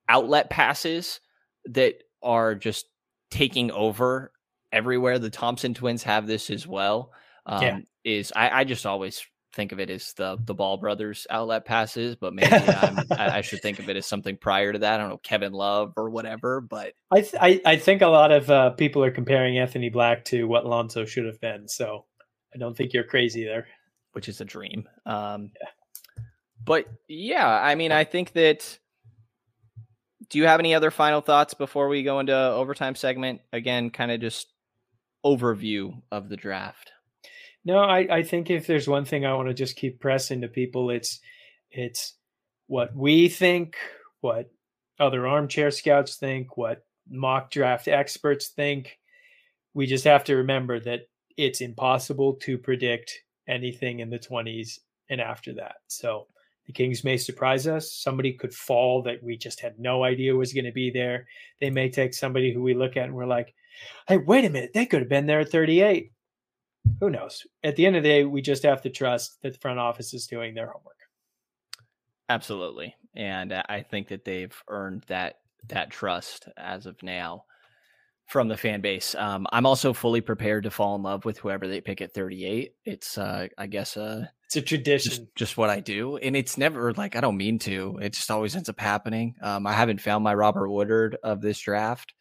outlet 0.09 0.49
passes 0.49 1.21
that 1.67 1.97
are 2.23 2.55
just 2.55 2.87
taking 3.33 3.73
over 3.73 4.31
everywhere. 4.73 5.19
The 5.19 5.31
Thompson 5.31 5.75
twins 5.75 6.05
have 6.05 6.29
this 6.29 6.49
as 6.49 6.65
well. 6.65 7.11
Um, 7.45 7.63
yeah. 7.63 7.79
Is 8.05 8.33
I, 8.37 8.61
I 8.61 8.65
just 8.65 8.87
always 8.87 9.27
think 9.57 9.73
of 9.73 9.81
it 9.81 9.91
as 9.91 10.13
the 10.13 10.39
the 10.45 10.55
Ball 10.55 10.77
brothers 10.77 11.27
outlet 11.31 11.65
passes, 11.65 12.15
but 12.15 12.35
maybe 12.35 12.53
I, 12.53 13.39
I 13.39 13.41
should 13.41 13.63
think 13.63 13.81
of 13.81 13.89
it 13.89 13.97
as 13.97 14.07
something 14.07 14.37
prior 14.37 14.73
to 14.73 14.79
that. 14.79 14.95
I 14.95 14.97
don't 14.99 15.09
know 15.09 15.19
Kevin 15.19 15.53
Love 15.53 15.95
or 15.97 16.11
whatever, 16.11 16.61
but 16.61 16.93
I 17.11 17.23
th- 17.23 17.35
I, 17.41 17.61
I, 17.65 17.77
think 17.77 18.03
a 18.03 18.07
lot 18.07 18.31
of 18.31 18.51
uh, 18.51 18.71
people 18.71 19.03
are 19.03 19.11
comparing 19.11 19.59
Anthony 19.59 19.89
Black 19.89 20.25
to 20.27 20.45
what 20.45 20.67
Lonzo 20.67 21.05
should 21.07 21.25
have 21.25 21.41
been. 21.41 21.67
So 21.67 22.05
I 22.55 22.59
don't 22.59 22.77
think 22.77 22.93
you're 22.93 23.05
crazy 23.05 23.45
there, 23.45 23.67
which 24.13 24.29
is 24.29 24.41
a 24.41 24.45
dream. 24.45 24.89
Um, 25.07 25.51
yeah. 25.61 25.69
But 26.65 26.87
yeah, 27.09 27.49
I 27.49 27.75
mean, 27.75 27.91
I 27.91 28.05
think 28.05 28.33
that. 28.35 28.79
Do 30.29 30.39
you 30.39 30.47
have 30.47 30.59
any 30.59 30.75
other 30.75 30.91
final 30.91 31.21
thoughts 31.21 31.55
before 31.55 31.87
we 31.87 32.03
go 32.03 32.19
into 32.19 32.35
overtime 32.35 32.97
segment? 32.97 33.43
Again, 33.53 33.91
kind 33.91 34.11
of 34.11 34.21
just 34.21 34.49
overview 35.25 36.03
of 36.11 36.29
the 36.29 36.37
draft. 36.37 36.91
No, 37.67 37.79
I, 37.81 38.07
I 38.09 38.23
think 38.23 38.49
if 38.49 38.69
there's 38.69 38.87
one 38.87 39.05
thing 39.05 39.27
I 39.27 39.35
want 39.35 39.49
to 39.49 39.55
just 39.55 39.75
keep 39.75 39.99
pressing 39.99 40.41
to 40.43 40.49
people, 40.49 40.91
it's 40.91 41.19
it's 41.73 42.15
what 42.69 42.95
we 42.95 43.29
think, 43.29 43.77
what 44.21 44.49
other 45.01 45.27
armchair 45.27 45.73
scouts 45.73 46.15
think, 46.15 46.57
what 46.57 46.87
mock 47.11 47.51
draft 47.51 47.89
experts 47.89 48.51
think. 48.51 49.01
We 49.75 49.87
just 49.87 50.05
have 50.05 50.23
to 50.25 50.37
remember 50.37 50.79
that 50.79 51.09
it's 51.37 51.61
impossible 51.61 52.35
to 52.43 52.57
predict 52.57 53.13
anything 53.49 53.99
in 53.99 54.11
the 54.11 54.19
20s 54.21 54.79
and 55.11 55.21
after 55.21 55.53
that. 55.55 55.79
So 55.89 56.29
the 56.67 56.73
Kings 56.73 57.03
may 57.03 57.17
surprise 57.17 57.67
us. 57.67 57.93
Somebody 57.93 58.33
could 58.33 58.55
fall 58.55 59.03
that 59.03 59.25
we 59.25 59.37
just 59.37 59.59
had 59.59 59.79
no 59.81 60.05
idea 60.05 60.37
was 60.37 60.53
going 60.53 60.65
to 60.67 60.73
be 60.73 60.91
there. 60.91 61.27
They 61.61 61.71
may 61.71 61.91
take 61.91 62.15
somebody 62.15 62.53
who 62.53 62.63
we 62.63 62.75
look 62.75 62.97
at 62.97 63.07
and 63.07 63.15
we're 63.15 63.27
like, 63.27 63.53
hey, 64.07 64.19
wait 64.19 64.45
a 64.45 64.51
minute, 64.51 64.71
they 64.73 64.87
could 64.87 65.01
have 65.01 65.09
been 65.09 65.27
there 65.27 65.41
at 65.41 65.51
38 65.51 66.13
who 67.01 67.11
knows? 67.11 67.47
At 67.63 67.77
the 67.77 67.87
end 67.87 67.97
of 67.97 68.03
the 68.03 68.09
day, 68.09 68.25
we 68.25 68.43
just 68.43 68.63
have 68.63 68.83
to 68.83 68.91
trust 68.91 69.39
that 69.43 69.53
the 69.53 69.59
front 69.59 69.79
office 69.79 70.15
is 70.15 70.27
doing 70.27 70.55
their 70.55 70.67
homework. 70.67 70.97
Absolutely, 72.29 72.95
and 73.15 73.53
I 73.53 73.85
think 73.89 74.09
that 74.09 74.25
they've 74.25 74.55
earned 74.69 75.05
that 75.09 75.37
that 75.69 75.91
trust 75.91 76.49
as 76.57 76.87
of 76.87 77.03
now 77.03 77.45
from 78.27 78.49
the 78.49 78.57
fan 78.57 78.81
base. 78.81 79.15
Um, 79.15 79.47
I'm 79.53 79.67
also 79.67 79.93
fully 79.93 80.21
prepared 80.21 80.65
to 80.65 80.71
fall 80.71 80.97
in 80.97 81.03
love 81.03 81.25
with 81.25 81.39
whoever 81.39 81.69
they 81.69 81.81
pick 81.81 82.01
at 82.01 82.13
38. 82.13 82.75
It's, 82.85 83.19
uh, 83.19 83.47
I 83.57 83.67
guess, 83.67 83.97
uh, 83.97 84.27
it's 84.45 84.57
a 84.57 84.63
tradition, 84.63 85.11
just, 85.11 85.35
just, 85.35 85.57
what 85.57 85.71
I 85.71 85.81
do, 85.81 86.17
and 86.17 86.37
it's 86.37 86.57
never 86.59 86.93
like 86.95 87.17
I 87.17 87.21
don't 87.21 87.37
mean 87.37 87.59
to. 87.61 87.99
It 88.01 88.13
just 88.13 88.31
always 88.31 88.55
ends 88.55 88.69
up 88.69 88.81
happening. 88.81 89.35
Um, 89.43 89.67
I 89.67 89.73
haven't 89.73 90.01
found 90.01 90.23
my 90.23 90.35
Robert 90.35 90.71
Woodard 90.71 91.17
of 91.23 91.41
this 91.41 91.59
draft 91.59 92.15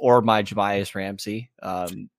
or 0.00 0.20
my 0.20 0.42
Jahmi'us 0.42 0.94
Ramsey. 0.94 1.50
Um, 1.62 2.10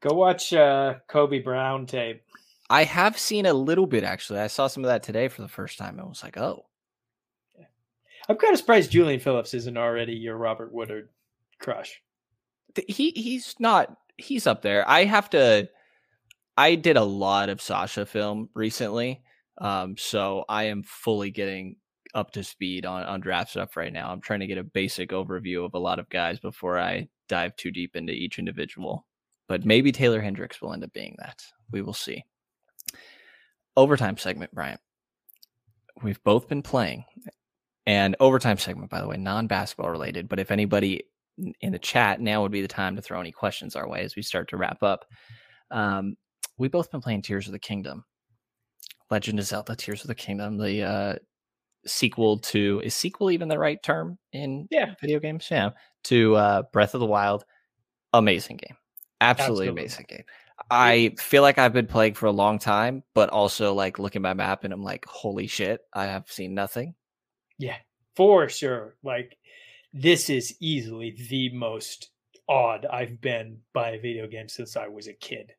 Go 0.00 0.14
watch 0.14 0.52
uh, 0.52 0.94
Kobe 1.08 1.40
Brown 1.40 1.86
tape. 1.86 2.22
I 2.70 2.84
have 2.84 3.18
seen 3.18 3.46
a 3.46 3.54
little 3.54 3.86
bit 3.86 4.04
actually. 4.04 4.40
I 4.40 4.46
saw 4.46 4.66
some 4.66 4.84
of 4.84 4.88
that 4.88 5.02
today 5.02 5.28
for 5.28 5.42
the 5.42 5.48
first 5.48 5.78
time. 5.78 5.98
I 5.98 6.04
was 6.04 6.22
like, 6.22 6.36
oh. 6.36 6.66
I'm 8.28 8.36
kind 8.36 8.52
of 8.52 8.58
surprised 8.58 8.90
Julian 8.90 9.20
Phillips 9.20 9.54
isn't 9.54 9.78
already 9.78 10.12
your 10.12 10.36
Robert 10.36 10.72
Woodard 10.72 11.08
crush. 11.58 12.02
He 12.86 13.10
he's 13.16 13.56
not 13.58 13.96
he's 14.18 14.46
up 14.46 14.60
there. 14.60 14.88
I 14.88 15.04
have 15.04 15.30
to 15.30 15.68
I 16.56 16.74
did 16.74 16.96
a 16.96 17.04
lot 17.04 17.48
of 17.48 17.62
Sasha 17.62 18.04
film 18.04 18.50
recently. 18.54 19.22
Um, 19.58 19.96
so 19.96 20.44
I 20.48 20.64
am 20.64 20.82
fully 20.82 21.30
getting 21.30 21.76
up 22.14 22.32
to 22.32 22.44
speed 22.44 22.84
on, 22.84 23.04
on 23.04 23.20
draft 23.20 23.50
stuff 23.50 23.76
right 23.76 23.92
now. 23.92 24.10
I'm 24.10 24.20
trying 24.20 24.40
to 24.40 24.46
get 24.46 24.58
a 24.58 24.64
basic 24.64 25.10
overview 25.10 25.64
of 25.64 25.74
a 25.74 25.78
lot 25.78 25.98
of 25.98 26.08
guys 26.08 26.38
before 26.38 26.78
I 26.78 27.08
dive 27.28 27.56
too 27.56 27.70
deep 27.70 27.96
into 27.96 28.12
each 28.12 28.38
individual. 28.38 29.06
But 29.48 29.64
maybe 29.64 29.92
Taylor 29.92 30.20
Hendricks 30.20 30.60
will 30.60 30.72
end 30.72 30.84
up 30.84 30.92
being 30.92 31.16
that. 31.18 31.42
We 31.72 31.82
will 31.82 31.94
see. 31.94 32.24
Overtime 33.76 34.16
segment, 34.18 34.54
Bryant. 34.54 34.80
We've 36.02 36.22
both 36.22 36.48
been 36.48 36.62
playing. 36.62 37.04
And 37.86 38.14
overtime 38.20 38.58
segment, 38.58 38.90
by 38.90 39.00
the 39.00 39.08
way, 39.08 39.16
non 39.16 39.46
basketball 39.46 39.90
related. 39.90 40.28
But 40.28 40.38
if 40.38 40.50
anybody 40.50 41.04
in 41.60 41.72
the 41.72 41.78
chat, 41.78 42.20
now 42.20 42.42
would 42.42 42.52
be 42.52 42.60
the 42.60 42.68
time 42.68 42.96
to 42.96 43.02
throw 43.02 43.20
any 43.20 43.32
questions 43.32 43.74
our 43.74 43.88
way 43.88 44.02
as 44.02 44.14
we 44.14 44.22
start 44.22 44.48
to 44.50 44.56
wrap 44.56 44.82
up. 44.82 45.06
Um, 45.70 46.16
we've 46.58 46.70
both 46.70 46.90
been 46.90 47.00
playing 47.00 47.22
Tears 47.22 47.46
of 47.46 47.52
the 47.52 47.58
Kingdom. 47.58 48.04
Legend 49.10 49.38
of 49.38 49.46
Zelda 49.46 49.74
Tears 49.74 50.02
of 50.02 50.08
the 50.08 50.14
Kingdom, 50.14 50.58
the 50.58 50.82
uh, 50.82 51.14
sequel 51.86 52.38
to 52.38 52.82
is 52.84 52.94
sequel 52.94 53.30
even 53.30 53.48
the 53.48 53.58
right 53.58 53.82
term 53.82 54.18
in 54.32 54.68
yeah. 54.70 54.94
video 55.00 55.18
games? 55.18 55.48
Yeah. 55.50 55.70
To 56.04 56.36
uh, 56.36 56.62
Breath 56.72 56.94
of 56.94 57.00
the 57.00 57.06
Wild. 57.06 57.44
Amazing 58.12 58.58
game. 58.58 58.76
Absolutely, 59.20 59.68
Absolutely. 59.68 59.82
amazing 59.82 60.06
game. 60.08 60.24
I 60.70 61.14
feel 61.18 61.42
like 61.42 61.58
I've 61.58 61.72
been 61.72 61.86
playing 61.86 62.14
for 62.14 62.26
a 62.26 62.32
long 62.32 62.58
time, 62.58 63.02
but 63.14 63.30
also 63.30 63.74
like 63.74 63.98
looking 63.98 64.20
at 64.20 64.22
my 64.22 64.34
map 64.34 64.64
and 64.64 64.72
I'm 64.72 64.82
like, 64.82 65.06
holy 65.06 65.46
shit, 65.46 65.80
I 65.92 66.06
have 66.06 66.30
seen 66.30 66.54
nothing. 66.54 66.94
Yeah, 67.58 67.76
for 68.16 68.48
sure. 68.48 68.96
Like 69.02 69.36
this 69.92 70.30
is 70.30 70.56
easily 70.60 71.16
the 71.28 71.50
most 71.54 72.10
odd 72.48 72.86
I've 72.86 73.20
been 73.20 73.58
by 73.72 73.90
a 73.90 74.00
video 74.00 74.26
game 74.26 74.48
since 74.48 74.76
I 74.76 74.88
was 74.88 75.06
a 75.08 75.14
kid. 75.14 75.52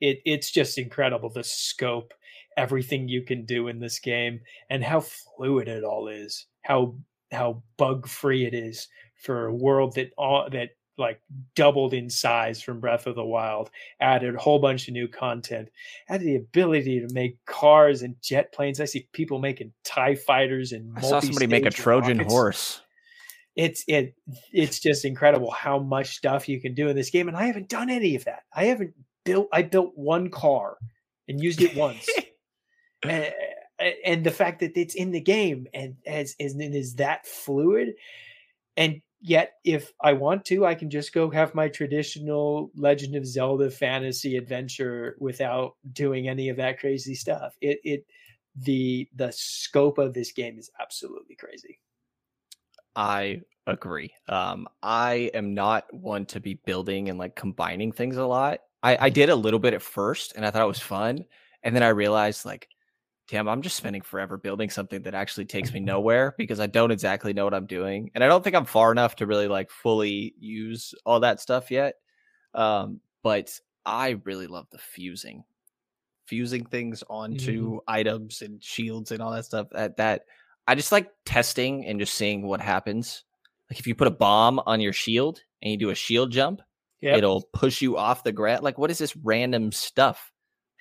It 0.00 0.20
it's 0.24 0.50
just 0.50 0.78
incredible 0.78 1.28
the 1.30 1.44
scope, 1.44 2.14
everything 2.56 3.08
you 3.08 3.22
can 3.22 3.44
do 3.44 3.68
in 3.68 3.78
this 3.78 3.98
game, 3.98 4.40
and 4.70 4.82
how 4.82 5.00
fluid 5.00 5.68
it 5.68 5.84
all 5.84 6.08
is. 6.08 6.46
How 6.62 6.96
how 7.32 7.62
bug 7.76 8.08
free 8.08 8.46
it 8.46 8.54
is 8.54 8.88
for 9.22 9.46
a 9.46 9.54
world 9.54 9.94
that 9.96 10.12
all 10.16 10.48
that 10.50 10.70
like 11.00 11.20
doubled 11.54 11.94
in 11.94 12.10
size 12.10 12.62
from 12.62 12.80
Breath 12.80 13.06
of 13.06 13.16
the 13.16 13.24
Wild, 13.24 13.70
added 14.00 14.34
a 14.34 14.38
whole 14.38 14.58
bunch 14.58 14.86
of 14.86 14.94
new 14.94 15.08
content, 15.08 15.68
had 16.06 16.20
the 16.20 16.36
ability 16.36 17.00
to 17.00 17.12
make 17.12 17.44
cars 17.46 18.02
and 18.02 18.14
jet 18.22 18.52
planes. 18.52 18.80
I 18.80 18.84
see 18.84 19.08
people 19.12 19.38
making 19.38 19.72
TIE 19.84 20.14
fighters 20.14 20.72
and 20.72 20.92
I 20.96 21.00
saw 21.00 21.20
somebody 21.20 21.46
make 21.46 21.66
a 21.66 21.70
Trojan 21.70 22.18
rockets. 22.18 22.32
horse. 22.32 22.80
It's 23.56 23.84
it 23.88 24.14
it's 24.52 24.78
just 24.78 25.04
incredible 25.04 25.50
how 25.50 25.78
much 25.80 26.16
stuff 26.16 26.48
you 26.48 26.60
can 26.60 26.74
do 26.74 26.88
in 26.88 26.96
this 26.96 27.10
game. 27.10 27.26
And 27.26 27.36
I 27.36 27.46
haven't 27.46 27.68
done 27.68 27.90
any 27.90 28.14
of 28.14 28.24
that. 28.24 28.44
I 28.54 28.66
haven't 28.66 28.94
built 29.24 29.48
I 29.52 29.62
built 29.62 29.92
one 29.96 30.30
car 30.30 30.76
and 31.26 31.42
used 31.42 31.60
it 31.60 31.74
once. 31.74 32.08
and, 33.02 33.32
and 34.04 34.24
the 34.24 34.30
fact 34.30 34.60
that 34.60 34.76
it's 34.76 34.94
in 34.94 35.10
the 35.10 35.20
game 35.20 35.66
and 35.74 35.96
as 36.06 36.36
is, 36.38 36.54
is 36.56 36.94
that 36.96 37.26
fluid 37.26 37.94
and 38.76 39.02
yet 39.20 39.54
if 39.64 39.92
i 40.00 40.12
want 40.12 40.44
to 40.44 40.64
i 40.64 40.74
can 40.74 40.88
just 40.88 41.12
go 41.12 41.28
have 41.28 41.54
my 41.54 41.68
traditional 41.68 42.70
legend 42.74 43.14
of 43.14 43.26
zelda 43.26 43.70
fantasy 43.70 44.36
adventure 44.36 45.16
without 45.20 45.74
doing 45.92 46.28
any 46.28 46.48
of 46.48 46.56
that 46.56 46.78
crazy 46.78 47.14
stuff. 47.14 47.54
It 47.60 47.80
it 47.84 48.06
the 48.56 49.08
the 49.14 49.30
scope 49.32 49.98
of 49.98 50.12
this 50.12 50.32
game 50.32 50.58
is 50.58 50.70
absolutely 50.80 51.36
crazy. 51.36 51.78
I 52.96 53.42
agree. 53.66 54.12
Um 54.28 54.66
i 54.82 55.30
am 55.34 55.54
not 55.54 55.92
one 55.92 56.26
to 56.26 56.40
be 56.40 56.54
building 56.54 57.08
and 57.08 57.18
like 57.18 57.36
combining 57.36 57.92
things 57.92 58.16
a 58.16 58.24
lot. 58.24 58.60
I 58.82 58.96
i 59.06 59.10
did 59.10 59.28
a 59.28 59.36
little 59.36 59.60
bit 59.60 59.74
at 59.74 59.82
first 59.82 60.34
and 60.34 60.44
i 60.46 60.50
thought 60.50 60.62
it 60.62 60.66
was 60.66 60.80
fun 60.80 61.24
and 61.62 61.76
then 61.76 61.82
i 61.82 61.88
realized 61.88 62.46
like 62.46 62.68
damn, 63.30 63.48
I'm 63.48 63.62
just 63.62 63.76
spending 63.76 64.02
forever 64.02 64.36
building 64.36 64.70
something 64.70 65.02
that 65.02 65.14
actually 65.14 65.44
takes 65.44 65.72
me 65.72 65.80
nowhere 65.80 66.34
because 66.36 66.58
I 66.58 66.66
don't 66.66 66.90
exactly 66.90 67.32
know 67.32 67.44
what 67.44 67.54
I'm 67.54 67.66
doing. 67.66 68.10
And 68.14 68.24
I 68.24 68.26
don't 68.26 68.42
think 68.42 68.56
I'm 68.56 68.64
far 68.64 68.90
enough 68.90 69.16
to 69.16 69.26
really 69.26 69.46
like 69.46 69.70
fully 69.70 70.34
use 70.38 70.94
all 71.06 71.20
that 71.20 71.40
stuff 71.40 71.70
yet. 71.70 71.94
Um, 72.54 73.00
but 73.22 73.58
I 73.86 74.20
really 74.24 74.48
love 74.48 74.66
the 74.72 74.78
fusing, 74.78 75.44
fusing 76.26 76.64
things 76.64 77.04
onto 77.08 77.70
mm-hmm. 77.70 77.78
items 77.86 78.42
and 78.42 78.62
shields 78.62 79.12
and 79.12 79.22
all 79.22 79.30
that 79.30 79.44
stuff. 79.44 79.68
That, 79.70 79.96
that 79.98 80.22
I 80.66 80.74
just 80.74 80.90
like 80.90 81.10
testing 81.24 81.86
and 81.86 82.00
just 82.00 82.14
seeing 82.14 82.42
what 82.42 82.60
happens. 82.60 83.22
Like 83.70 83.78
if 83.78 83.86
you 83.86 83.94
put 83.94 84.08
a 84.08 84.12
bomb 84.12 84.60
on 84.66 84.80
your 84.80 84.92
shield 84.92 85.40
and 85.62 85.70
you 85.70 85.76
do 85.76 85.90
a 85.90 85.94
shield 85.94 86.32
jump, 86.32 86.62
yep. 87.00 87.18
it'll 87.18 87.42
push 87.52 87.80
you 87.80 87.96
off 87.96 88.24
the 88.24 88.32
ground. 88.32 88.64
Like, 88.64 88.76
what 88.76 88.90
is 88.90 88.98
this 88.98 89.14
random 89.14 89.70
stuff? 89.70 90.32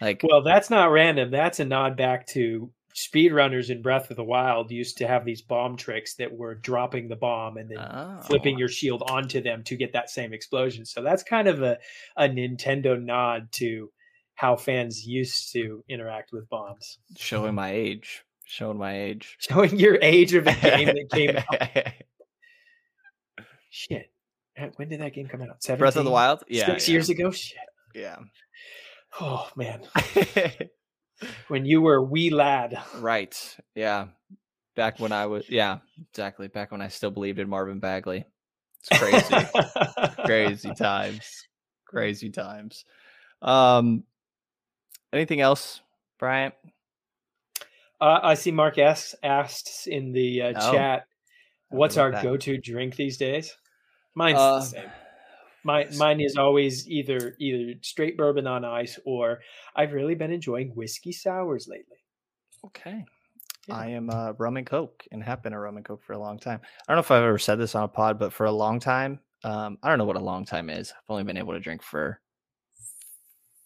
Like, 0.02 0.24
well, 0.24 0.42
that's 0.42 0.70
not 0.70 0.92
random. 0.92 1.32
That's 1.32 1.60
a 1.60 1.66
nod 1.66 1.98
back 1.98 2.26
to 2.28 2.72
speedrunners 2.96 3.70
in 3.70 3.82
Breath 3.82 4.10
of 4.10 4.18
the 4.18 4.24
Wild 4.24 4.72
used 4.72 4.98
to 4.98 5.08
have 5.08 5.26
these 5.26 5.42
bomb 5.42 5.78
tricks 5.78 6.16
that 6.16 6.36
were 6.36 6.56
dropping 6.56 7.08
the 7.08 7.16
bomb 7.16 7.58
and 7.58 7.70
then 7.70 7.80
oh. 7.80 8.20
flipping 8.24 8.58
your 8.58 8.68
shield 8.68 9.04
onto 9.08 9.42
them 9.42 9.64
to 9.64 9.76
get 9.76 9.94
that 9.94 10.10
same 10.10 10.34
explosion. 10.34 10.86
So 10.86 11.02
that's 11.02 11.24
kind 11.24 11.48
of 11.48 11.62
a, 11.62 11.78
a 12.18 12.24
Nintendo 12.28 13.02
nod 13.02 13.52
to 13.54 13.92
how 14.36 14.56
fans 14.56 15.06
used 15.06 15.52
to 15.54 15.84
interact 15.90 16.32
with 16.32 16.50
bombs. 16.50 16.98
Showing 17.18 17.56
my 17.56 17.72
age. 17.72 18.24
Showing 18.46 18.78
my 18.78 19.00
age. 19.00 19.38
Showing 19.40 19.78
your 19.78 20.00
age 20.02 20.34
of 20.34 20.48
a 20.48 20.54
game 20.54 20.88
that 20.88 21.10
came 21.12 21.38
out. 21.38 21.94
Shit. 23.70 24.12
When 24.76 24.90
did 24.90 25.00
that 25.02 25.14
game 25.14 25.28
come 25.28 25.42
out? 25.42 25.64
17? 25.64 25.80
Breath 25.80 25.96
of 25.96 26.06
the 26.06 26.12
Wild? 26.12 26.44
Yeah. 26.48 26.66
Six 26.66 26.88
yeah. 26.88 26.94
years 26.94 27.10
ago? 27.10 27.32
Shit. 27.32 27.58
Yeah. 27.94 28.18
Oh 29.20 29.50
man. 29.56 29.82
when 31.48 31.66
you 31.66 31.82
were 31.82 32.04
wee 32.04 32.30
lad. 32.30 32.80
Right. 32.98 33.58
Yeah. 33.76 34.08
Back 34.76 35.00
when 35.00 35.12
I 35.12 35.26
was 35.26 35.50
yeah, 35.50 35.80
exactly. 36.10 36.48
Back 36.48 36.72
when 36.72 36.82
I 36.82 36.88
still 36.88 37.12
believed 37.12 37.40
in 37.40 37.50
Marvin 37.50 37.80
Bagley. 37.80 38.26
It's 38.82 39.00
crazy. 39.00 40.16
crazy 40.26 40.74
times. 40.78 41.48
Crazy 41.86 42.30
times. 42.30 42.86
Um 43.42 44.04
anything 45.12 45.42
else, 45.42 45.82
Bryant? 46.18 46.54
Uh, 48.02 48.20
I 48.24 48.34
see 48.36 48.52
Mark 48.52 48.78
asks 48.78 49.14
asked 49.24 49.88
in 49.88 50.14
the 50.14 50.42
uh, 50.42 50.54
oh, 50.56 50.72
chat, 50.72 51.06
"What's 51.70 51.98
our 51.98 52.12
go-to 52.12 52.58
drink 52.58 52.96
these 52.96 53.18
days?" 53.18 53.58
Mine's 54.16 54.40
uh, 54.40 54.60
the 54.60 54.62
same. 54.62 54.90
My 55.64 55.88
mine 55.98 56.22
is 56.22 56.38
always 56.38 56.88
either 56.88 57.36
either 57.40 57.80
straight 57.82 58.18
bourbon 58.18 58.48
on 58.48 58.64
ice 58.64 58.98
or 59.06 59.42
I've 59.76 59.94
really 59.94 60.16
been 60.16 60.32
enjoying 60.32 60.70
whiskey 60.70 61.12
sours 61.12 61.68
lately. 61.68 61.98
Okay. 62.66 63.04
Yeah. 63.68 63.76
I 63.76 63.88
am 63.88 64.10
uh, 64.10 64.34
rum 64.38 64.58
and 64.58 64.66
coke 64.66 65.06
and 65.12 65.24
have 65.24 65.44
been 65.44 65.54
a 65.54 65.60
rum 65.60 65.78
and 65.78 65.86
coke 65.86 66.04
for 66.04 66.14
a 66.14 66.20
long 66.20 66.40
time. 66.40 66.60
I 66.64 66.92
don't 66.92 66.98
know 66.98 67.02
if 67.02 67.12
I've 67.12 67.24
ever 67.24 67.38
said 67.38 67.60
this 67.60 67.76
on 67.76 67.84
a 67.84 67.88
pod, 67.88 68.18
but 68.18 68.34
for 68.34 68.46
a 68.46 68.52
long 68.52 68.80
time, 68.80 69.20
um, 69.44 69.78
I 69.84 69.90
don't 69.90 69.98
know 69.98 70.06
what 70.06 70.16
a 70.16 70.22
long 70.22 70.46
time 70.46 70.70
is. 70.70 70.92
I've 70.92 71.10
only 71.10 71.24
been 71.24 71.38
able 71.38 71.54
to 71.54 71.60
drink 71.60 71.84
for 71.84 72.20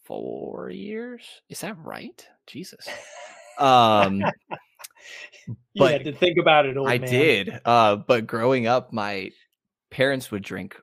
four 0.03 0.69
years. 0.69 1.23
Is 1.49 1.61
that 1.61 1.77
right? 1.77 2.25
Jesus. 2.47 2.87
Um, 3.59 4.23
you 5.73 5.85
had 5.85 6.03
to 6.03 6.13
think 6.13 6.37
about 6.37 6.65
it. 6.65 6.77
I 6.77 6.81
man. 6.81 6.87
I 6.87 6.97
did. 6.97 7.59
Uh, 7.65 7.95
but 7.95 8.27
growing 8.27 8.67
up, 8.67 8.91
my 8.91 9.31
parents 9.89 10.31
would 10.31 10.43
drink 10.43 10.75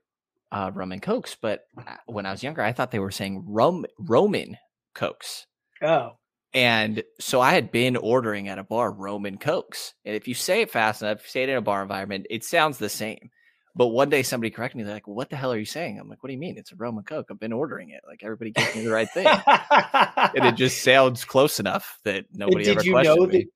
uh, 0.52 0.70
rum 0.74 0.92
and 0.92 1.02
cokes, 1.02 1.36
but 1.40 1.66
uh, 1.78 1.96
when 2.06 2.26
I 2.26 2.30
was 2.30 2.42
younger, 2.42 2.62
I 2.62 2.72
thought 2.72 2.90
they 2.90 2.98
were 2.98 3.10
saying 3.10 3.44
rum 3.46 3.86
Roman 3.98 4.56
cokes. 4.94 5.46
Oh. 5.82 6.12
And 6.52 7.04
so 7.20 7.40
I 7.40 7.52
had 7.52 7.70
been 7.70 7.96
ordering 7.96 8.48
at 8.48 8.58
a 8.58 8.64
bar 8.64 8.90
Roman 8.90 9.38
cokes. 9.38 9.94
And 10.04 10.16
if 10.16 10.26
you 10.26 10.34
say 10.34 10.62
it 10.62 10.70
fast 10.70 11.02
enough, 11.02 11.26
say 11.26 11.44
it 11.44 11.48
in 11.48 11.56
a 11.56 11.62
bar 11.62 11.82
environment, 11.82 12.26
it 12.28 12.42
sounds 12.44 12.78
the 12.78 12.88
same. 12.88 13.30
But 13.76 13.88
one 13.88 14.10
day 14.10 14.24
somebody 14.24 14.50
corrected 14.50 14.78
me. 14.78 14.82
They're 14.82 14.94
like, 14.94 15.06
"What 15.06 15.30
the 15.30 15.36
hell 15.36 15.52
are 15.52 15.58
you 15.58 15.64
saying?" 15.64 16.00
I'm 16.00 16.08
like, 16.08 16.22
"What 16.22 16.28
do 16.28 16.32
you 16.32 16.40
mean? 16.40 16.58
It's 16.58 16.72
a 16.72 16.76
Roman 16.76 17.04
Coke. 17.04 17.28
I've 17.30 17.38
been 17.38 17.52
ordering 17.52 17.90
it. 17.90 18.00
Like 18.06 18.24
everybody 18.24 18.50
gives 18.50 18.74
me 18.74 18.82
the 18.82 18.90
right 18.90 19.08
thing, 19.08 19.26
and 19.46 20.44
it 20.44 20.56
just 20.56 20.82
sounds 20.82 21.24
close 21.24 21.60
enough 21.60 22.00
that 22.04 22.24
nobody 22.32 22.64
did 22.64 22.78
ever 22.78 22.84
you 22.84 22.92
questioned 22.92 23.20
know 23.20 23.26
me. 23.26 23.38
That, 23.38 23.46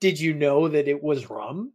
did 0.00 0.20
you 0.20 0.34
know 0.34 0.68
that 0.68 0.86
it 0.86 1.02
was 1.02 1.30
rum? 1.30 1.72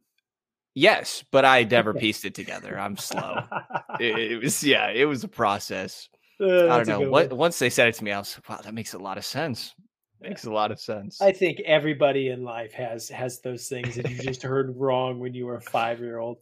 Yes, 0.75 1.23
but 1.31 1.45
I 1.45 1.63
never 1.63 1.93
pieced 1.93 2.25
it 2.25 2.35
together. 2.35 2.79
I'm 2.79 2.95
slow. 2.95 3.39
it, 3.99 4.31
it, 4.31 4.41
was 4.41 4.63
yeah, 4.63 4.89
it 4.89 5.05
was 5.05 5.23
a 5.23 5.27
process. 5.27 6.09
Uh, 6.41 6.69
I 6.69 6.83
don't 6.83 6.87
know. 6.87 7.09
What, 7.09 7.33
once 7.33 7.59
they 7.59 7.69
said 7.69 7.89
it 7.89 7.95
to 7.95 8.03
me, 8.03 8.11
I 8.11 8.19
was 8.19 8.37
like, 8.37 8.49
wow, 8.49 8.61
that 8.63 8.73
makes 8.73 8.93
a 8.93 8.99
lot 8.99 9.17
of 9.17 9.25
sense. 9.25 9.73
Makes 10.21 10.45
a 10.45 10.51
lot 10.51 10.71
of 10.71 10.79
sense. 10.79 11.21
I 11.21 11.31
think 11.31 11.61
everybody 11.65 12.27
in 12.29 12.43
life 12.43 12.73
has 12.73 13.07
has 13.09 13.39
those 13.39 13.67
things 13.67 13.95
that 13.95 14.09
you 14.09 14.17
just 14.17 14.43
heard 14.43 14.75
wrong 14.77 15.19
when 15.19 15.33
you 15.33 15.45
were 15.45 15.55
a 15.55 15.61
five 15.61 15.99
year 15.99 16.19
old. 16.19 16.39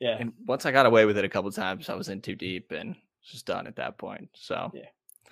Yeah. 0.00 0.16
And 0.18 0.32
once 0.46 0.64
I 0.64 0.72
got 0.72 0.86
away 0.86 1.04
with 1.04 1.18
it 1.18 1.24
a 1.24 1.28
couple 1.28 1.50
times, 1.52 1.88
I 1.90 1.94
was 1.94 2.08
in 2.08 2.22
too 2.22 2.34
deep 2.34 2.72
and 2.72 2.96
just 3.22 3.46
done 3.46 3.66
at 3.66 3.76
that 3.76 3.98
point. 3.98 4.30
So 4.34 4.70
yeah, 4.74 4.88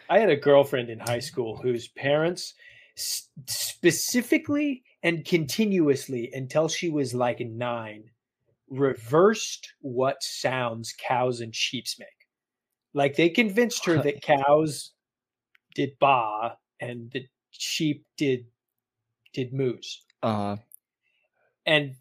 I 0.09 0.19
had 0.19 0.29
a 0.29 0.37
girlfriend 0.37 0.91
in 0.91 0.99
high 0.99 1.19
school 1.19 1.57
whose 1.57 1.89
parents 1.89 2.55
specifically 2.95 4.85
and 5.03 5.25
continuously 5.25 6.31
until 6.33 6.69
she 6.69 6.91
was 6.91 7.15
like 7.15 7.41
nine, 7.41 8.05
reversed 8.69 9.73
what 9.81 10.23
sounds 10.23 10.95
cows 10.99 11.41
and 11.41 11.55
sheeps 11.55 11.99
make. 11.99 12.09
Like 12.93 13.17
they 13.17 13.29
convinced 13.29 13.85
her 13.87 14.03
that 14.03 14.23
cows 14.23 14.93
did 15.75 15.91
ba 16.01 16.57
and 16.81 17.11
the 17.13 17.27
sheep 17.51 18.05
did 18.17 18.47
did 19.33 19.53
moose. 19.53 20.03
Uh, 20.23 20.57
And 21.67 21.95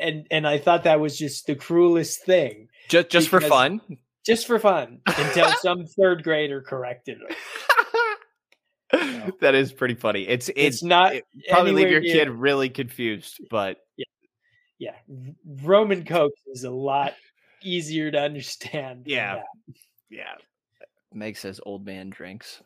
and 0.00 0.26
and 0.30 0.46
I 0.46 0.58
thought 0.58 0.84
that 0.84 1.00
was 1.00 1.18
just 1.18 1.46
the 1.46 1.56
cruelest 1.56 2.24
thing. 2.24 2.68
just 2.88 3.10
just 3.10 3.28
for 3.28 3.40
fun. 3.40 3.80
Just 4.26 4.46
for 4.46 4.58
fun 4.58 5.00
until 5.06 5.50
some 5.62 5.86
third 5.86 6.22
grader 6.22 6.60
corrected 6.60 7.18
her. 7.18 7.34
that 9.40 9.54
is 9.54 9.72
pretty 9.72 9.94
funny. 9.94 10.26
It's 10.28 10.48
it's, 10.50 10.56
It's 10.76 10.82
not 10.82 11.14
it 11.14 11.24
probably 11.48 11.72
leave 11.72 11.86
anywhere 11.86 12.02
your 12.02 12.14
near- 12.14 12.24
kid 12.26 12.30
really 12.30 12.68
confused, 12.68 13.40
but 13.50 13.78
yeah, 14.78 14.92
R- 15.10 15.34
Roman 15.62 16.04
Coke 16.04 16.32
is 16.48 16.64
a 16.64 16.70
lot 16.70 17.14
easier 17.62 18.10
to 18.10 18.18
understand. 18.18 19.04
than 19.04 19.12
Yeah. 19.12 19.34
that. 19.36 19.74
yeah, 20.08 20.34
makes 21.12 21.44
as 21.44 21.60
old 21.64 21.84
man 21.84 22.10
drinks. 22.10 22.62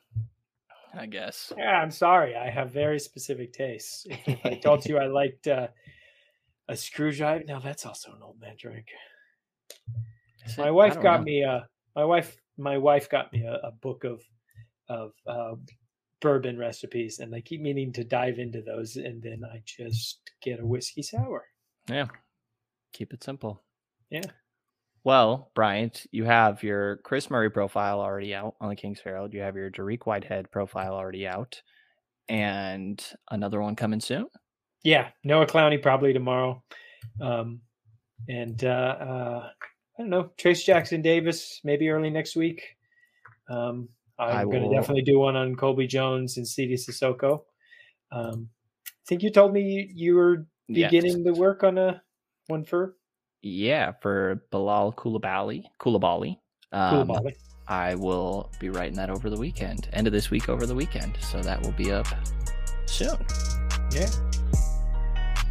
I 0.96 1.06
guess. 1.06 1.52
Yeah, 1.58 1.80
I'm 1.80 1.90
sorry. 1.90 2.36
I 2.36 2.48
have 2.50 2.70
very 2.70 3.00
specific 3.00 3.52
tastes. 3.52 4.06
If, 4.08 4.28
if 4.28 4.46
I 4.46 4.54
told 4.54 4.86
you 4.86 4.96
I 4.98 5.06
liked 5.06 5.48
uh, 5.48 5.66
a 6.68 6.76
screwdriver, 6.76 7.42
now 7.48 7.58
that's 7.58 7.84
also 7.84 8.12
an 8.12 8.22
old 8.22 8.40
man 8.40 8.54
drink. 8.56 8.86
Is 10.46 10.56
My 10.56 10.68
it? 10.68 10.74
Wife 10.74 11.00
got 11.02 11.20
know. 11.20 11.24
me 11.24 11.42
a 11.42 11.66
my 11.96 12.04
wife 12.04 12.36
my 12.56 12.78
wife 12.78 13.08
got 13.10 13.32
me 13.32 13.42
a, 13.42 13.54
a 13.54 13.72
book 13.72 14.04
of 14.04 14.22
of 14.88 15.12
uh, 15.26 15.54
bourbon 16.24 16.58
recipes, 16.58 17.18
and 17.18 17.34
I 17.34 17.42
keep 17.42 17.60
meaning 17.60 17.92
to 17.92 18.02
dive 18.02 18.38
into 18.38 18.62
those, 18.62 18.96
and 18.96 19.22
then 19.22 19.42
I 19.44 19.60
just 19.66 20.20
get 20.42 20.58
a 20.58 20.66
whiskey 20.66 21.02
sour. 21.02 21.44
Yeah. 21.86 22.06
Keep 22.94 23.12
it 23.12 23.22
simple. 23.22 23.62
Yeah. 24.10 24.24
Well, 25.04 25.50
Bryant, 25.54 26.06
you 26.12 26.24
have 26.24 26.62
your 26.62 26.96
Kris 27.04 27.28
Murray 27.28 27.50
profile 27.50 28.00
already 28.00 28.34
out 28.34 28.54
on 28.58 28.70
the 28.70 28.74
Kings 28.74 29.00
Herald. 29.04 29.34
You 29.34 29.42
have 29.42 29.54
your 29.54 29.70
Dariq 29.70 30.04
Whitehead 30.04 30.50
profile 30.50 30.94
already 30.94 31.26
out, 31.26 31.60
and 32.26 33.04
another 33.30 33.60
one 33.60 33.76
coming 33.76 34.00
soon. 34.00 34.28
Yeah, 34.82 35.10
Noah 35.24 35.46
Clowney 35.46 35.82
probably 35.82 36.14
tomorrow, 36.14 36.62
um, 37.20 37.60
and 38.30 38.64
uh, 38.64 38.96
uh, 38.98 39.48
I 39.98 40.02
don't 40.02 40.08
know 40.08 40.30
Trayce 40.38 40.64
Jackson 40.64 41.02
Davis 41.02 41.60
maybe 41.64 41.90
early 41.90 42.08
next 42.08 42.34
week. 42.34 42.62
Um, 43.50 43.90
I'm 44.18 44.48
going 44.50 44.62
to 44.68 44.74
definitely 44.74 45.02
do 45.02 45.18
one 45.18 45.36
on 45.36 45.56
Colby 45.56 45.86
Jones 45.86 46.36
and 46.36 46.46
Sidy 46.46 46.74
Cissoko. 46.74 47.42
Um, 48.12 48.48
I 48.86 48.90
think 49.06 49.22
you 49.22 49.30
told 49.30 49.52
me 49.52 49.62
you, 49.62 49.88
you 49.92 50.14
were 50.14 50.46
Yes. 50.66 50.90
beginning 50.90 51.24
to 51.24 51.32
work 51.32 51.62
on 51.62 51.76
a 51.76 52.00
one 52.46 52.64
for 52.64 52.96
Yeah, 53.42 53.92
for 54.00 54.42
Bilal 54.50 54.94
Coulibaly. 54.94 55.64
Coulibaly. 55.78 56.38
Um, 56.72 57.08
Coulibaly. 57.08 57.34
I 57.68 57.94
will 57.96 58.50
be 58.60 58.70
writing 58.70 58.94
that 58.96 59.10
over 59.10 59.28
the 59.28 59.36
weekend, 59.38 59.88
end 59.92 60.06
of 60.06 60.12
this 60.12 60.30
week 60.30 60.48
over 60.48 60.64
the 60.66 60.74
weekend. 60.74 61.18
So 61.20 61.40
that 61.42 61.62
will 61.62 61.72
be 61.72 61.92
up 61.92 62.06
soon. 62.86 63.16
Yeah. 63.92 64.08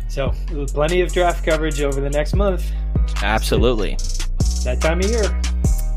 So 0.08 0.32
plenty 0.68 1.02
of 1.02 1.12
draft 1.12 1.46
coverage 1.46 1.82
over 1.82 2.02
the 2.02 2.10
next 2.10 2.34
month. 2.36 2.72
Absolutely. 3.22 3.98
That 4.64 4.80
time 4.80 5.00
of 5.00 5.10
year. 5.10 5.42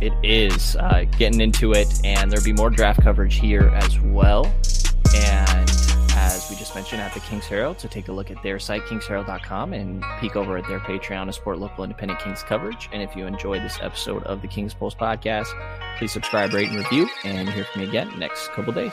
It 0.01 0.13
is 0.23 0.77
uh, 0.77 1.05
getting 1.19 1.41
into 1.41 1.73
it, 1.73 1.89
and 2.05 2.31
there'll 2.31 2.45
be 2.45 2.53
more 2.53 2.71
draft 2.71 3.03
coverage 3.03 3.37
here 3.37 3.69
as 3.75 3.99
well. 4.01 4.47
And 5.15 5.71
as 6.11 6.49
we 6.51 6.57
just 6.57 6.75
mentioned 6.75 7.01
at 7.01 7.15
the 7.15 7.21
Kings 7.21 7.47
Herald, 7.47 7.81
so 7.81 7.89
take 7.89 8.09
a 8.09 8.13
look 8.13 8.31
at 8.31 8.43
their 8.43 8.59
site, 8.59 8.83
kingsherald.com, 8.83 9.73
and 9.73 10.05
peek 10.21 10.37
over 10.37 10.59
at 10.59 10.67
their 10.69 10.81
Patreon 10.81 11.27
to 11.27 11.33
support 11.33 11.59
local 11.59 11.85
independent 11.85 12.21
Kings 12.21 12.43
coverage. 12.43 12.89
And 12.93 13.03
if 13.03 13.17
you 13.17 13.27
enjoyed 13.27 13.63
this 13.63 13.79
episode 13.81 14.23
of 14.25 14.43
the 14.43 14.49
Kings 14.49 14.75
Post 14.75 14.99
podcast, 14.99 15.49
please 15.99 16.13
subscribe, 16.13 16.53
rate, 16.53 16.69
and 16.69 16.77
review, 16.79 17.09
and 17.25 17.49
hear 17.49 17.65
from 17.65 17.83
me 17.83 17.89
again 17.89 18.19
next 18.19 18.49
couple 18.53 18.73
days. 18.73 18.93